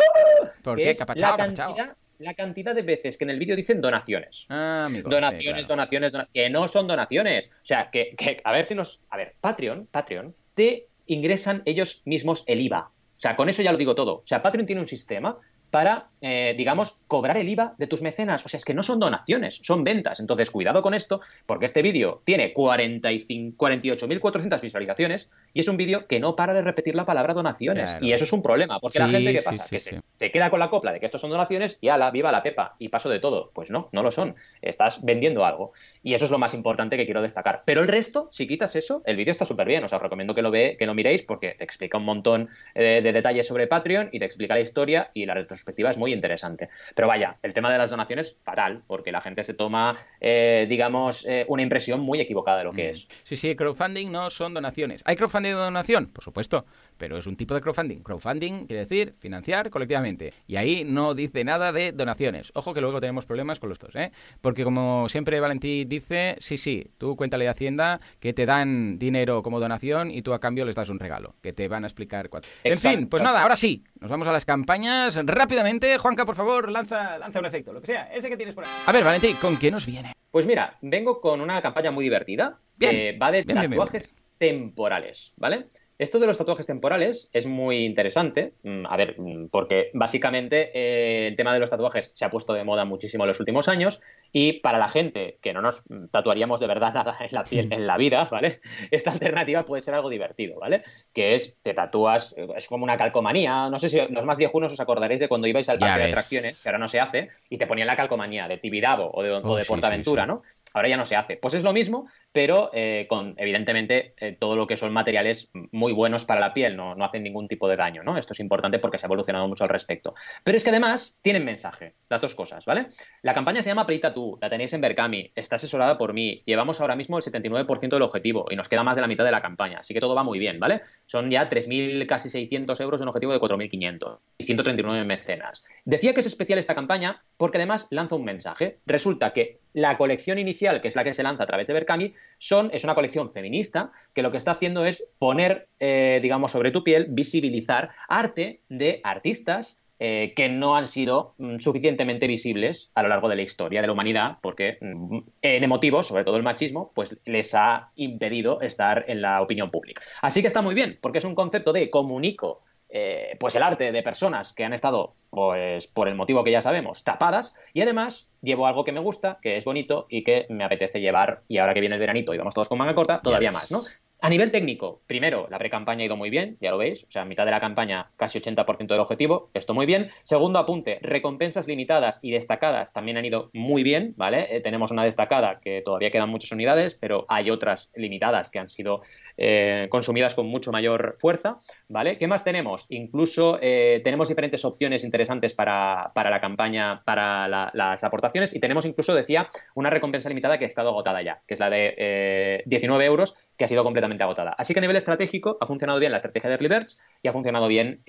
¿Por 0.63 0.77
qué? 0.77 0.97
la 1.17 1.37
cantidad, 1.37 1.97
la 2.23 2.35
cantidad 2.35 2.75
de 2.75 2.83
veces 2.83 3.17
que 3.17 3.25
en 3.25 3.31
el 3.31 3.39
vídeo 3.39 3.57
dicen 3.57 3.81
donaciones. 3.81 4.47
Ah, 4.49 4.89
donaciones, 4.89 5.67
donaciones, 5.67 6.13
donaciones, 6.13 6.29
que 6.33 6.51
no 6.51 6.69
son 6.69 6.87
donaciones. 6.87 7.49
O 7.49 7.65
sea, 7.65 7.91
que, 7.91 8.15
a 8.45 8.53
ver 8.53 8.65
si 8.65 8.75
nos... 8.75 9.01
A 9.11 9.17
ver, 9.17 9.35
Patreon, 9.41 9.89
Patreon, 9.91 10.35
te 10.55 10.89
ingresan 11.07 11.63
ellos 11.65 12.03
mismos 12.05 12.45
el 12.47 12.61
IVA. 12.61 12.89
O 12.89 13.21
sea, 13.23 13.37
con 13.37 13.49
eso 13.49 13.63
ya 13.63 13.73
lo 13.73 13.79
digo 13.79 13.95
todo. 13.95 14.17
O 14.17 14.27
sea, 14.27 14.43
Patreon 14.43 14.67
tiene 14.67 14.81
un 14.81 14.89
sistema 14.89 15.39
para, 15.73 16.11
eh, 16.21 16.55
digamos, 16.55 17.01
cobrar 17.09 17.39
el 17.39 17.49
IVA 17.49 17.75
de 17.79 17.87
tus 17.87 18.03
mecenas. 18.03 18.45
O 18.45 18.49
sea, 18.49 18.59
es 18.59 18.65
que 18.65 18.75
no 18.75 18.83
son 18.83 19.01
donaciones, 19.01 19.59
son 19.63 19.85
ventas. 19.85 20.21
Entonces, 20.21 20.51
cuidado 20.51 20.83
con 20.83 20.93
esto, 20.93 21.23
porque 21.47 21.65
este 21.65 21.81
vídeo 21.81 22.21
tiene 22.27 22.53
48.400 22.53 24.61
visualizaciones 24.61 25.31
y 25.55 25.61
es 25.61 25.69
un 25.69 25.79
vídeo 25.79 26.07
que 26.07 26.21
no 26.21 26.37
para 26.37 26.53
de 26.53 26.61
repetir 26.61 26.95
la 26.95 27.07
palabra 27.07 27.33
donaciones. 27.33 27.97
Y 28.03 28.13
eso 28.13 28.25
es 28.25 28.35
un 28.35 28.43
problema, 28.43 28.81
porque 28.81 28.99
la 28.99 29.09
gente, 29.09 29.33
¿qué 29.33 29.41
pasa? 29.41 29.65
que 29.71 30.03
se, 30.23 30.31
queda 30.31 30.51
con 30.51 30.61
la 30.61 30.71
copla 30.71 30.93
de 30.93 31.01
que 31.01 31.07
estos 31.07 31.21
son 31.21 31.31
donaciones 31.31 31.79
y 31.81 31.89
ala, 31.89 32.11
viva 32.11 32.33
la 32.33 32.43
pepa, 32.43 32.77
y 32.79 32.89
paso 32.89 33.09
de 33.09 33.19
todo. 33.19 33.51
Pues 33.55 33.71
no, 33.71 33.89
no 33.93 34.03
lo 34.03 34.11
son. 34.11 34.37
Estás 34.61 35.05
vendiendo 35.05 35.45
algo. 35.45 35.73
Y 36.03 36.15
eso 36.15 36.25
es 36.25 36.31
lo 36.31 36.39
más 36.39 36.55
importante 36.55 36.97
que 36.97 37.05
quiero 37.05 37.23
destacar. 37.23 37.63
Pero 37.65 37.81
el 37.81 37.89
resto, 37.89 38.29
si 38.31 38.47
quitas 38.47 38.77
eso, 38.77 39.03
el 39.07 39.17
vídeo 39.17 39.33
está 39.33 39.45
súper 39.45 39.67
bien. 39.67 39.85
Os 39.85 39.93
recomiendo 39.93 40.35
que 40.35 40.43
lo, 40.43 40.51
ve, 40.51 40.77
que 40.79 40.87
lo 40.87 40.95
miréis 40.95 41.23
porque 41.23 41.55
te 41.57 41.65
explica 41.65 41.99
un 41.99 42.05
montón 42.05 42.49
eh, 42.75 43.01
de 43.03 43.13
detalles 43.13 43.47
sobre 43.47 43.67
Patreon 43.67 44.11
y 44.13 44.19
te 44.19 44.25
explica 44.25 44.55
la 44.55 44.61
historia 44.61 45.11
y 45.15 45.27
la 45.27 45.35
retrospectiva 45.35 45.91
es 45.91 45.99
muy 45.99 46.13
interesante. 46.13 46.69
Pero 46.95 47.09
vaya, 47.09 47.37
el 47.43 47.53
tema 47.53 47.73
de 47.73 47.79
las 47.79 47.91
donaciones, 47.91 48.37
fatal, 48.45 48.83
porque 48.87 49.13
la 49.13 49.21
gente 49.21 49.45
se 49.45 49.55
toma, 49.55 49.97
eh, 50.21 50.67
digamos, 50.69 51.27
eh, 51.27 51.45
una 51.49 51.63
impresión 51.63 52.01
muy 52.01 52.21
equivocada 52.21 52.59
de 52.59 52.65
lo 52.65 52.73
que 52.73 52.89
mm. 52.89 52.91
es. 52.91 53.09
Sí, 53.25 53.37
sí, 53.37 53.57
crowdfunding 53.57 54.11
no 54.11 54.31
son 54.31 54.55
donaciones. 54.55 55.03
¿Hay 55.05 55.17
crowdfunding 55.17 55.51
de 55.51 55.57
donación? 55.57 56.07
Por 56.07 56.25
supuesto, 56.25 56.67
pero 57.03 57.19
es 57.19 57.27
un 57.27 57.35
tipo 57.35 57.53
de 57.53 57.61
crowdfunding. 57.61 57.99
Crowdfunding 58.05 58.67
quiere 58.67 58.87
decir 58.87 59.17
financiar 59.19 59.71
colectivamente. 59.71 60.33
Y 60.47 60.55
ahí 60.55 60.85
no 60.85 61.15
dice 61.15 61.43
nada 61.43 61.73
de 61.73 61.91
donaciones. 61.91 62.53
Ojo 62.55 62.73
que 62.73 62.81
luego 62.81 63.01
tenemos 63.01 63.27
problemas 63.27 63.59
con 63.59 63.71
los 63.71 63.81
dos, 63.81 63.93
¿eh? 63.97 64.13
Porque 64.41 64.63
como 64.63 65.09
siempre 65.09 65.41
Valentín 65.41 65.89
dice, 65.89 66.37
sí, 66.39 66.57
sí, 66.57 66.93
tú 66.99 67.17
cuéntale 67.17 67.49
a 67.49 67.51
Hacienda 67.51 68.01
que 68.21 68.33
te 68.33 68.47
dan 68.47 69.01
dinero 69.01 69.43
como 69.43 69.59
donación 69.59 70.13
y 70.13 70.23
tú 70.23 70.33
a 70.33 70.39
cambio 70.39 70.65
les 70.65 70.77
das 70.77 70.91
un 70.91 71.01
regalo, 71.01 71.35
que 71.43 71.53
te 71.53 71.67
van 71.67 71.83
a 71.83 71.89
explicar 71.89 72.29
cuál. 72.29 72.45
En 72.63 72.79
fin, 72.79 73.09
pues 73.09 73.21
nada, 73.21 73.43
ahora 73.43 73.57
sí, 73.57 73.83
nos 73.99 74.09
vamos 74.09 74.29
a 74.29 74.33
las 74.33 74.45
campañas 74.45 75.19
rápidamente, 75.27 75.99
Juanca, 75.99 76.25
por 76.25 76.37
favor, 76.37 76.71
lanza, 76.71 77.19
lanza 77.19 77.41
un 77.41 77.47
efecto, 77.47 77.73
lo 77.73 77.81
que 77.81 77.89
sea, 77.89 78.13
ese 78.15 78.29
que 78.29 78.37
tienes 78.37 78.55
por 78.55 78.63
ahí. 78.63 78.71
A 78.87 78.93
ver, 78.93 79.03
Valentín, 79.03 79.35
¿con 79.41 79.57
qué 79.57 79.73
nos 79.73 79.87
viene? 79.87 80.13
Pues 80.31 80.47
mira, 80.47 80.79
vengo 80.83 81.21
con 81.21 81.41
una 81.41 81.61
campaña 81.63 81.91
muy 81.91 82.05
divertida. 82.05 82.61
Bien, 82.77 83.19
va 83.21 83.33
de 83.33 83.43
tatuajes 83.43 84.23
temporales, 84.39 85.33
¿vale? 85.37 85.67
Esto 86.03 86.19
de 86.19 86.27
los 86.27 86.37
tatuajes 86.37 86.67
temporales 86.67 87.29
es 87.33 87.47
muy 87.47 87.85
interesante, 87.85 88.55
mm, 88.65 88.87
a 88.89 88.97
ver, 88.97 89.21
mm, 89.21 89.51
porque 89.51 89.93
básicamente 89.95 90.73
eh, 90.75 91.29
el 91.29 91.37
tema 91.37 91.55
de 91.55 91.61
los 91.61 91.71
tatuajes 91.71 92.11
se 92.17 92.25
ha 92.25 92.31
puesto 92.31 92.55
de 92.55 92.65
moda 92.65 92.85
muchísimo 92.85 93.23
en 93.23 93.29
los 93.29 93.39
últimos 93.39 93.69
años 93.69 94.01
y 94.33 94.55
para 94.55 94.79
la 94.79 94.89
gente 94.89 95.39
que 95.41 95.53
no 95.53 95.63
nos 95.63 95.85
tatuaríamos 96.11 96.59
de 96.59 96.67
verdad 96.67 96.93
nada 96.95 97.17
en 97.21 97.29
la 97.31 97.45
piel 97.45 97.73
en 97.73 97.87
la 97.87 97.97
vida, 97.99 98.27
¿vale? 98.29 98.59
Esta 98.91 99.13
alternativa 99.13 99.65
puede 99.65 99.81
ser 99.81 99.95
algo 99.95 100.11
divertido, 100.11 100.59
¿vale? 100.59 100.83
Que 101.13 101.37
es, 101.37 101.61
te 101.63 101.73
tatúas, 101.73 102.35
es 102.57 102.67
como 102.67 102.83
una 102.83 102.97
calcomanía, 102.97 103.71
no 103.71 103.79
sé 103.79 103.89
si 103.89 104.01
los 104.11 104.27
más 104.27 104.37
viejunos 104.37 104.73
os 104.73 104.81
acordaréis 104.81 105.21
de 105.21 105.29
cuando 105.29 105.47
ibais 105.47 105.69
al 105.69 105.79
parque 105.79 106.01
de 106.01 106.09
atracciones, 106.09 106.61
que 106.61 106.69
ahora 106.69 106.79
no 106.79 106.89
se 106.89 106.99
hace, 106.99 107.29
y 107.49 107.59
te 107.59 107.69
ponían 107.69 107.87
la 107.87 107.95
calcomanía 107.95 108.49
de 108.49 108.59
Tibidabo 108.59 109.09
o 109.15 109.23
de, 109.23 109.31
oh, 109.31 109.57
de 109.57 109.65
Portaventura, 109.65 110.27
¿no? 110.27 110.43
Ahora 110.75 110.89
ya 110.89 110.97
no 110.97 111.05
se 111.05 111.17
hace. 111.17 111.37
Pues 111.37 111.55
es 111.55 111.63
lo 111.63 111.73
mismo, 111.73 112.09
pero 112.33 112.71
eh, 112.73 113.07
con 113.09 113.35
evidentemente 113.37 114.15
eh, 114.19 114.37
todo 114.39 114.57
lo 114.57 114.67
que 114.67 114.77
son 114.77 114.93
materiales 114.93 115.51
muy 115.71 115.93
buenos 115.93 116.25
para 116.25 116.41
la 116.41 116.55
piel, 116.55 116.77
no, 116.77 116.95
no, 116.95 117.05
hacen 117.05 117.23
ningún 117.23 117.49
tipo 117.49 117.69
de 117.69 117.77
daño, 117.77 118.03
¿no? 118.03 118.17
Esto 118.17 118.33
es 118.33 118.41
importante 118.41 118.79
porque 118.79 118.99
se 118.99 119.07
ha 119.07 119.09
evolucionado 119.09 119.49
mucho 119.49 119.65
al 119.65 119.71
respecto. 119.71 120.15
Pero 120.45 120.57
es 120.57 120.65
que 120.65 120.71
además 120.71 121.19
tienen 121.23 121.45
mensaje, 121.45 121.95
las 122.09 122.21
dos 122.21 122.35
cosas, 122.35 122.65
¿vale? 122.65 122.87
La 123.23 123.35
campaña 123.35 123.63
se 123.63 123.69
llama 123.69 123.87
Perita 123.87 124.15
Tú, 124.15 124.39
la 124.41 124.51
tenéis 124.51 124.73
en 124.73 124.81
Berkami, 124.81 125.33
está 125.35 125.57
asesorada 125.57 125.99
por 125.99 126.13
mí, 126.13 126.43
llevamos 126.47 126.81
ahora 126.81 126.97
mismo 126.97 127.19
el 127.19 127.25
79% 127.25 127.89
del 127.91 128.03
objetivo 128.03 128.47
y 128.51 128.57
nos 128.57 128.69
queda 128.69 128.83
más 128.83 128.97
de 128.97 129.03
la 129.03 129.09
mitad 129.09 129.25
de 129.25 129.31
la 129.31 129.43
campaña, 129.43 129.79
así 129.81 129.95
que 129.95 130.01
todo 130.01 130.15
va 130.15 130.23
muy 130.23 130.39
bien, 130.39 130.59
¿vale? 130.59 130.83
Son 131.07 131.31
ya 131.31 131.49
3.000, 131.49 132.07
casi 132.07 132.31
600 132.31 132.81
euros 132.81 133.01
de 133.01 133.05
un 133.05 133.09
objetivo 133.09 133.33
de 133.33 133.41
4.500 133.41 134.19
y 134.39 134.45
139 134.45 135.05
mecenas. 135.05 135.65
Decía 135.85 136.15
que 136.15 136.21
es 136.21 136.27
especial 136.27 136.59
esta 136.59 136.75
campaña 136.75 137.23
porque 137.37 137.59
además 137.59 137.87
lanza 137.91 138.17
un 138.17 138.25
mensaje. 138.25 138.79
Resulta 138.87 139.33
que 139.33 139.61
la 139.73 139.97
colección 139.97 140.39
inicial, 140.39 140.81
que 140.81 140.89
es 140.89 140.97
la 140.97 141.05
que 141.05 141.15
se 141.15 141.23
lanza 141.23 141.45
a 141.45 141.47
través 141.47 141.67
de 141.67 141.75
Berkami, 141.75 142.15
son, 142.39 142.71
es 142.73 142.85
una 142.85 142.95
colección 142.95 143.33
feminista 143.33 143.93
que 144.15 144.23
lo 144.23 144.31
que 144.31 144.39
está 144.39 144.53
haciendo 144.53 144.85
es 144.85 145.03
poner, 145.19 145.69
eh, 145.81 146.21
digamos, 146.23 146.53
sobre 146.53 146.71
tu 146.71 146.85
piel, 146.85 147.07
visibilizar 147.09 147.91
arte 148.09 148.61
de 148.69 149.01
artistas 149.05 149.83
eh, 150.05 150.33
que 150.35 150.49
no 150.49 150.75
han 150.75 150.89
sido 150.89 151.37
mm, 151.39 151.61
suficientemente 151.61 152.27
visibles 152.27 152.91
a 152.97 153.05
lo 153.05 153.09
largo 153.09 153.29
de 153.29 153.37
la 153.37 153.43
historia 153.43 153.81
de 153.81 153.87
la 153.87 153.93
humanidad, 153.93 154.39
porque 154.43 154.79
mm, 154.81 155.19
en 155.43 155.69
motivos, 155.69 156.09
sobre 156.09 156.25
todo 156.25 156.37
el 156.37 156.43
machismo, 156.43 156.91
pues 156.93 157.17
les 157.25 157.55
ha 157.55 157.93
impedido 157.95 158.61
estar 158.63 159.05
en 159.07 159.23
la 159.23 159.41
opinión 159.41 159.71
pública. 159.71 160.03
Así 160.21 160.41
que 160.41 160.49
está 160.49 160.61
muy 160.61 160.75
bien, 160.75 160.99
porque 161.01 161.19
es 161.19 161.25
un 161.25 161.37
concepto 161.37 161.73
de 161.73 161.89
comunico 161.89 162.63
eh, 162.95 163.37
pues 163.41 163.57
el 163.57 163.63
arte 163.63 163.91
de 163.91 164.03
personas 164.03 164.53
que 164.53 164.65
han 164.65 164.75
estado, 164.75 165.15
pues 165.31 165.87
por 165.87 166.09
el 166.09 166.15
motivo 166.15 166.45
que 166.45 166.51
ya 166.51 166.61
sabemos, 166.61 167.05
tapadas, 167.05 167.55
y 167.73 167.81
además 167.81 168.29
llevo 168.43 168.67
algo 168.67 168.85
que 168.85 168.93
me 168.93 169.01
gusta, 169.01 169.39
que 169.41 169.57
es 169.57 169.65
bonito 169.65 170.07
y 170.11 170.25
que 170.25 170.47
me 170.51 170.65
apetece 170.65 171.01
llevar, 171.01 171.43
y 171.49 171.57
ahora 171.59 171.73
que 171.73 171.81
viene 171.81 171.95
el 171.95 172.01
veranito 172.01 172.35
y 172.35 172.39
vamos 172.39 172.53
todos 172.53 172.69
con 172.69 172.77
manga 172.77 172.95
corta, 172.95 173.23
todavía 173.23 173.51
más, 173.51 173.71
¿no? 173.71 173.83
A 174.25 174.29
nivel 174.29 174.53
técnico, 174.53 175.03
primero, 175.09 175.49
la 175.51 175.59
pre-campaña 175.59 176.03
ha 176.03 176.05
ido 176.05 176.17
muy 176.17 176.31
bien, 176.31 176.57
ya 176.61 176.71
lo 176.71 176.79
veis, 176.79 177.03
o 177.03 177.11
sea, 177.11 177.25
mitad 177.25 177.45
de 177.45 177.51
la 177.51 177.59
campaña, 177.59 178.13
casi 178.17 178.39
80% 178.39 178.87
del 178.87 179.01
objetivo, 179.01 179.51
esto 179.53 179.75
muy 179.75 179.85
bien. 179.85 180.13
Segundo 180.23 180.61
apunte, 180.61 181.01
recompensas 181.03 181.67
limitadas 181.67 182.21
y 182.23 182.31
destacadas 182.31 182.93
también 182.93 183.17
han 183.17 183.25
ido 183.25 183.51
muy 183.53 183.83
bien, 183.83 184.15
¿vale? 184.17 184.47
Eh, 184.55 184.61
tenemos 184.61 184.93
una 184.93 185.03
destacada 185.03 185.59
que 185.59 185.83
todavía 185.85 186.13
quedan 186.13 186.29
muchas 186.29 186.53
unidades, 186.53 186.95
pero 186.95 187.27
hay 187.29 187.51
otras 187.51 187.91
limitadas 187.97 188.49
que 188.49 188.61
han 188.61 188.69
sido 188.69 189.03
eh, 189.37 189.87
consumidas 189.91 190.35
con 190.35 190.47
mucho 190.47 190.73
mayor 190.73 191.17
fuerza, 191.19 191.59
¿vale? 191.89 192.19
¿Qué 192.19 192.27
más 192.27 192.45
tenemos? 192.45 192.87
Incluso 192.89 193.59
eh, 193.61 194.01
tenemos 194.05 194.29
diferentes 194.29 194.65
opciones 194.65 195.05
interesantes 195.05 195.55
para, 195.55 196.13
la 196.15 196.41
campaña, 196.41 197.03
para 197.05 197.49
las 197.49 198.05
aportaciones 198.05 198.55
y 198.55 198.61
tenemos 198.61 198.85
incluso, 198.85 199.15
decía, 199.15 199.49
una 199.75 199.91
recompensa 199.91 200.29
limitada 200.29 200.59
que 200.59 200.65
ha 200.65 200.69
estado 200.69 200.91
agotada 200.91 201.23
ya, 201.23 201.43
que 201.47 201.55
es 201.55 201.61
la 201.61 201.71
de 201.71 202.63
19 202.67 203.05
euros 203.05 203.35
que 203.57 203.65
ha 203.65 203.69
sido 203.69 203.85
completamente 203.85 204.25
agotada. 204.25 204.55
Así 204.57 204.73
que 204.73 204.81
a 204.81 204.83
nivel 204.83 204.97
estratégico 204.97 205.59
ha 205.61 205.67
funcionado 205.67 205.99
bien 205.99 206.11
la 206.11 206.17
estrategia 206.17 206.49
de 206.49 206.57
Early 206.57 206.87
y 207.23 207.29
ha 207.29 207.33
funcionado 207.33 207.69
bien 207.69 208.03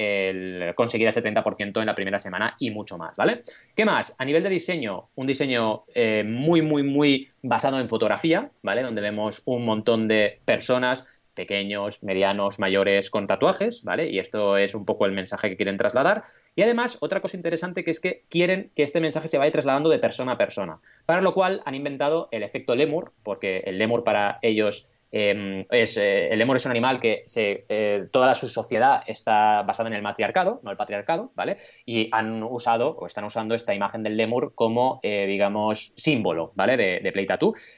conseguir 0.75 1.07
ese 1.07 1.23
30% 1.23 1.79
en 1.79 1.85
la 1.85 1.95
primera 1.95 2.19
semana 2.19 2.55
y 2.59 2.71
mucho 2.71 2.97
más, 2.97 3.15
¿vale? 3.15 3.41
¿Qué 3.75 3.85
más? 3.85 4.15
A 4.17 4.25
nivel 4.25 4.43
de 4.43 4.49
diseño, 4.49 5.09
un 5.15 5.27
diseño 5.27 5.83
eh, 5.93 6.23
muy, 6.25 6.61
muy, 6.61 6.83
muy 6.83 7.29
basado 7.43 7.79
en 7.79 7.87
fotografía, 7.87 8.49
¿vale? 8.63 8.81
Donde 8.81 9.01
vemos 9.01 9.43
un 9.45 9.65
montón 9.65 10.07
de 10.07 10.39
personas 10.45 11.05
pequeños, 11.33 12.01
medianos, 12.03 12.59
mayores 12.59 13.09
con 13.09 13.27
tatuajes, 13.27 13.83
¿vale? 13.83 14.09
Y 14.09 14.19
esto 14.19 14.57
es 14.57 14.75
un 14.75 14.85
poco 14.85 15.05
el 15.05 15.11
mensaje 15.11 15.49
que 15.49 15.57
quieren 15.57 15.77
trasladar. 15.77 16.23
Y 16.55 16.61
además, 16.61 16.97
otra 17.01 17.21
cosa 17.21 17.37
interesante 17.37 17.83
que 17.83 17.91
es 17.91 17.99
que 17.99 18.23
quieren 18.29 18.71
que 18.75 18.83
este 18.83 19.01
mensaje 19.01 19.27
se 19.27 19.37
vaya 19.37 19.51
trasladando 19.51 19.89
de 19.89 19.99
persona 19.99 20.33
a 20.33 20.37
persona, 20.37 20.79
para 21.05 21.21
lo 21.21 21.33
cual 21.33 21.61
han 21.65 21.75
inventado 21.75 22.29
el 22.31 22.43
efecto 22.43 22.75
lemur, 22.75 23.13
porque 23.23 23.63
el 23.65 23.77
lemur 23.77 24.03
para 24.03 24.39
ellos 24.41 24.87
Em, 25.15 25.63
es, 25.69 25.95
eh, 25.97 26.29
el 26.29 26.39
lemur 26.39 26.55
es 26.55 26.65
un 26.65 26.71
animal 26.71 26.99
que 26.99 27.21
se, 27.27 27.65
eh, 27.69 28.07
toda 28.11 28.33
su 28.33 28.49
sociedad 28.49 29.03
está 29.05 29.61
basada 29.61 29.87
en 29.87 29.93
el 29.93 30.01
matriarcado, 30.01 30.59
no 30.63 30.71
el 30.71 30.77
patriarcado, 30.77 31.31
¿vale? 31.35 31.59
Y 31.85 32.09
han 32.11 32.41
usado 32.41 32.97
o 32.97 33.05
están 33.05 33.23
usando 33.23 33.53
esta 33.53 33.75
imagen 33.75 34.01
del 34.01 34.17
lemur 34.17 34.53
como, 34.55 34.99
eh, 35.03 35.27
digamos, 35.27 35.93
símbolo, 35.97 36.51
¿vale? 36.55 36.77
De, 36.77 36.99
de 36.99 37.11
Play. 37.11 37.27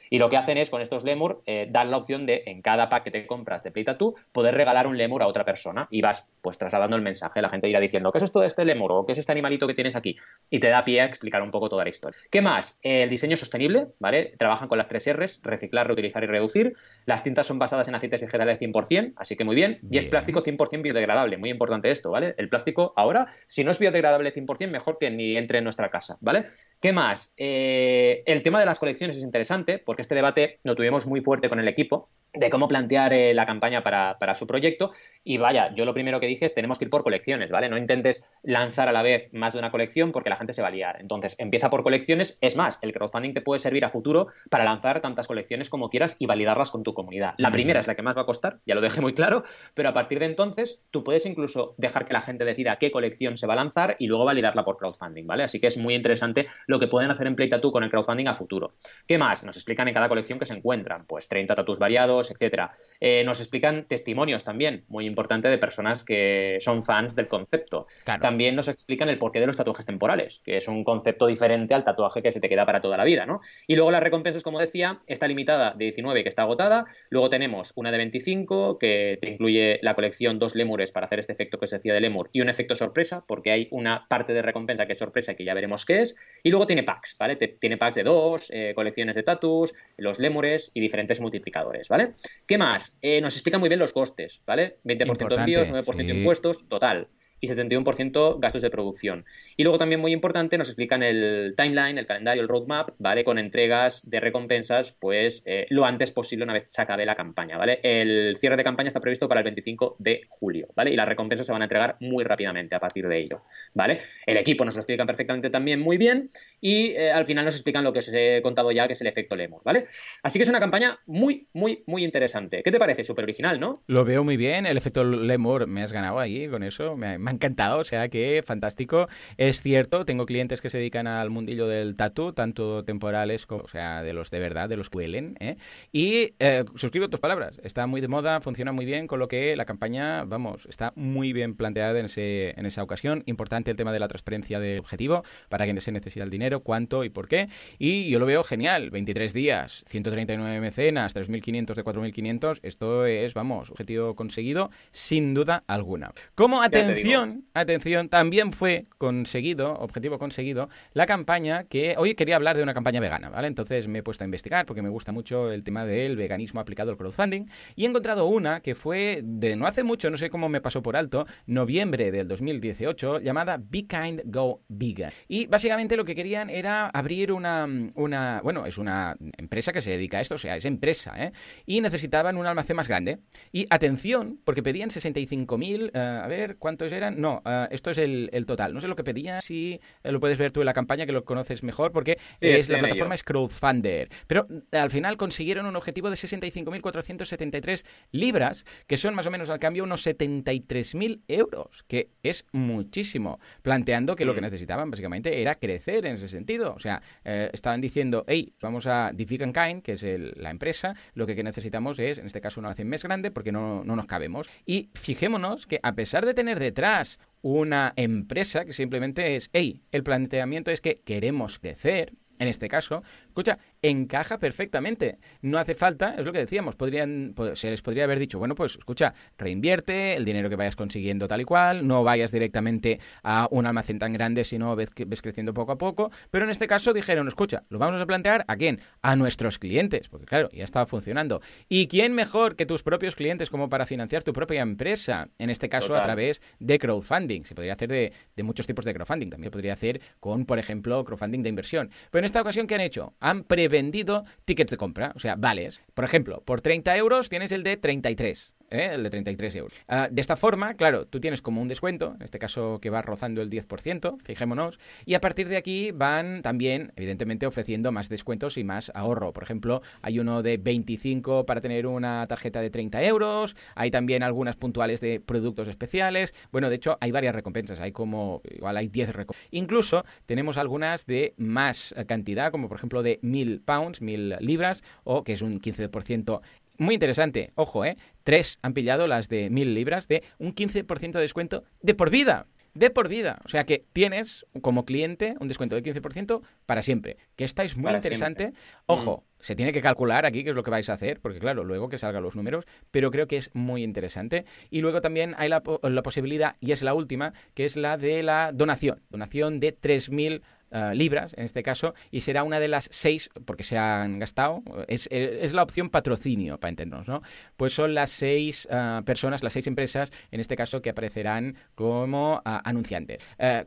Y 0.08 0.18
lo 0.18 0.30
que 0.30 0.38
hacen 0.38 0.56
es, 0.56 0.70
con 0.70 0.80
estos 0.80 1.04
lemur, 1.04 1.42
dar 1.68 1.86
la 1.86 1.98
opción 1.98 2.26
de, 2.26 2.42
en 2.46 2.62
cada 2.62 2.88
pack 2.88 3.04
que 3.04 3.10
te 3.10 3.26
compras 3.26 3.62
de 3.62 3.70
Play 3.70 3.84
poder 4.32 4.54
regalar 4.54 4.86
un 4.86 4.96
lemur 4.96 5.22
a 5.22 5.26
otra 5.26 5.44
persona. 5.44 5.86
Y 5.90 6.00
vas, 6.00 6.26
pues, 6.40 6.58
trasladando 6.58 6.96
el 6.96 7.02
mensaje. 7.02 7.42
La 7.42 7.50
gente 7.50 7.68
irá 7.68 7.80
diciendo, 7.80 8.10
¿qué 8.12 8.18
es 8.18 8.24
esto 8.24 8.40
de 8.40 8.48
este 8.48 8.64
lemur? 8.64 8.92
¿O 8.92 9.06
qué 9.06 9.12
es 9.12 9.18
este 9.18 9.32
animalito 9.32 9.66
que 9.66 9.74
tienes 9.74 9.94
aquí? 9.94 10.16
Y 10.48 10.58
te 10.58 10.68
da 10.68 10.84
pie 10.84 11.02
a 11.02 11.04
explicar 11.04 11.42
un 11.42 11.50
poco 11.50 11.68
toda 11.68 11.84
la 11.84 11.90
historia. 11.90 12.18
¿Qué 12.30 12.40
más? 12.40 12.78
el 12.82 13.10
diseño 13.10 13.36
sostenible, 13.36 13.88
¿vale? 13.98 14.34
Trabajan 14.38 14.68
con 14.68 14.78
las 14.78 14.88
tres 14.88 15.06
R's, 15.12 15.40
reciclar, 15.42 15.86
reutilizar 15.86 16.24
y 16.24 16.26
reducir. 16.26 16.74
Las 17.04 17.25
tintas 17.26 17.48
son 17.48 17.58
basadas 17.58 17.88
en 17.88 17.94
aceites 17.96 18.20
vegetales 18.20 18.60
100%, 18.60 19.14
así 19.16 19.34
que 19.34 19.42
muy 19.42 19.56
bien. 19.56 19.80
Y 19.90 19.98
es 19.98 20.06
plástico 20.06 20.44
100% 20.44 20.80
biodegradable, 20.80 21.38
muy 21.38 21.50
importante 21.50 21.90
esto, 21.90 22.12
¿vale? 22.12 22.36
El 22.38 22.48
plástico 22.48 22.92
ahora, 22.94 23.26
si 23.48 23.64
no 23.64 23.72
es 23.72 23.80
biodegradable 23.80 24.32
100%, 24.32 24.70
mejor 24.70 24.98
que 24.98 25.10
ni 25.10 25.36
entre 25.36 25.58
en 25.58 25.64
nuestra 25.64 25.90
casa, 25.90 26.18
¿vale? 26.20 26.46
¿Qué 26.80 26.92
más? 26.92 27.34
Eh, 27.36 28.22
el 28.26 28.42
tema 28.42 28.60
de 28.60 28.66
las 28.66 28.78
colecciones 28.78 29.16
es 29.16 29.24
interesante 29.24 29.78
porque 29.80 30.02
este 30.02 30.14
debate 30.14 30.60
lo 30.62 30.76
tuvimos 30.76 31.08
muy 31.08 31.20
fuerte 31.20 31.48
con 31.48 31.58
el 31.58 31.66
equipo 31.66 32.10
de 32.32 32.50
cómo 32.50 32.68
plantear 32.68 33.12
eh, 33.12 33.34
la 33.34 33.46
campaña 33.46 33.82
para, 33.82 34.18
para, 34.18 34.34
su 34.34 34.46
proyecto. 34.46 34.92
Y 35.24 35.38
vaya, 35.38 35.74
yo 35.74 35.84
lo 35.84 35.94
primero 35.94 36.20
que 36.20 36.26
dije 36.26 36.46
es 36.46 36.54
tenemos 36.54 36.78
que 36.78 36.84
ir 36.84 36.90
por 36.90 37.02
colecciones, 37.02 37.50
¿vale? 37.50 37.68
No 37.68 37.78
intentes 37.78 38.24
lanzar 38.42 38.88
a 38.88 38.92
la 38.92 39.02
vez 39.02 39.30
más 39.32 39.54
de 39.54 39.58
una 39.58 39.70
colección 39.70 40.12
porque 40.12 40.30
la 40.30 40.36
gente 40.36 40.52
se 40.52 40.62
va 40.62 40.68
a 40.68 40.70
liar. 40.70 40.98
Entonces, 41.00 41.34
empieza 41.38 41.70
por 41.70 41.82
colecciones. 41.82 42.38
Es 42.40 42.54
más, 42.54 42.78
el 42.82 42.92
crowdfunding 42.92 43.34
te 43.34 43.40
puede 43.40 43.58
servir 43.58 43.84
a 43.84 43.90
futuro 43.90 44.28
para 44.50 44.64
lanzar 44.64 45.00
tantas 45.00 45.26
colecciones 45.26 45.70
como 45.70 45.88
quieras 45.88 46.16
y 46.18 46.26
validarlas 46.26 46.70
con 46.70 46.82
tu 46.82 46.94
comunidad. 46.94 47.15
La 47.36 47.50
primera 47.50 47.80
es 47.80 47.86
la 47.86 47.94
que 47.94 48.02
más 48.02 48.16
va 48.16 48.22
a 48.22 48.26
costar, 48.26 48.60
ya 48.66 48.74
lo 48.74 48.80
dejé 48.80 49.00
muy 49.00 49.14
claro, 49.14 49.44
pero 49.74 49.88
a 49.88 49.92
partir 49.92 50.18
de 50.18 50.26
entonces 50.26 50.80
tú 50.90 51.04
puedes 51.04 51.26
incluso 51.26 51.74
dejar 51.78 52.04
que 52.04 52.12
la 52.12 52.20
gente 52.20 52.44
decida 52.44 52.76
qué 52.76 52.90
colección 52.90 53.36
se 53.36 53.46
va 53.46 53.54
a 53.54 53.56
lanzar 53.56 53.96
y 53.98 54.06
luego 54.06 54.24
validarla 54.24 54.64
por 54.64 54.76
crowdfunding, 54.76 55.26
¿vale? 55.26 55.44
Así 55.44 55.60
que 55.60 55.66
es 55.66 55.76
muy 55.76 55.94
interesante 55.94 56.46
lo 56.66 56.78
que 56.78 56.86
pueden 56.86 57.10
hacer 57.10 57.26
en 57.26 57.36
Play 57.36 57.48
Tattoo 57.48 57.72
con 57.72 57.84
el 57.84 57.90
crowdfunding 57.90 58.28
a 58.28 58.34
futuro. 58.34 58.72
¿Qué 59.06 59.18
más? 59.18 59.42
Nos 59.44 59.56
explican 59.56 59.88
en 59.88 59.94
cada 59.94 60.08
colección 60.08 60.38
que 60.38 60.46
se 60.46 60.54
encuentran, 60.54 61.06
pues 61.06 61.28
30 61.28 61.54
tatus 61.54 61.78
variados, 61.78 62.30
etcétera. 62.30 62.72
Eh, 63.00 63.24
nos 63.24 63.40
explican 63.40 63.86
testimonios 63.86 64.44
también, 64.44 64.84
muy 64.88 65.06
importante, 65.06 65.48
de 65.48 65.58
personas 65.58 66.04
que 66.04 66.58
son 66.60 66.84
fans 66.84 67.14
del 67.14 67.28
concepto. 67.28 67.86
También 68.20 68.56
nos 68.56 68.68
explican 68.68 69.08
el 69.08 69.18
porqué 69.18 69.40
de 69.40 69.46
los 69.46 69.56
tatuajes 69.56 69.86
temporales, 69.86 70.40
que 70.44 70.56
es 70.56 70.68
un 70.68 70.84
concepto 70.84 71.26
diferente 71.26 71.74
al 71.74 71.84
tatuaje 71.84 72.22
que 72.22 72.32
se 72.32 72.40
te 72.40 72.48
queda 72.48 72.66
para 72.66 72.80
toda 72.80 72.96
la 72.96 73.04
vida, 73.04 73.26
¿no? 73.26 73.40
Y 73.66 73.76
luego 73.76 73.90
las 73.90 74.02
recompensas, 74.02 74.42
como 74.42 74.58
decía, 74.58 75.00
está 75.06 75.28
limitada 75.28 75.72
de 75.72 75.84
19 75.86 76.22
que 76.22 76.28
está 76.28 76.42
agotada, 76.42 76.86
luego 77.10 77.28
tenemos 77.28 77.72
una 77.76 77.90
de 77.90 77.98
25 77.98 78.78
que 78.78 79.18
te 79.20 79.30
incluye 79.30 79.78
la 79.82 79.94
colección 79.94 80.38
dos 80.38 80.54
lemures 80.54 80.92
para 80.92 81.06
hacer 81.06 81.20
este 81.20 81.32
efecto 81.32 81.58
que 81.58 81.66
se 81.66 81.76
decía 81.76 81.94
de 81.94 82.00
lemur 82.00 82.30
y 82.32 82.40
un 82.40 82.48
efecto 82.48 82.74
sorpresa, 82.74 83.24
porque 83.26 83.50
hay 83.50 83.68
una 83.70 84.06
parte 84.08 84.32
de 84.32 84.42
recompensa 84.42 84.86
que 84.86 84.94
es 84.94 84.98
sorpresa 84.98 85.34
que 85.34 85.44
ya 85.44 85.54
veremos 85.54 85.84
qué 85.84 86.02
es, 86.02 86.16
y 86.42 86.50
luego 86.50 86.66
tiene 86.66 86.82
packs, 86.82 87.16
¿vale? 87.18 87.36
tiene 87.36 87.76
packs 87.76 87.96
de 87.96 88.04
dos, 88.04 88.50
eh, 88.52 88.72
colecciones 88.74 89.16
de 89.16 89.22
tatus, 89.22 89.74
los 89.96 90.18
lemures 90.18 90.70
y 90.74 90.80
diferentes 90.80 91.20
multiplicadores, 91.20 91.88
¿vale? 91.88 92.12
¿Qué 92.46 92.58
más? 92.58 92.98
Eh, 93.02 93.20
nos 93.20 93.34
explica 93.34 93.58
muy 93.58 93.68
bien 93.68 93.78
los 93.78 93.92
costes, 93.92 94.40
¿vale? 94.46 94.78
20% 94.84 95.28
de 95.28 95.34
envíos, 95.36 95.68
9% 95.68 95.96
de 95.96 96.14
impuestos, 96.14 96.68
total 96.68 97.08
y 97.40 97.48
71% 97.48 98.40
gastos 98.40 98.62
de 98.62 98.70
producción. 98.70 99.24
Y 99.56 99.62
luego 99.62 99.78
también 99.78 100.00
muy 100.00 100.12
importante 100.12 100.58
nos 100.58 100.68
explican 100.68 101.02
el 101.02 101.54
timeline, 101.56 101.98
el 101.98 102.06
calendario, 102.06 102.42
el 102.42 102.48
roadmap, 102.48 102.90
¿vale? 102.98 103.24
Con 103.24 103.38
entregas 103.38 104.08
de 104.08 104.20
recompensas, 104.20 104.92
pues 104.98 105.42
eh, 105.46 105.66
lo 105.70 105.84
antes 105.84 106.12
posible 106.12 106.44
una 106.44 106.52
vez 106.52 106.70
se 106.70 106.82
acabe 106.82 107.04
la 107.06 107.14
campaña, 107.14 107.58
¿vale? 107.58 107.80
El 107.82 108.36
cierre 108.38 108.56
de 108.56 108.64
campaña 108.64 108.88
está 108.88 109.00
previsto 109.00 109.28
para 109.28 109.40
el 109.40 109.44
25 109.44 109.96
de 109.98 110.22
julio, 110.28 110.68
¿vale? 110.74 110.90
Y 110.90 110.96
las 110.96 111.08
recompensas 111.08 111.46
se 111.46 111.52
van 111.52 111.62
a 111.62 111.66
entregar 111.66 111.96
muy 112.00 112.24
rápidamente 112.24 112.74
a 112.74 112.80
partir 112.80 113.06
de 113.06 113.18
ello, 113.18 113.42
¿vale? 113.74 114.00
El 114.26 114.36
equipo 114.36 114.64
nos 114.64 114.74
lo 114.74 114.80
explican 114.80 115.06
perfectamente 115.06 115.50
también 115.50 115.80
muy 115.80 115.96
bien 115.96 116.30
y 116.60 116.92
eh, 116.92 117.12
al 117.12 117.26
final 117.26 117.44
nos 117.44 117.54
explican 117.54 117.84
lo 117.84 117.92
que 117.92 118.00
os 118.00 118.10
he 118.12 118.40
contado 118.42 118.72
ya, 118.72 118.86
que 118.86 118.94
es 118.94 119.00
el 119.00 119.06
efecto 119.06 119.36
Lemur, 119.36 119.62
¿vale? 119.64 119.86
Así 120.22 120.38
que 120.38 120.44
es 120.44 120.48
una 120.48 120.60
campaña 120.60 120.98
muy, 121.06 121.48
muy, 121.52 121.82
muy 121.86 122.04
interesante. 122.04 122.62
¿Qué 122.62 122.72
te 122.72 122.78
parece? 122.78 123.04
Súper 123.04 123.24
original, 123.24 123.60
¿no? 123.60 123.82
Lo 123.86 124.04
veo 124.04 124.24
muy 124.24 124.36
bien, 124.36 124.66
el 124.66 124.76
efecto 124.76 125.04
Lemur, 125.04 125.66
me 125.66 125.82
has 125.82 125.92
ganado 125.92 126.18
ahí 126.18 126.48
con 126.48 126.62
eso, 126.62 126.96
me, 126.96 127.18
me 127.26 127.30
ha 127.30 127.34
encantado, 127.34 127.78
o 127.78 127.84
sea 127.84 128.08
que 128.08 128.42
fantástico. 128.46 129.08
Es 129.36 129.60
cierto, 129.60 130.04
tengo 130.04 130.26
clientes 130.26 130.60
que 130.60 130.70
se 130.70 130.78
dedican 130.78 131.08
al 131.08 131.28
mundillo 131.28 131.66
del 131.66 131.96
tatu, 131.96 132.32
tanto 132.32 132.84
temporales 132.84 133.46
como, 133.46 133.64
o 133.64 133.68
sea, 133.68 134.02
de 134.02 134.12
los 134.12 134.30
de 134.30 134.38
verdad, 134.38 134.68
de 134.68 134.76
los 134.76 134.90
que 134.90 134.98
huelen, 134.98 135.36
¿eh? 135.40 135.56
Y 135.92 136.34
eh, 136.38 136.64
suscribo 136.76 137.08
tus 137.08 137.18
palabras, 137.18 137.60
está 137.64 137.86
muy 137.88 138.00
de 138.00 138.08
moda, 138.08 138.40
funciona 138.40 138.70
muy 138.70 138.84
bien, 138.84 139.08
con 139.08 139.18
lo 139.18 139.26
que 139.26 139.56
la 139.56 139.64
campaña, 139.64 140.24
vamos, 140.24 140.66
está 140.66 140.92
muy 140.94 141.32
bien 141.32 141.56
planteada 141.56 141.98
en, 141.98 142.06
ese, 142.06 142.54
en 142.56 142.64
esa 142.64 142.82
ocasión. 142.82 143.24
Importante 143.26 143.72
el 143.72 143.76
tema 143.76 143.92
de 143.92 143.98
la 143.98 144.08
transparencia 144.08 144.60
del 144.60 144.78
objetivo, 144.78 145.24
para 145.48 145.64
quienes 145.64 145.84
se 145.84 145.92
necesita 145.92 146.24
el 146.24 146.30
dinero, 146.30 146.60
cuánto 146.60 147.02
y 147.02 147.10
por 147.10 147.26
qué. 147.26 147.48
Y 147.78 148.08
yo 148.08 148.20
lo 148.20 148.26
veo 148.26 148.44
genial, 148.44 148.90
23 148.90 149.32
días, 149.32 149.84
139 149.88 150.60
mecenas, 150.60 151.16
3.500 151.16 151.74
de 151.74 151.84
4.500, 151.84 152.60
esto 152.62 153.04
es, 153.06 153.34
vamos, 153.34 153.70
objetivo 153.70 154.14
conseguido 154.14 154.70
sin 154.92 155.34
duda 155.34 155.64
alguna. 155.66 156.12
Como 156.36 156.62
atención, 156.62 157.15
atención, 157.54 158.08
también 158.08 158.52
fue 158.52 158.84
conseguido, 158.98 159.74
objetivo 159.74 160.18
conseguido, 160.18 160.68
la 160.92 161.06
campaña 161.06 161.64
que 161.64 161.94
hoy 161.98 162.14
quería 162.14 162.36
hablar 162.36 162.56
de 162.56 162.62
una 162.62 162.74
campaña 162.74 163.00
vegana, 163.00 163.28
¿vale? 163.30 163.48
Entonces 163.48 163.88
me 163.88 164.00
he 164.00 164.02
puesto 164.02 164.24
a 164.24 164.26
investigar 164.26 164.66
porque 164.66 164.82
me 164.82 164.88
gusta 164.88 165.12
mucho 165.12 165.50
el 165.52 165.62
tema 165.62 165.84
del 165.84 166.16
veganismo 166.16 166.60
aplicado 166.60 166.90
al 166.90 166.96
crowdfunding 166.96 167.46
y 167.74 167.84
he 167.84 167.88
encontrado 167.88 168.26
una 168.26 168.60
que 168.60 168.74
fue 168.74 169.20
de 169.24 169.56
no 169.56 169.66
hace 169.66 169.82
mucho, 169.82 170.10
no 170.10 170.16
sé 170.16 170.30
cómo 170.30 170.48
me 170.48 170.60
pasó 170.60 170.82
por 170.82 170.96
alto, 170.96 171.26
noviembre 171.46 172.10
del 172.10 172.28
2018, 172.28 173.20
llamada 173.20 173.58
Be 173.58 173.86
Kind 173.86 174.22
Go 174.26 174.62
Vegan. 174.68 175.12
Y 175.28 175.46
básicamente 175.46 175.96
lo 175.96 176.04
que 176.04 176.14
querían 176.14 176.50
era 176.50 176.88
abrir 176.88 177.32
una, 177.32 177.66
una 177.94 178.40
bueno, 178.42 178.66
es 178.66 178.78
una 178.78 179.16
empresa 179.36 179.72
que 179.72 179.82
se 179.82 179.90
dedica 179.90 180.18
a 180.18 180.20
esto, 180.20 180.34
o 180.34 180.38
sea, 180.38 180.56
es 180.56 180.64
empresa, 180.64 181.14
¿eh? 181.16 181.32
Y 181.64 181.80
necesitaban 181.80 182.36
un 182.36 182.46
almacén 182.46 182.76
más 182.76 182.88
grande. 182.88 183.18
Y 183.52 183.66
atención, 183.70 184.40
porque 184.44 184.62
pedían 184.62 184.90
65.000, 184.90 185.90
uh, 185.94 186.24
a 186.24 186.26
ver, 186.26 186.56
¿cuántos 186.56 186.92
eran? 186.92 187.05
No, 187.10 187.42
Ah, 187.44 187.68
esto 187.70 187.90
es 187.90 187.98
el, 187.98 188.44
total. 188.46 188.74
No 188.74 188.80
sé 188.80 188.88
lo 188.88 188.96
que 188.96 189.04
pedía, 189.04 189.40
si 189.40 189.80
eh, 190.02 190.12
lo 190.12 190.18
puedes 190.18 190.36
ver 190.36 190.52
tú 190.52 190.60
en 190.60 190.66
la 190.66 190.72
campaña, 190.72 191.06
que 191.06 191.12
lo 191.12 191.24
conoces 191.24 191.62
mejor, 191.62 191.92
porque 191.92 192.18
es, 192.40 192.68
la 192.68 192.80
plataforma 192.80 193.14
es 193.14 193.22
Crowdfunder. 193.22 194.08
Pero 194.26 194.46
mm, 194.48 194.74
al 194.76 194.90
final 194.90 195.16
consiguieron 195.16 195.66
un 195.66 195.76
objetivo 195.76 196.10
de 196.10 196.16
65.473 196.16 197.84
libras, 198.10 198.66
que 198.86 198.96
son 198.96 199.14
más 199.14 199.26
o 199.26 199.30
menos 199.30 199.48
al 199.48 199.60
cambio 199.60 199.84
unos 199.84 200.04
73.000 200.06 201.22
euros, 201.28 201.84
que 201.86 202.10
es 202.24 202.46
muchísimo, 202.52 203.38
planteando 203.62 204.16
que 204.16 204.24
lo 204.24 204.34
que 204.34 204.40
mm. 204.40 204.44
necesitaban 204.44 204.90
básicamente 204.90 205.40
era 205.40 205.54
crecer 205.54 206.06
en 206.06 206.14
ese 206.14 206.28
sentido. 206.28 206.74
O 206.74 206.80
sea, 206.80 207.00
eh, 207.24 207.50
estaban 207.52 207.80
diciendo, 207.80 208.24
hey, 208.26 208.54
vamos 208.60 208.86
a 208.88 209.12
Diffic 209.14 209.36
Kind, 209.36 209.82
que 209.82 209.92
es 209.92 210.04
la 210.36 210.50
empresa, 210.50 210.96
lo 211.14 211.26
que 211.26 211.40
necesitamos 211.42 211.98
es, 212.00 212.18
en 212.18 212.26
este 212.26 212.40
caso, 212.40 212.60
una 212.60 212.68
almacén 212.68 212.88
más 212.88 213.04
grande 213.04 213.30
porque 213.30 213.52
no, 213.52 213.84
no 213.84 213.94
nos 213.94 214.06
cabemos. 214.06 214.48
Y 214.64 214.90
fijémonos 214.94 215.66
que 215.66 215.78
a 215.82 215.94
pesar 215.94 216.26
de 216.26 216.34
tener 216.34 216.58
detrás 216.58 216.95
una 217.42 217.92
empresa 217.96 218.64
que 218.64 218.72
simplemente 218.72 219.36
es, 219.36 219.50
hey, 219.52 219.82
el 219.92 220.02
planteamiento 220.02 220.70
es 220.70 220.80
que 220.80 221.00
queremos 221.04 221.58
crecer, 221.58 222.14
en 222.38 222.48
este 222.48 222.68
caso, 222.68 223.02
escucha, 223.28 223.58
encaja 223.88 224.38
perfectamente. 224.38 225.18
No 225.42 225.58
hace 225.58 225.74
falta, 225.74 226.14
es 226.18 226.24
lo 226.24 226.32
que 226.32 226.38
decíamos, 226.38 226.76
podrían, 226.76 227.34
se 227.54 227.70
les 227.70 227.82
podría 227.82 228.04
haber 228.04 228.18
dicho, 228.18 228.38
bueno, 228.38 228.54
pues 228.54 228.76
escucha, 228.76 229.14
reinvierte 229.38 230.14
el 230.14 230.24
dinero 230.24 230.48
que 230.48 230.56
vayas 230.56 230.76
consiguiendo 230.76 231.28
tal 231.28 231.40
y 231.40 231.44
cual, 231.44 231.86
no 231.86 232.04
vayas 232.04 232.32
directamente 232.32 233.00
a 233.22 233.48
un 233.50 233.66
almacén 233.66 233.98
tan 233.98 234.12
grande, 234.12 234.44
sino 234.44 234.74
ves, 234.76 234.90
ves 235.06 235.22
creciendo 235.22 235.54
poco 235.54 235.72
a 235.72 235.78
poco. 235.78 236.10
Pero 236.30 236.44
en 236.44 236.50
este 236.50 236.66
caso 236.66 236.92
dijeron, 236.92 237.28
escucha, 237.28 237.64
lo 237.68 237.78
vamos 237.78 238.00
a 238.00 238.06
plantear 238.06 238.44
a 238.48 238.56
quién? 238.56 238.80
A 239.02 239.16
nuestros 239.16 239.58
clientes, 239.58 240.08
porque 240.08 240.26
claro, 240.26 240.48
ya 240.52 240.64
estaba 240.64 240.86
funcionando. 240.86 241.40
¿Y 241.68 241.88
quién 241.88 242.12
mejor 242.12 242.56
que 242.56 242.66
tus 242.66 242.82
propios 242.82 243.16
clientes 243.16 243.50
como 243.50 243.68
para 243.68 243.86
financiar 243.86 244.22
tu 244.22 244.32
propia 244.32 244.62
empresa? 244.62 245.28
En 245.38 245.50
este 245.50 245.68
caso, 245.68 245.94
a 245.94 246.02
través 246.02 246.42
de 246.58 246.78
crowdfunding. 246.78 247.44
Se 247.44 247.54
podría 247.54 247.74
hacer 247.74 247.88
de, 247.88 248.12
de 248.34 248.42
muchos 248.42 248.66
tipos 248.66 248.84
de 248.84 248.94
crowdfunding. 248.94 249.30
También 249.30 249.50
podría 249.50 249.72
hacer 249.72 250.00
con, 250.20 250.46
por 250.46 250.58
ejemplo, 250.58 251.04
crowdfunding 251.04 251.42
de 251.42 251.48
inversión. 251.48 251.90
Pero 252.10 252.20
en 252.20 252.24
esta 252.26 252.40
ocasión, 252.40 252.66
¿qué 252.66 252.74
han 252.74 252.80
hecho? 252.80 253.14
Han 253.20 253.44
prevendido 253.76 254.24
tickets 254.46 254.70
de 254.70 254.78
compra, 254.78 255.12
o 255.14 255.18
sea, 255.18 255.36
vales. 255.36 255.82
Por 255.92 256.04
ejemplo, 256.04 256.40
por 256.46 256.62
30 256.62 256.96
euros 256.96 257.28
tienes 257.28 257.52
el 257.52 257.62
de 257.62 257.76
33. 257.76 258.54
¿Eh? 258.70 258.90
el 258.92 259.02
de 259.02 259.10
33 259.10 259.56
euros. 259.56 259.80
Ah, 259.88 260.08
de 260.10 260.20
esta 260.20 260.36
forma, 260.36 260.74
claro, 260.74 261.06
tú 261.06 261.20
tienes 261.20 261.42
como 261.42 261.60
un 261.60 261.68
descuento, 261.68 262.14
en 262.16 262.22
este 262.22 262.38
caso 262.38 262.78
que 262.80 262.90
va 262.90 263.02
rozando 263.02 263.42
el 263.42 263.50
10%, 263.50 264.18
fijémonos, 264.22 264.78
y 265.04 265.14
a 265.14 265.20
partir 265.20 265.48
de 265.48 265.56
aquí 265.56 265.90
van 265.92 266.42
también, 266.42 266.92
evidentemente, 266.96 267.46
ofreciendo 267.46 267.92
más 267.92 268.08
descuentos 268.08 268.58
y 268.58 268.64
más 268.64 268.90
ahorro. 268.94 269.32
Por 269.32 269.42
ejemplo, 269.42 269.82
hay 270.02 270.18
uno 270.18 270.42
de 270.42 270.56
25 270.58 271.46
para 271.46 271.60
tener 271.60 271.86
una 271.86 272.26
tarjeta 272.26 272.60
de 272.60 272.70
30 272.70 273.02
euros, 273.04 273.56
hay 273.74 273.90
también 273.90 274.22
algunas 274.22 274.56
puntuales 274.56 275.00
de 275.00 275.20
productos 275.20 275.68
especiales. 275.68 276.34
Bueno, 276.52 276.70
de 276.70 276.76
hecho, 276.76 276.98
hay 277.00 277.10
varias 277.10 277.34
recompensas, 277.34 277.80
hay 277.80 277.92
como, 277.92 278.42
igual 278.50 278.76
hay 278.76 278.88
10 278.88 279.14
recompensas. 279.14 279.48
Incluso 279.50 280.04
tenemos 280.26 280.56
algunas 280.58 281.06
de 281.06 281.34
más 281.36 281.94
cantidad, 282.06 282.50
como 282.50 282.68
por 282.68 282.76
ejemplo 282.76 283.02
de 283.02 283.18
1000 283.22 283.60
pounds, 283.62 284.00
1000 284.00 284.36
libras, 284.40 284.82
o 285.04 285.24
que 285.24 285.32
es 285.32 285.42
un 285.42 285.60
15% 285.60 286.40
muy 286.78 286.94
interesante, 286.94 287.52
ojo, 287.54 287.84
¿eh? 287.84 287.96
Tres 288.24 288.58
han 288.62 288.74
pillado 288.74 289.06
las 289.06 289.28
de 289.28 289.50
mil 289.50 289.74
libras 289.74 290.08
de 290.08 290.22
un 290.38 290.54
15% 290.54 291.12
de 291.12 291.20
descuento 291.20 291.64
de 291.80 291.94
por 291.94 292.10
vida. 292.10 292.46
De 292.74 292.90
por 292.90 293.08
vida. 293.08 293.38
O 293.46 293.48
sea 293.48 293.64
que 293.64 293.86
tienes 293.94 294.44
como 294.60 294.84
cliente 294.84 295.34
un 295.40 295.48
descuento 295.48 295.76
del 295.76 295.84
15% 295.84 296.42
para 296.66 296.82
siempre. 296.82 297.16
Que 297.34 297.44
esta 297.44 297.64
es 297.64 297.78
muy 297.78 297.90
interesante. 297.90 298.52
Ojo, 298.84 299.24
mm. 299.24 299.42
se 299.42 299.56
tiene 299.56 299.72
que 299.72 299.80
calcular 299.80 300.26
aquí 300.26 300.44
qué 300.44 300.50
es 300.50 300.56
lo 300.56 300.62
que 300.62 300.70
vais 300.70 300.90
a 300.90 300.92
hacer, 300.92 301.20
porque 301.20 301.38
claro, 301.38 301.64
luego 301.64 301.88
que 301.88 301.96
salgan 301.96 302.22
los 302.22 302.36
números, 302.36 302.66
pero 302.90 303.10
creo 303.10 303.26
que 303.26 303.38
es 303.38 303.50
muy 303.54 303.82
interesante. 303.82 304.44
Y 304.68 304.82
luego 304.82 305.00
también 305.00 305.34
hay 305.38 305.48
la, 305.48 305.62
la 305.82 306.02
posibilidad, 306.02 306.56
y 306.60 306.72
es 306.72 306.82
la 306.82 306.92
última, 306.92 307.32
que 307.54 307.64
es 307.64 307.78
la 307.78 307.96
de 307.96 308.22
la 308.22 308.52
donación. 308.52 309.00
Donación 309.08 309.58
de 309.58 309.74
3.000 309.74 310.42
eh, 310.72 310.92
libras, 310.94 311.34
en 311.36 311.44
este 311.44 311.62
caso, 311.62 311.94
y 312.10 312.22
será 312.22 312.42
una 312.42 312.58
de 312.58 312.66
las 312.66 312.88
seis, 312.90 313.30
porque 313.44 313.62
se 313.62 313.78
han 313.78 314.18
gastado, 314.18 314.62
es, 314.88 315.06
es 315.12 315.52
la 315.52 315.62
opción 315.62 315.90
patrocinio, 315.90 316.58
para 316.58 316.70
entendernos, 316.70 317.06
¿no? 317.06 317.22
Pues 317.56 317.72
son 317.72 317.94
las 317.94 318.10
seis 318.10 318.66
eh, 318.70 319.00
personas, 319.04 319.44
las 319.44 319.52
seis 319.52 319.68
empresas, 319.68 320.10
en 320.32 320.40
este 320.40 320.56
caso, 320.56 320.82
que 320.82 320.90
aparecerán 320.90 321.56
como 321.76 322.36
uh, 322.36 322.40
anunciantes, 322.64 323.18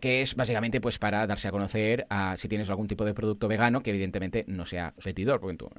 que 0.02 0.22
es 0.22 0.36
básicamente 0.36 0.82
pues 0.82 1.00
para 1.00 1.26
darse 1.26 1.48
a 1.48 1.52
conocer 1.52 2.06
a, 2.10 2.36
si 2.36 2.48
tienes 2.48 2.70
algún 2.70 2.88
tipo 2.88 3.06
de 3.06 3.14
producto 3.14 3.48
vegano, 3.48 3.82
que 3.82 3.92
evidentemente 3.92 4.44
no 4.48 4.66
sea 4.66 4.92
competidor, 4.92 5.40
porque 5.40 5.58
tú. 5.58 5.70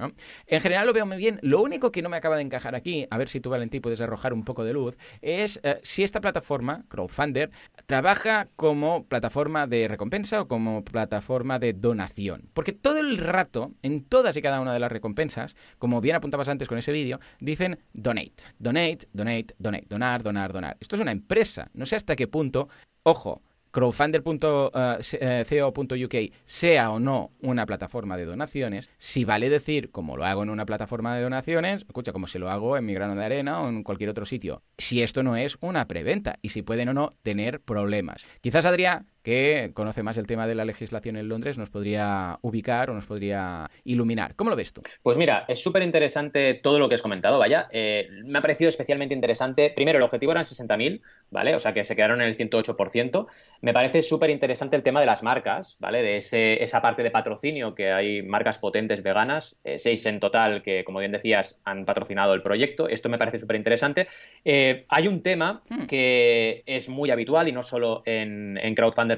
En 0.47 0.61
general 0.61 0.87
lo 0.87 0.93
veo 0.93 1.05
muy 1.05 1.17
bien, 1.17 1.39
lo 1.41 1.61
único 1.61 1.91
que 1.91 2.01
no 2.01 2.09
me 2.09 2.17
acaba 2.17 2.35
de 2.35 2.41
encajar 2.41 2.75
aquí, 2.75 3.07
a 3.09 3.17
ver 3.17 3.29
si 3.29 3.39
tú, 3.39 3.49
Valentín, 3.49 3.81
puedes 3.81 4.01
arrojar 4.01 4.33
un 4.33 4.43
poco 4.43 4.63
de 4.63 4.73
luz, 4.73 4.97
es 5.21 5.61
si 5.83 6.03
esta 6.03 6.21
plataforma, 6.21 6.83
Crowdfunder, 6.89 7.51
trabaja 7.85 8.47
como 8.55 9.05
plataforma 9.05 9.67
de 9.67 9.87
recompensa 9.87 10.41
o 10.41 10.47
como 10.47 10.83
plataforma 10.83 11.10
forma 11.19 11.59
de 11.59 11.73
donación. 11.73 12.49
Porque 12.53 12.71
todo 12.71 12.99
el 12.99 13.17
rato, 13.17 13.73
en 13.81 14.05
todas 14.05 14.37
y 14.37 14.41
cada 14.41 14.61
una 14.61 14.73
de 14.73 14.79
las 14.79 14.91
recompensas, 14.91 15.57
como 15.79 15.99
bien 15.99 16.15
apuntabas 16.15 16.47
antes 16.47 16.69
con 16.69 16.77
ese 16.77 16.93
vídeo, 16.93 17.19
dicen 17.41 17.79
donate, 17.91 18.43
donate, 18.59 19.07
donate, 19.11 19.55
donate, 19.59 19.87
donar, 19.89 20.23
donar, 20.23 20.53
donar. 20.53 20.77
Esto 20.79 20.95
es 20.95 21.01
una 21.01 21.11
empresa. 21.11 21.69
No 21.73 21.85
sé 21.85 21.97
hasta 21.97 22.15
qué 22.15 22.27
punto, 22.27 22.69
ojo, 23.03 23.41
crowdfunder.co.uk 23.71 26.13
eh, 26.13 26.31
sea 26.43 26.91
o 26.91 26.99
no 26.99 27.31
una 27.41 27.65
plataforma 27.65 28.17
de 28.17 28.25
donaciones, 28.25 28.89
si 28.97 29.25
vale 29.25 29.49
decir, 29.49 29.91
como 29.91 30.17
lo 30.17 30.25
hago 30.25 30.43
en 30.43 30.49
una 30.49 30.65
plataforma 30.65 31.15
de 31.15 31.23
donaciones, 31.23 31.83
escucha, 31.83 32.11
como 32.11 32.27
si 32.27 32.37
lo 32.37 32.51
hago 32.51 32.77
en 32.77 32.85
mi 32.85 32.93
grano 32.93 33.15
de 33.15 33.25
arena 33.25 33.61
o 33.61 33.69
en 33.69 33.83
cualquier 33.83 34.09
otro 34.09 34.25
sitio, 34.25 34.61
si 34.77 35.01
esto 35.01 35.23
no 35.23 35.35
es 35.35 35.57
una 35.61 35.87
preventa 35.87 36.37
y 36.41 36.49
si 36.49 36.61
pueden 36.61 36.89
o 36.89 36.93
no 36.93 37.11
tener 37.23 37.61
problemas. 37.61 38.25
Quizás 38.41 38.65
Adrián 38.65 39.07
que 39.23 39.71
conoce 39.73 40.03
más 40.03 40.17
el 40.17 40.27
tema 40.27 40.47
de 40.47 40.55
la 40.55 40.65
legislación 40.65 41.15
en 41.15 41.27
Londres, 41.27 41.57
nos 41.57 41.69
podría 41.69 42.39
ubicar 42.41 42.89
o 42.89 42.93
nos 42.93 43.05
podría 43.05 43.69
iluminar. 43.83 44.35
¿Cómo 44.35 44.49
lo 44.49 44.55
ves 44.55 44.73
tú? 44.73 44.81
Pues 45.03 45.17
mira, 45.17 45.45
es 45.47 45.61
súper 45.61 45.83
interesante 45.83 46.55
todo 46.55 46.79
lo 46.79 46.89
que 46.89 46.95
has 46.95 47.01
comentado, 47.01 47.37
vaya. 47.37 47.67
Eh, 47.71 48.07
me 48.25 48.39
ha 48.39 48.41
parecido 48.41 48.69
especialmente 48.69 49.13
interesante. 49.13 49.71
Primero, 49.75 49.97
el 49.97 50.03
objetivo 50.03 50.31
eran 50.31 50.45
60.000, 50.45 51.01
¿vale? 51.29 51.55
O 51.55 51.59
sea, 51.59 51.73
que 51.73 51.83
se 51.83 51.95
quedaron 51.95 52.21
en 52.21 52.27
el 52.27 52.37
108%. 52.37 53.27
Me 53.61 53.73
parece 53.73 54.01
súper 54.01 54.31
interesante 54.31 54.75
el 54.75 54.83
tema 54.83 54.99
de 54.99 55.05
las 55.05 55.21
marcas, 55.21 55.75
¿vale? 55.79 56.01
De 56.01 56.17
ese, 56.17 56.63
esa 56.63 56.81
parte 56.81 57.03
de 57.03 57.11
patrocinio, 57.11 57.75
que 57.75 57.91
hay 57.91 58.23
marcas 58.23 58.57
potentes 58.57 59.03
veganas, 59.03 59.55
eh, 59.63 59.77
seis 59.77 60.05
en 60.05 60.19
total 60.19 60.63
que, 60.63 60.83
como 60.83 60.99
bien 60.99 61.11
decías, 61.11 61.59
han 61.63 61.85
patrocinado 61.85 62.33
el 62.33 62.41
proyecto. 62.41 62.87
Esto 62.87 63.09
me 63.09 63.17
parece 63.19 63.39
súper 63.39 63.55
interesante. 63.55 64.07
Eh, 64.45 64.85
hay 64.89 65.07
un 65.07 65.21
tema 65.21 65.61
hmm. 65.69 65.85
que 65.85 66.63
es 66.65 66.89
muy 66.89 67.11
habitual 67.11 67.47
y 67.47 67.51
no 67.51 67.61
solo 67.61 68.01
en, 68.05 68.57
en 68.57 68.73
crowdfunding 68.73 69.10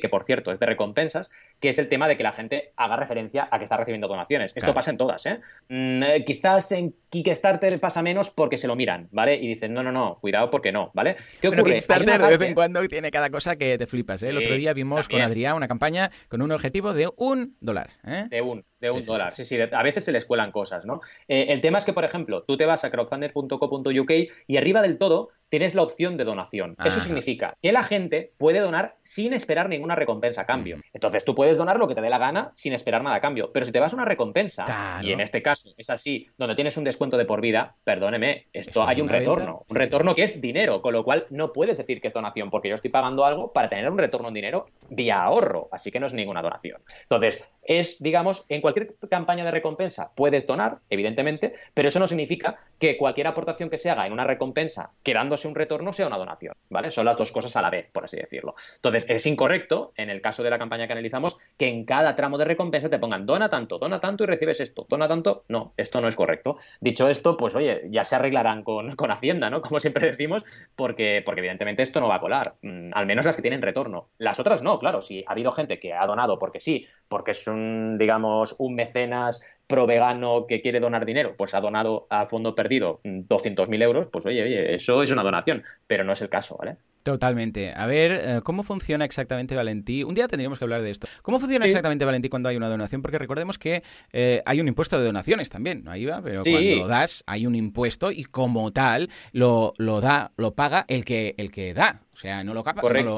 que 0.00 0.08
por 0.08 0.24
cierto 0.24 0.52
es 0.52 0.58
de 0.58 0.66
recompensas, 0.66 1.30
que 1.60 1.68
es 1.68 1.78
el 1.78 1.88
tema 1.88 2.08
de 2.08 2.16
que 2.16 2.22
la 2.22 2.32
gente 2.32 2.72
haga 2.76 2.96
referencia 2.96 3.48
a 3.50 3.58
que 3.58 3.64
está 3.64 3.76
recibiendo 3.76 4.08
donaciones. 4.08 4.52
Esto 4.54 4.74
pasa 4.74 4.90
en 4.90 4.96
todas, 4.96 5.26
¿eh? 5.26 5.40
Mm, 5.68 6.02
¿eh? 6.02 6.24
Quizás 6.26 6.72
en 6.72 6.94
Kickstarter 7.22 7.78
pasa 7.80 8.02
menos 8.02 8.30
porque 8.30 8.56
se 8.56 8.66
lo 8.66 8.76
miran, 8.76 9.08
¿vale? 9.12 9.36
Y 9.36 9.48
dicen, 9.48 9.72
no, 9.72 9.82
no, 9.82 9.92
no, 9.92 10.18
cuidado 10.20 10.50
porque 10.50 10.72
no, 10.72 10.90
¿vale? 10.94 11.16
¿Qué 11.40 11.48
ocurre? 11.48 11.74
Kickstarter 11.74 12.20
de 12.20 12.36
vez 12.36 12.48
en 12.48 12.54
cuando 12.54 12.82
tiene 12.88 13.10
cada 13.10 13.30
cosa 13.30 13.54
que 13.56 13.78
te 13.78 13.86
flipas, 13.86 14.22
¿eh? 14.22 14.30
El 14.30 14.38
otro 14.38 14.54
día 14.54 14.72
vimos 14.72 15.08
con 15.08 15.20
Adrián 15.20 15.56
una 15.56 15.68
campaña 15.68 16.10
con 16.28 16.42
un 16.42 16.52
objetivo 16.52 16.92
de 16.94 17.10
un 17.16 17.56
dólar, 17.60 17.90
¿eh? 18.06 18.26
De 18.30 18.42
un, 18.42 18.64
de 18.80 18.90
un 18.90 19.00
dólar, 19.04 19.32
sí, 19.32 19.44
sí, 19.44 19.58
a 19.60 19.82
veces 19.82 20.04
se 20.04 20.12
les 20.12 20.24
cuelan 20.24 20.52
cosas, 20.52 20.84
¿no? 20.84 21.00
Eh, 21.28 21.46
el 21.48 21.60
tema 21.60 21.78
es 21.78 21.84
que, 21.84 21.92
por 21.92 22.04
ejemplo, 22.04 22.42
tú 22.42 22.56
te 22.56 22.66
vas 22.66 22.84
a 22.84 22.90
crowdfunder.co.uk 22.90 24.10
y 24.46 24.56
arriba 24.56 24.82
del 24.82 24.98
todo 24.98 25.30
tienes 25.54 25.76
la 25.76 25.82
opción 25.82 26.16
de 26.16 26.24
donación. 26.24 26.74
Eso 26.84 27.00
significa 27.00 27.56
que 27.62 27.70
la 27.70 27.84
gente 27.84 28.32
puede 28.38 28.58
donar 28.58 28.96
sin 29.02 29.32
esperar 29.32 29.68
ninguna 29.68 29.94
recompensa 29.94 30.40
a 30.40 30.46
cambio. 30.46 30.78
Entonces 30.92 31.24
tú 31.24 31.36
puedes 31.36 31.56
donar 31.56 31.78
lo 31.78 31.86
que 31.86 31.94
te 31.94 32.00
dé 32.00 32.10
la 32.10 32.18
gana 32.18 32.52
sin 32.56 32.72
esperar 32.72 33.04
nada 33.04 33.14
a 33.14 33.20
cambio. 33.20 33.52
Pero 33.52 33.64
si 33.64 33.70
te 33.70 33.78
vas 33.78 33.92
a 33.92 33.96
una 33.96 34.04
recompensa, 34.04 34.64
y 35.00 35.12
en 35.12 35.20
este 35.20 35.42
caso 35.42 35.70
es 35.76 35.90
así, 35.90 36.26
donde 36.36 36.56
tienes 36.56 36.76
un 36.76 36.82
descuento 36.82 37.03
de 37.10 37.24
por 37.24 37.40
vida, 37.40 37.76
perdóneme, 37.84 38.46
esto, 38.52 38.86
hay 38.86 39.00
un 39.00 39.08
retorno. 39.08 39.64
un 39.68 39.76
retorno 39.76 40.14
que 40.14 40.24
es 40.24 40.40
dinero, 40.40 40.82
con 40.82 40.92
lo 40.92 41.04
cual 41.04 41.26
no 41.30 41.52
puedes 41.52 41.78
decir 41.78 42.00
que 42.00 42.08
es 42.08 42.14
donación, 42.14 42.50
porque 42.50 42.68
yo 42.68 42.74
estoy 42.74 42.90
pagando 42.90 43.24
algo 43.24 43.52
para 43.52 43.68
tener 43.68 43.88
un 43.90 43.98
retorno 43.98 44.28
en 44.28 44.34
dinero 44.34 44.66
vía 44.88 45.22
ahorro. 45.22 45.68
Así 45.72 45.90
que 45.90 46.00
no 46.00 46.06
es 46.06 46.12
ninguna 46.14 46.42
donación. 46.42 46.82
Entonces, 47.02 47.46
es, 47.66 48.02
digamos, 48.02 48.46
en 48.48 48.60
cualquier 48.60 48.94
campaña 49.10 49.44
de 49.44 49.50
recompensa 49.50 50.12
puedes 50.14 50.46
donar, 50.46 50.78
evidentemente, 50.90 51.54
pero 51.74 51.88
eso 51.88 51.98
no 51.98 52.06
significa 52.06 52.58
que 52.78 52.96
cualquier 52.96 53.26
aportación 53.26 53.70
que 53.70 53.78
se 53.78 53.90
haga 53.90 54.06
en 54.06 54.12
una 54.12 54.24
recompensa 54.24 54.90
quedándose 55.02 55.48
un 55.48 55.54
retorno 55.54 55.92
sea 55.92 56.06
una 56.06 56.18
donación, 56.18 56.54
¿vale? 56.70 56.90
Son 56.90 57.04
las 57.04 57.16
dos 57.16 57.32
cosas 57.32 57.56
a 57.56 57.62
la 57.62 57.70
vez, 57.70 57.88
por 57.90 58.04
así 58.04 58.16
decirlo. 58.16 58.54
Entonces, 58.76 59.06
es 59.08 59.26
incorrecto, 59.26 59.92
en 59.96 60.10
el 60.10 60.20
caso 60.20 60.42
de 60.42 60.50
la 60.50 60.58
campaña 60.58 60.86
que 60.86 60.92
analizamos, 60.92 61.38
que 61.56 61.68
en 61.68 61.84
cada 61.84 62.16
tramo 62.16 62.38
de 62.38 62.44
recompensa 62.44 62.90
te 62.90 62.98
pongan 62.98 63.26
dona 63.26 63.48
tanto, 63.48 63.78
dona 63.78 64.00
tanto 64.00 64.24
y 64.24 64.26
recibes 64.26 64.60
esto, 64.60 64.86
dona 64.88 65.08
tanto. 65.08 65.44
No, 65.48 65.72
esto 65.76 66.00
no 66.00 66.08
es 66.08 66.16
correcto. 66.16 66.58
Dicho 66.80 67.08
esto, 67.08 67.36
pues 67.36 67.54
oye, 67.54 67.82
ya 67.90 68.04
se 68.04 68.16
arreglarán 68.16 68.62
con, 68.62 68.94
Hacienda, 69.14 69.50
¿no? 69.50 69.60
Como 69.60 69.80
siempre 69.80 70.06
decimos, 70.06 70.44
porque, 70.74 71.22
porque 71.24 71.40
evidentemente 71.40 71.82
esto 71.82 72.00
no 72.00 72.08
va 72.08 72.16
a 72.16 72.20
colar, 72.20 72.54
mm, 72.62 72.90
al 72.94 73.06
menos 73.06 73.24
las 73.24 73.36
que 73.36 73.42
tienen 73.42 73.62
retorno. 73.62 74.08
Las 74.18 74.40
otras 74.40 74.62
no, 74.62 74.78
claro, 74.78 75.02
si 75.02 75.24
ha 75.26 75.32
habido 75.32 75.52
gente 75.52 75.78
que 75.78 75.92
ha 75.92 76.06
donado 76.06 76.38
porque 76.38 76.60
sí, 76.60 76.86
porque 77.08 77.32
es 77.32 77.46
un, 77.46 77.53
digamos, 77.98 78.56
un 78.58 78.74
mecenas 78.74 79.42
pro 79.66 79.86
vegano 79.86 80.46
que 80.46 80.60
quiere 80.60 80.80
donar 80.80 81.06
dinero, 81.06 81.34
pues 81.36 81.54
ha 81.54 81.60
donado 81.60 82.06
a 82.10 82.26
fondo 82.26 82.54
perdido 82.54 83.00
200.000 83.02 83.82
euros, 83.82 84.08
pues 84.08 84.26
oye, 84.26 84.42
oye, 84.42 84.74
eso 84.74 85.02
es 85.02 85.10
una 85.10 85.22
donación, 85.22 85.62
pero 85.86 86.04
no 86.04 86.12
es 86.12 86.20
el 86.20 86.28
caso, 86.28 86.56
¿vale? 86.58 86.76
Totalmente. 87.04 87.74
A 87.76 87.86
ver, 87.86 88.12
eh, 88.12 88.40
¿cómo 88.42 88.62
funciona 88.62 89.04
exactamente 89.04 89.54
Valentí? 89.54 90.04
Un 90.04 90.14
día 90.14 90.26
tendríamos 90.26 90.58
que 90.58 90.64
hablar 90.64 90.80
de 90.80 90.90
esto. 90.90 91.06
¿Cómo 91.20 91.38
funciona 91.38 91.66
exactamente 91.66 92.06
Valentí 92.06 92.30
cuando 92.30 92.48
hay 92.48 92.56
una 92.56 92.68
donación? 92.70 93.02
Porque 93.02 93.18
recordemos 93.18 93.58
que 93.58 93.82
eh, 94.14 94.42
hay 94.46 94.60
un 94.62 94.68
impuesto 94.68 94.98
de 94.98 95.04
donaciones 95.04 95.50
también, 95.50 95.84
¿no, 95.84 95.94
Iba? 95.94 96.22
Pero 96.22 96.42
cuando 96.42 96.76
lo 96.76 96.88
das 96.88 97.22
hay 97.26 97.46
un 97.46 97.56
impuesto 97.56 98.10
y 98.10 98.24
como 98.24 98.72
tal 98.72 99.10
lo, 99.32 99.74
lo 99.76 100.00
da, 100.00 100.32
lo 100.38 100.54
paga 100.54 100.86
el 100.88 101.04
que, 101.04 101.34
el 101.36 101.52
que 101.52 101.74
da. 101.74 102.00
O 102.14 102.16
sea, 102.16 102.44
no 102.44 102.54
lo, 102.54 102.62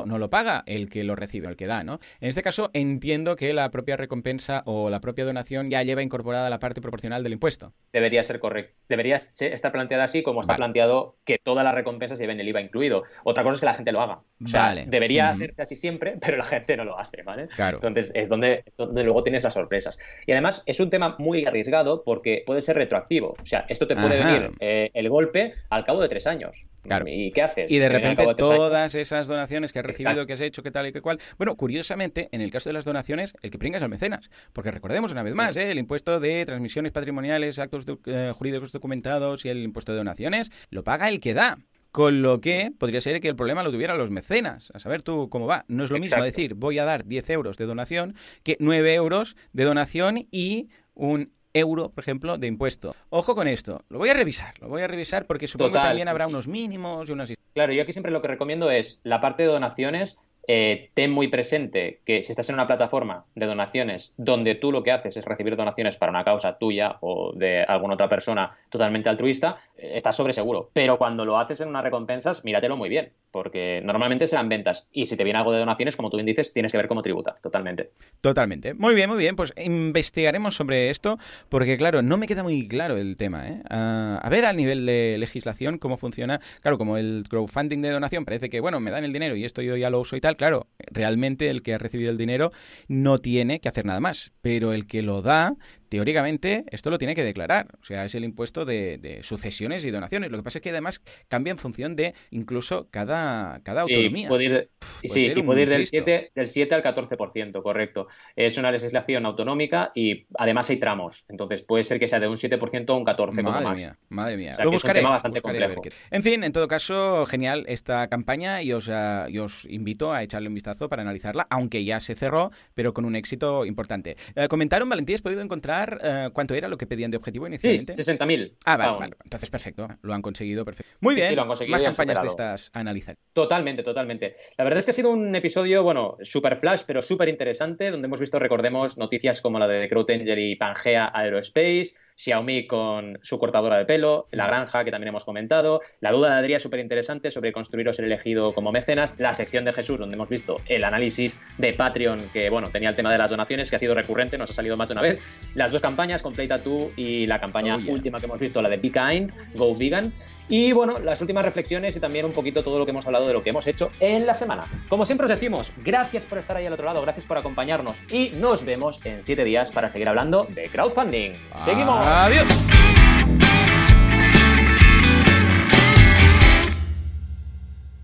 no, 0.06 0.18
lo, 0.18 0.30
paga 0.30 0.64
el 0.66 0.88
que 0.88 1.04
lo 1.04 1.16
recibe, 1.16 1.48
el 1.48 1.56
que 1.56 1.66
da, 1.66 1.84
¿no? 1.84 2.00
En 2.20 2.30
este 2.30 2.42
caso, 2.42 2.70
entiendo 2.72 3.36
que 3.36 3.52
la 3.52 3.70
propia 3.70 3.98
recompensa 3.98 4.62
o 4.64 4.88
la 4.88 5.00
propia 5.00 5.26
donación 5.26 5.70
ya 5.70 5.82
lleva 5.82 6.02
incorporada 6.02 6.48
la 6.48 6.58
parte 6.58 6.80
proporcional 6.80 7.22
del 7.22 7.34
impuesto. 7.34 7.74
Debería 7.92 8.24
ser 8.24 8.40
correcto. 8.40 8.74
Debería 8.88 9.16
estar 9.16 9.70
planteada 9.70 10.04
así 10.04 10.22
como 10.22 10.40
está 10.40 10.56
planteado 10.56 11.16
que 11.24 11.38
todas 11.38 11.62
las 11.62 11.74
recompensas 11.74 12.18
lleven 12.18 12.40
el 12.40 12.48
IVA 12.48 12.62
incluido. 12.62 13.02
Otra 13.24 13.42
cosa 13.42 13.56
es 13.56 13.60
que 13.60 13.66
la 13.66 13.74
gente 13.74 13.92
lo 13.92 14.00
haga. 14.00 14.20
O 14.42 14.48
sea, 14.48 14.74
debería 14.74 15.28
hacerse 15.28 15.62
así 15.62 15.76
siempre, 15.76 16.16
pero 16.20 16.38
la 16.38 16.44
gente 16.44 16.74
no 16.76 16.84
lo 16.84 16.98
hace, 16.98 17.22
¿vale? 17.22 17.48
Claro. 17.48 17.76
Entonces, 17.76 18.12
es 18.14 18.30
donde, 18.30 18.64
donde 18.78 19.04
luego 19.04 19.22
tienes 19.22 19.44
las 19.44 19.52
sorpresas. 19.54 19.98
Y 20.26 20.32
además, 20.32 20.62
es 20.64 20.80
un 20.80 20.88
tema 20.88 21.16
muy 21.18 21.44
arriesgado 21.44 22.02
porque 22.02 22.44
puede 22.46 22.62
ser 22.62 22.76
retroactivo. 22.76 23.34
O 23.42 23.46
sea, 23.46 23.66
esto 23.68 23.86
te 23.86 23.94
puede 23.94 24.24
venir 24.24 24.52
eh, 24.60 24.90
el 24.94 25.10
golpe 25.10 25.54
al 25.68 25.84
cabo 25.84 26.00
de 26.00 26.08
tres 26.08 26.26
años. 26.26 26.64
¿Y 27.06 27.30
qué 27.30 27.42
haces? 27.42 27.70
Y 27.70 27.78
de 27.78 27.88
repente 27.88 28.26
todas 28.36 28.94
esas 28.94 29.26
donaciones 29.26 29.72
que 29.72 29.80
has 29.80 29.84
recibido, 29.84 30.26
que 30.26 30.32
has 30.34 30.40
hecho, 30.40 30.62
que 30.62 30.70
tal 30.70 30.86
y 30.86 30.92
que 30.92 31.00
cual. 31.00 31.18
Bueno, 31.38 31.56
curiosamente, 31.56 32.28
en 32.32 32.40
el 32.40 32.50
caso 32.50 32.68
de 32.68 32.74
las 32.74 32.84
donaciones, 32.84 33.34
el 33.42 33.50
que 33.50 33.58
pringa 33.58 33.78
es 33.78 33.82
al 33.82 33.88
mecenas. 33.88 34.30
Porque 34.52 34.70
recordemos 34.70 35.12
una 35.12 35.22
vez 35.22 35.34
más, 35.34 35.56
¿eh? 35.56 35.70
el 35.70 35.78
impuesto 35.78 36.20
de 36.20 36.44
transmisiones 36.44 36.92
patrimoniales, 36.92 37.58
actos 37.58 37.84
eh, 38.06 38.32
jurídicos 38.34 38.72
documentados 38.72 39.44
y 39.44 39.48
el 39.48 39.62
impuesto 39.62 39.92
de 39.92 39.98
donaciones, 39.98 40.50
lo 40.70 40.84
paga 40.84 41.08
el 41.08 41.20
que 41.20 41.34
da. 41.34 41.58
Con 41.92 42.20
lo 42.20 42.42
que 42.42 42.72
podría 42.78 43.00
ser 43.00 43.22
que 43.22 43.28
el 43.28 43.36
problema 43.36 43.62
lo 43.62 43.72
tuvieran 43.72 43.96
los 43.96 44.10
mecenas. 44.10 44.70
A 44.74 44.78
saber 44.78 45.02
tú 45.02 45.30
cómo 45.30 45.46
va. 45.46 45.64
No 45.66 45.82
es 45.82 45.90
lo 45.90 45.98
mismo 45.98 46.22
decir 46.22 46.52
voy 46.52 46.78
a 46.78 46.84
dar 46.84 47.06
10 47.06 47.30
euros 47.30 47.56
de 47.56 47.64
donación 47.64 48.14
que 48.42 48.58
9 48.60 48.92
euros 48.92 49.34
de 49.54 49.64
donación 49.64 50.26
y 50.30 50.68
un 50.92 51.32
euro, 51.58 51.90
por 51.90 52.02
ejemplo, 52.02 52.38
de 52.38 52.46
impuesto. 52.46 52.94
Ojo 53.08 53.34
con 53.34 53.48
esto, 53.48 53.82
lo 53.88 53.98
voy 53.98 54.10
a 54.10 54.14
revisar, 54.14 54.54
lo 54.60 54.68
voy 54.68 54.82
a 54.82 54.86
revisar 54.86 55.26
porque 55.26 55.46
supongo 55.46 55.72
que 55.72 55.78
también 55.78 56.08
habrá 56.08 56.26
unos 56.26 56.48
mínimos 56.48 57.08
y 57.08 57.12
unas... 57.12 57.32
Claro, 57.54 57.72
yo 57.72 57.82
aquí 57.82 57.92
siempre 57.92 58.12
lo 58.12 58.22
que 58.22 58.28
recomiendo 58.28 58.70
es 58.70 59.00
la 59.02 59.20
parte 59.20 59.42
de 59.44 59.48
donaciones, 59.48 60.18
eh, 60.48 60.90
ten 60.94 61.10
muy 61.10 61.28
presente 61.28 62.00
que 62.04 62.22
si 62.22 62.32
estás 62.32 62.48
en 62.48 62.54
una 62.54 62.66
plataforma 62.66 63.24
de 63.34 63.46
donaciones 63.46 64.14
donde 64.16 64.54
tú 64.54 64.70
lo 64.70 64.82
que 64.82 64.92
haces 64.92 65.16
es 65.16 65.24
recibir 65.24 65.56
donaciones 65.56 65.96
para 65.96 66.10
una 66.10 66.24
causa 66.24 66.58
tuya 66.58 66.98
o 67.00 67.32
de 67.34 67.64
alguna 67.64 67.94
otra 67.94 68.08
persona 68.08 68.52
totalmente 68.70 69.08
altruista, 69.08 69.56
eh, 69.76 69.92
estás 69.96 70.16
sobre 70.16 70.32
seguro. 70.32 70.70
Pero 70.72 70.98
cuando 70.98 71.24
lo 71.24 71.38
haces 71.38 71.60
en 71.60 71.68
unas 71.68 71.82
recompensas, 71.82 72.44
míratelo 72.44 72.76
muy 72.76 72.88
bien, 72.88 73.12
porque 73.32 73.80
normalmente 73.84 74.26
serán 74.26 74.48
ventas. 74.48 74.86
Y 74.92 75.06
si 75.06 75.16
te 75.16 75.24
viene 75.24 75.38
algo 75.38 75.52
de 75.52 75.58
donaciones, 75.58 75.96
como 75.96 76.10
tú 76.10 76.16
bien 76.16 76.26
dices, 76.26 76.52
tienes 76.52 76.70
que 76.70 76.78
ver 76.78 76.88
cómo 76.88 77.02
tributa, 77.02 77.34
totalmente. 77.42 77.90
Totalmente. 78.20 78.74
Muy 78.74 78.94
bien, 78.94 79.10
muy 79.10 79.18
bien. 79.18 79.36
Pues 79.36 79.52
investigaremos 79.56 80.54
sobre 80.54 80.90
esto, 80.90 81.18
porque 81.48 81.76
claro, 81.76 82.02
no 82.02 82.16
me 82.16 82.26
queda 82.26 82.42
muy 82.42 82.68
claro 82.68 82.96
el 82.96 83.16
tema. 83.16 83.48
¿eh? 83.48 83.62
Ah, 83.68 84.20
a 84.22 84.30
ver, 84.30 84.44
a 84.44 84.52
nivel 84.52 84.86
de 84.86 85.16
legislación, 85.18 85.78
cómo 85.78 85.96
funciona. 85.96 86.40
Claro, 86.62 86.78
como 86.78 86.96
el 86.96 87.24
crowdfunding 87.28 87.82
de 87.82 87.90
donación, 87.90 88.24
parece 88.24 88.48
que, 88.48 88.60
bueno, 88.60 88.80
me 88.80 88.90
dan 88.90 89.04
el 89.04 89.12
dinero 89.12 89.36
y 89.36 89.44
esto 89.44 89.60
yo 89.60 89.76
ya 89.76 89.90
lo 89.90 90.00
uso 90.00 90.16
y 90.16 90.20
tal 90.20 90.35
claro, 90.36 90.68
realmente 90.90 91.50
el 91.50 91.62
que 91.62 91.74
ha 91.74 91.78
recibido 91.78 92.10
el 92.10 92.18
dinero 92.18 92.52
no 92.88 93.18
tiene 93.18 93.60
que 93.60 93.68
hacer 93.68 93.84
nada 93.84 94.00
más, 94.00 94.32
pero 94.40 94.72
el 94.72 94.86
que 94.86 95.02
lo 95.02 95.22
da 95.22 95.54
teóricamente 95.88 96.64
esto 96.70 96.90
lo 96.90 96.98
tiene 96.98 97.14
que 97.14 97.24
declarar. 97.24 97.68
O 97.80 97.84
sea, 97.84 98.04
es 98.04 98.14
el 98.14 98.24
impuesto 98.24 98.64
de, 98.64 99.20
sucesiones 99.22 99.84
y 99.84 99.90
donaciones. 99.90 100.30
Lo 100.30 100.38
que 100.38 100.42
pasa 100.42 100.58
es 100.58 100.62
que 100.62 100.70
además 100.70 101.02
cambia 101.28 101.50
en 101.50 101.58
función 101.58 101.96
de 101.96 102.14
incluso 102.30 102.88
cada, 102.90 103.60
cada 103.62 103.82
autonomía. 103.82 104.28
Puede 104.28 104.44
ir, 104.44 104.70
sí, 105.04 105.32
y 105.34 105.42
puede 105.42 105.62
ir 105.62 105.68
del 105.68 105.86
7, 105.86 106.32
del 106.34 106.48
7 106.48 106.74
al 106.74 106.82
14%, 106.82 107.62
correcto. 107.62 108.08
Es 108.34 108.56
una 108.58 108.70
legislación 108.70 109.26
autonómica 109.26 109.92
y 109.94 110.26
además 110.38 110.68
hay 110.70 110.78
tramos. 110.78 111.24
Entonces 111.28 111.62
puede 111.62 111.84
ser 111.84 111.98
que 111.98 112.08
sea 112.08 112.20
de 112.20 112.28
un 112.28 112.36
7% 112.36 112.90
a 112.90 112.94
un 112.94 113.04
14% 113.04 113.42
madre 113.42 113.64
más. 113.64 113.76
Mía, 113.76 113.98
madre 114.08 114.36
mía, 114.36 114.56
lo 114.62 114.70
buscaré. 114.70 115.02
bastante 115.02 115.40
complejo. 115.40 115.82
En 116.10 116.22
fin, 116.22 116.44
en 116.44 116.52
todo 116.52 116.68
caso, 116.68 117.26
genial 117.26 117.64
esta 117.68 118.08
campaña 118.08 118.62
y 118.62 118.72
os, 118.72 118.88
ah, 118.88 119.26
os, 119.40 119.64
invito 119.66 120.12
a 120.12 120.22
echarle 120.22 120.48
un 120.48 120.54
vistazo 120.54 120.88
para 120.88 121.02
analizarla, 121.02 121.46
aunque 121.50 121.84
ya 121.84 122.00
se 122.00 122.14
cerró, 122.14 122.50
pero 122.74 122.92
con 122.92 123.04
un 123.04 123.16
éxito 123.16 123.64
importante. 123.64 124.16
Eh, 124.34 124.48
comentaron, 124.48 124.88
Valentín, 124.88 125.14
¿has 125.14 125.22
podido 125.22 125.42
encontrar 125.42 125.75
eh, 126.02 126.30
cuánto 126.32 126.54
era 126.54 126.68
lo 126.68 126.78
que 126.78 126.86
pedían 126.86 127.10
de 127.10 127.16
objetivo 127.16 127.46
inicialmente. 127.46 127.94
Sí, 127.94 128.02
60.000. 128.02 128.56
Ah, 128.64 128.76
vale, 128.76 128.98
vale, 128.98 129.16
Entonces, 129.24 129.50
perfecto. 129.50 129.88
Lo 130.02 130.14
han 130.14 130.22
conseguido, 130.22 130.64
perfecto. 130.64 130.92
Muy 131.00 131.14
bien. 131.14 131.34
lo 131.34 131.42
han 131.42 131.48
conseguido 131.48 131.76
Más 131.78 131.82
campañas 131.82 132.22
de 132.22 132.28
estas 132.28 132.70
a 132.72 132.80
analizar. 132.80 133.16
Totalmente, 133.32 133.82
totalmente. 133.82 134.34
La 134.56 134.64
verdad 134.64 134.78
es 134.78 134.84
que 134.84 134.90
ha 134.92 134.94
sido 134.94 135.10
un 135.10 135.34
episodio, 135.34 135.82
bueno, 135.82 136.16
super 136.22 136.56
flash, 136.56 136.82
pero 136.86 137.02
súper 137.02 137.28
interesante, 137.28 137.90
donde 137.90 138.06
hemos 138.06 138.20
visto, 138.20 138.38
recordemos, 138.38 138.98
noticias 138.98 139.40
como 139.40 139.58
la 139.58 139.68
de 139.68 139.84
Angel 139.84 140.38
y 140.38 140.56
Pangea 140.56 141.10
Aerospace, 141.12 141.94
Xiaomi 142.16 142.66
con 142.66 143.18
su 143.22 143.38
cortadora 143.38 143.78
de 143.78 143.84
pelo, 143.84 144.26
la 144.32 144.46
granja 144.46 144.84
que 144.84 144.90
también 144.90 145.08
hemos 145.08 145.24
comentado, 145.24 145.80
la 146.00 146.12
duda 146.12 146.30
de 146.30 146.36
Adrián 146.36 146.60
súper 146.60 146.80
interesante 146.80 147.30
sobre 147.30 147.52
construir 147.52 147.88
o 147.88 147.92
ser 147.92 148.06
elegido 148.06 148.52
como 148.52 148.72
mecenas, 148.72 149.18
la 149.18 149.34
sección 149.34 149.64
de 149.64 149.72
Jesús 149.72 149.98
donde 149.98 150.14
hemos 150.14 150.28
visto 150.28 150.60
el 150.66 150.84
análisis 150.84 151.38
de 151.58 151.74
Patreon 151.74 152.18
que 152.32 152.50
bueno, 152.50 152.70
tenía 152.70 152.88
el 152.88 152.96
tema 152.96 153.12
de 153.12 153.18
las 153.18 153.30
donaciones 153.30 153.70
que 153.70 153.76
ha 153.76 153.78
sido 153.78 153.94
recurrente, 153.94 154.38
nos 154.38 154.50
ha 154.50 154.54
salido 154.54 154.76
más 154.76 154.88
de 154.88 154.92
una 154.92 155.02
vez, 155.02 155.20
las 155.54 155.72
dos 155.72 155.82
campañas, 155.82 156.22
Complete 156.22 156.48
Tattoo 156.48 156.90
y 156.96 157.26
la 157.26 157.40
campaña 157.40 157.76
oh, 157.76 157.92
última 157.92 158.18
que 158.18 158.26
hemos 158.26 158.40
visto, 158.40 158.62
la 158.62 158.68
de 158.68 158.78
Be 158.78 158.90
Kind, 158.90 159.32
Go 159.54 159.76
Vegan. 159.76 160.12
Y 160.48 160.72
bueno, 160.72 160.98
las 160.98 161.20
últimas 161.20 161.44
reflexiones 161.44 161.96
y 161.96 162.00
también 162.00 162.24
un 162.24 162.32
poquito 162.32 162.62
todo 162.62 162.78
lo 162.78 162.84
que 162.84 162.90
hemos 162.90 163.06
hablado 163.06 163.26
de 163.26 163.32
lo 163.32 163.42
que 163.42 163.50
hemos 163.50 163.66
hecho 163.66 163.90
en 164.00 164.26
la 164.26 164.34
semana. 164.34 164.64
Como 164.88 165.06
siempre 165.06 165.24
os 165.26 165.30
decimos, 165.30 165.72
gracias 165.78 166.24
por 166.24 166.38
estar 166.38 166.56
ahí 166.56 166.66
al 166.66 166.72
otro 166.72 166.86
lado, 166.86 167.02
gracias 167.02 167.26
por 167.26 167.38
acompañarnos 167.38 167.96
y 168.10 168.30
nos 168.30 168.64
vemos 168.64 169.00
en 169.04 169.24
siete 169.24 169.44
días 169.44 169.70
para 169.70 169.90
seguir 169.90 170.08
hablando 170.08 170.46
de 170.50 170.68
crowdfunding. 170.68 171.32
¡Seguimos! 171.64 172.06
Adiós. 172.06 172.44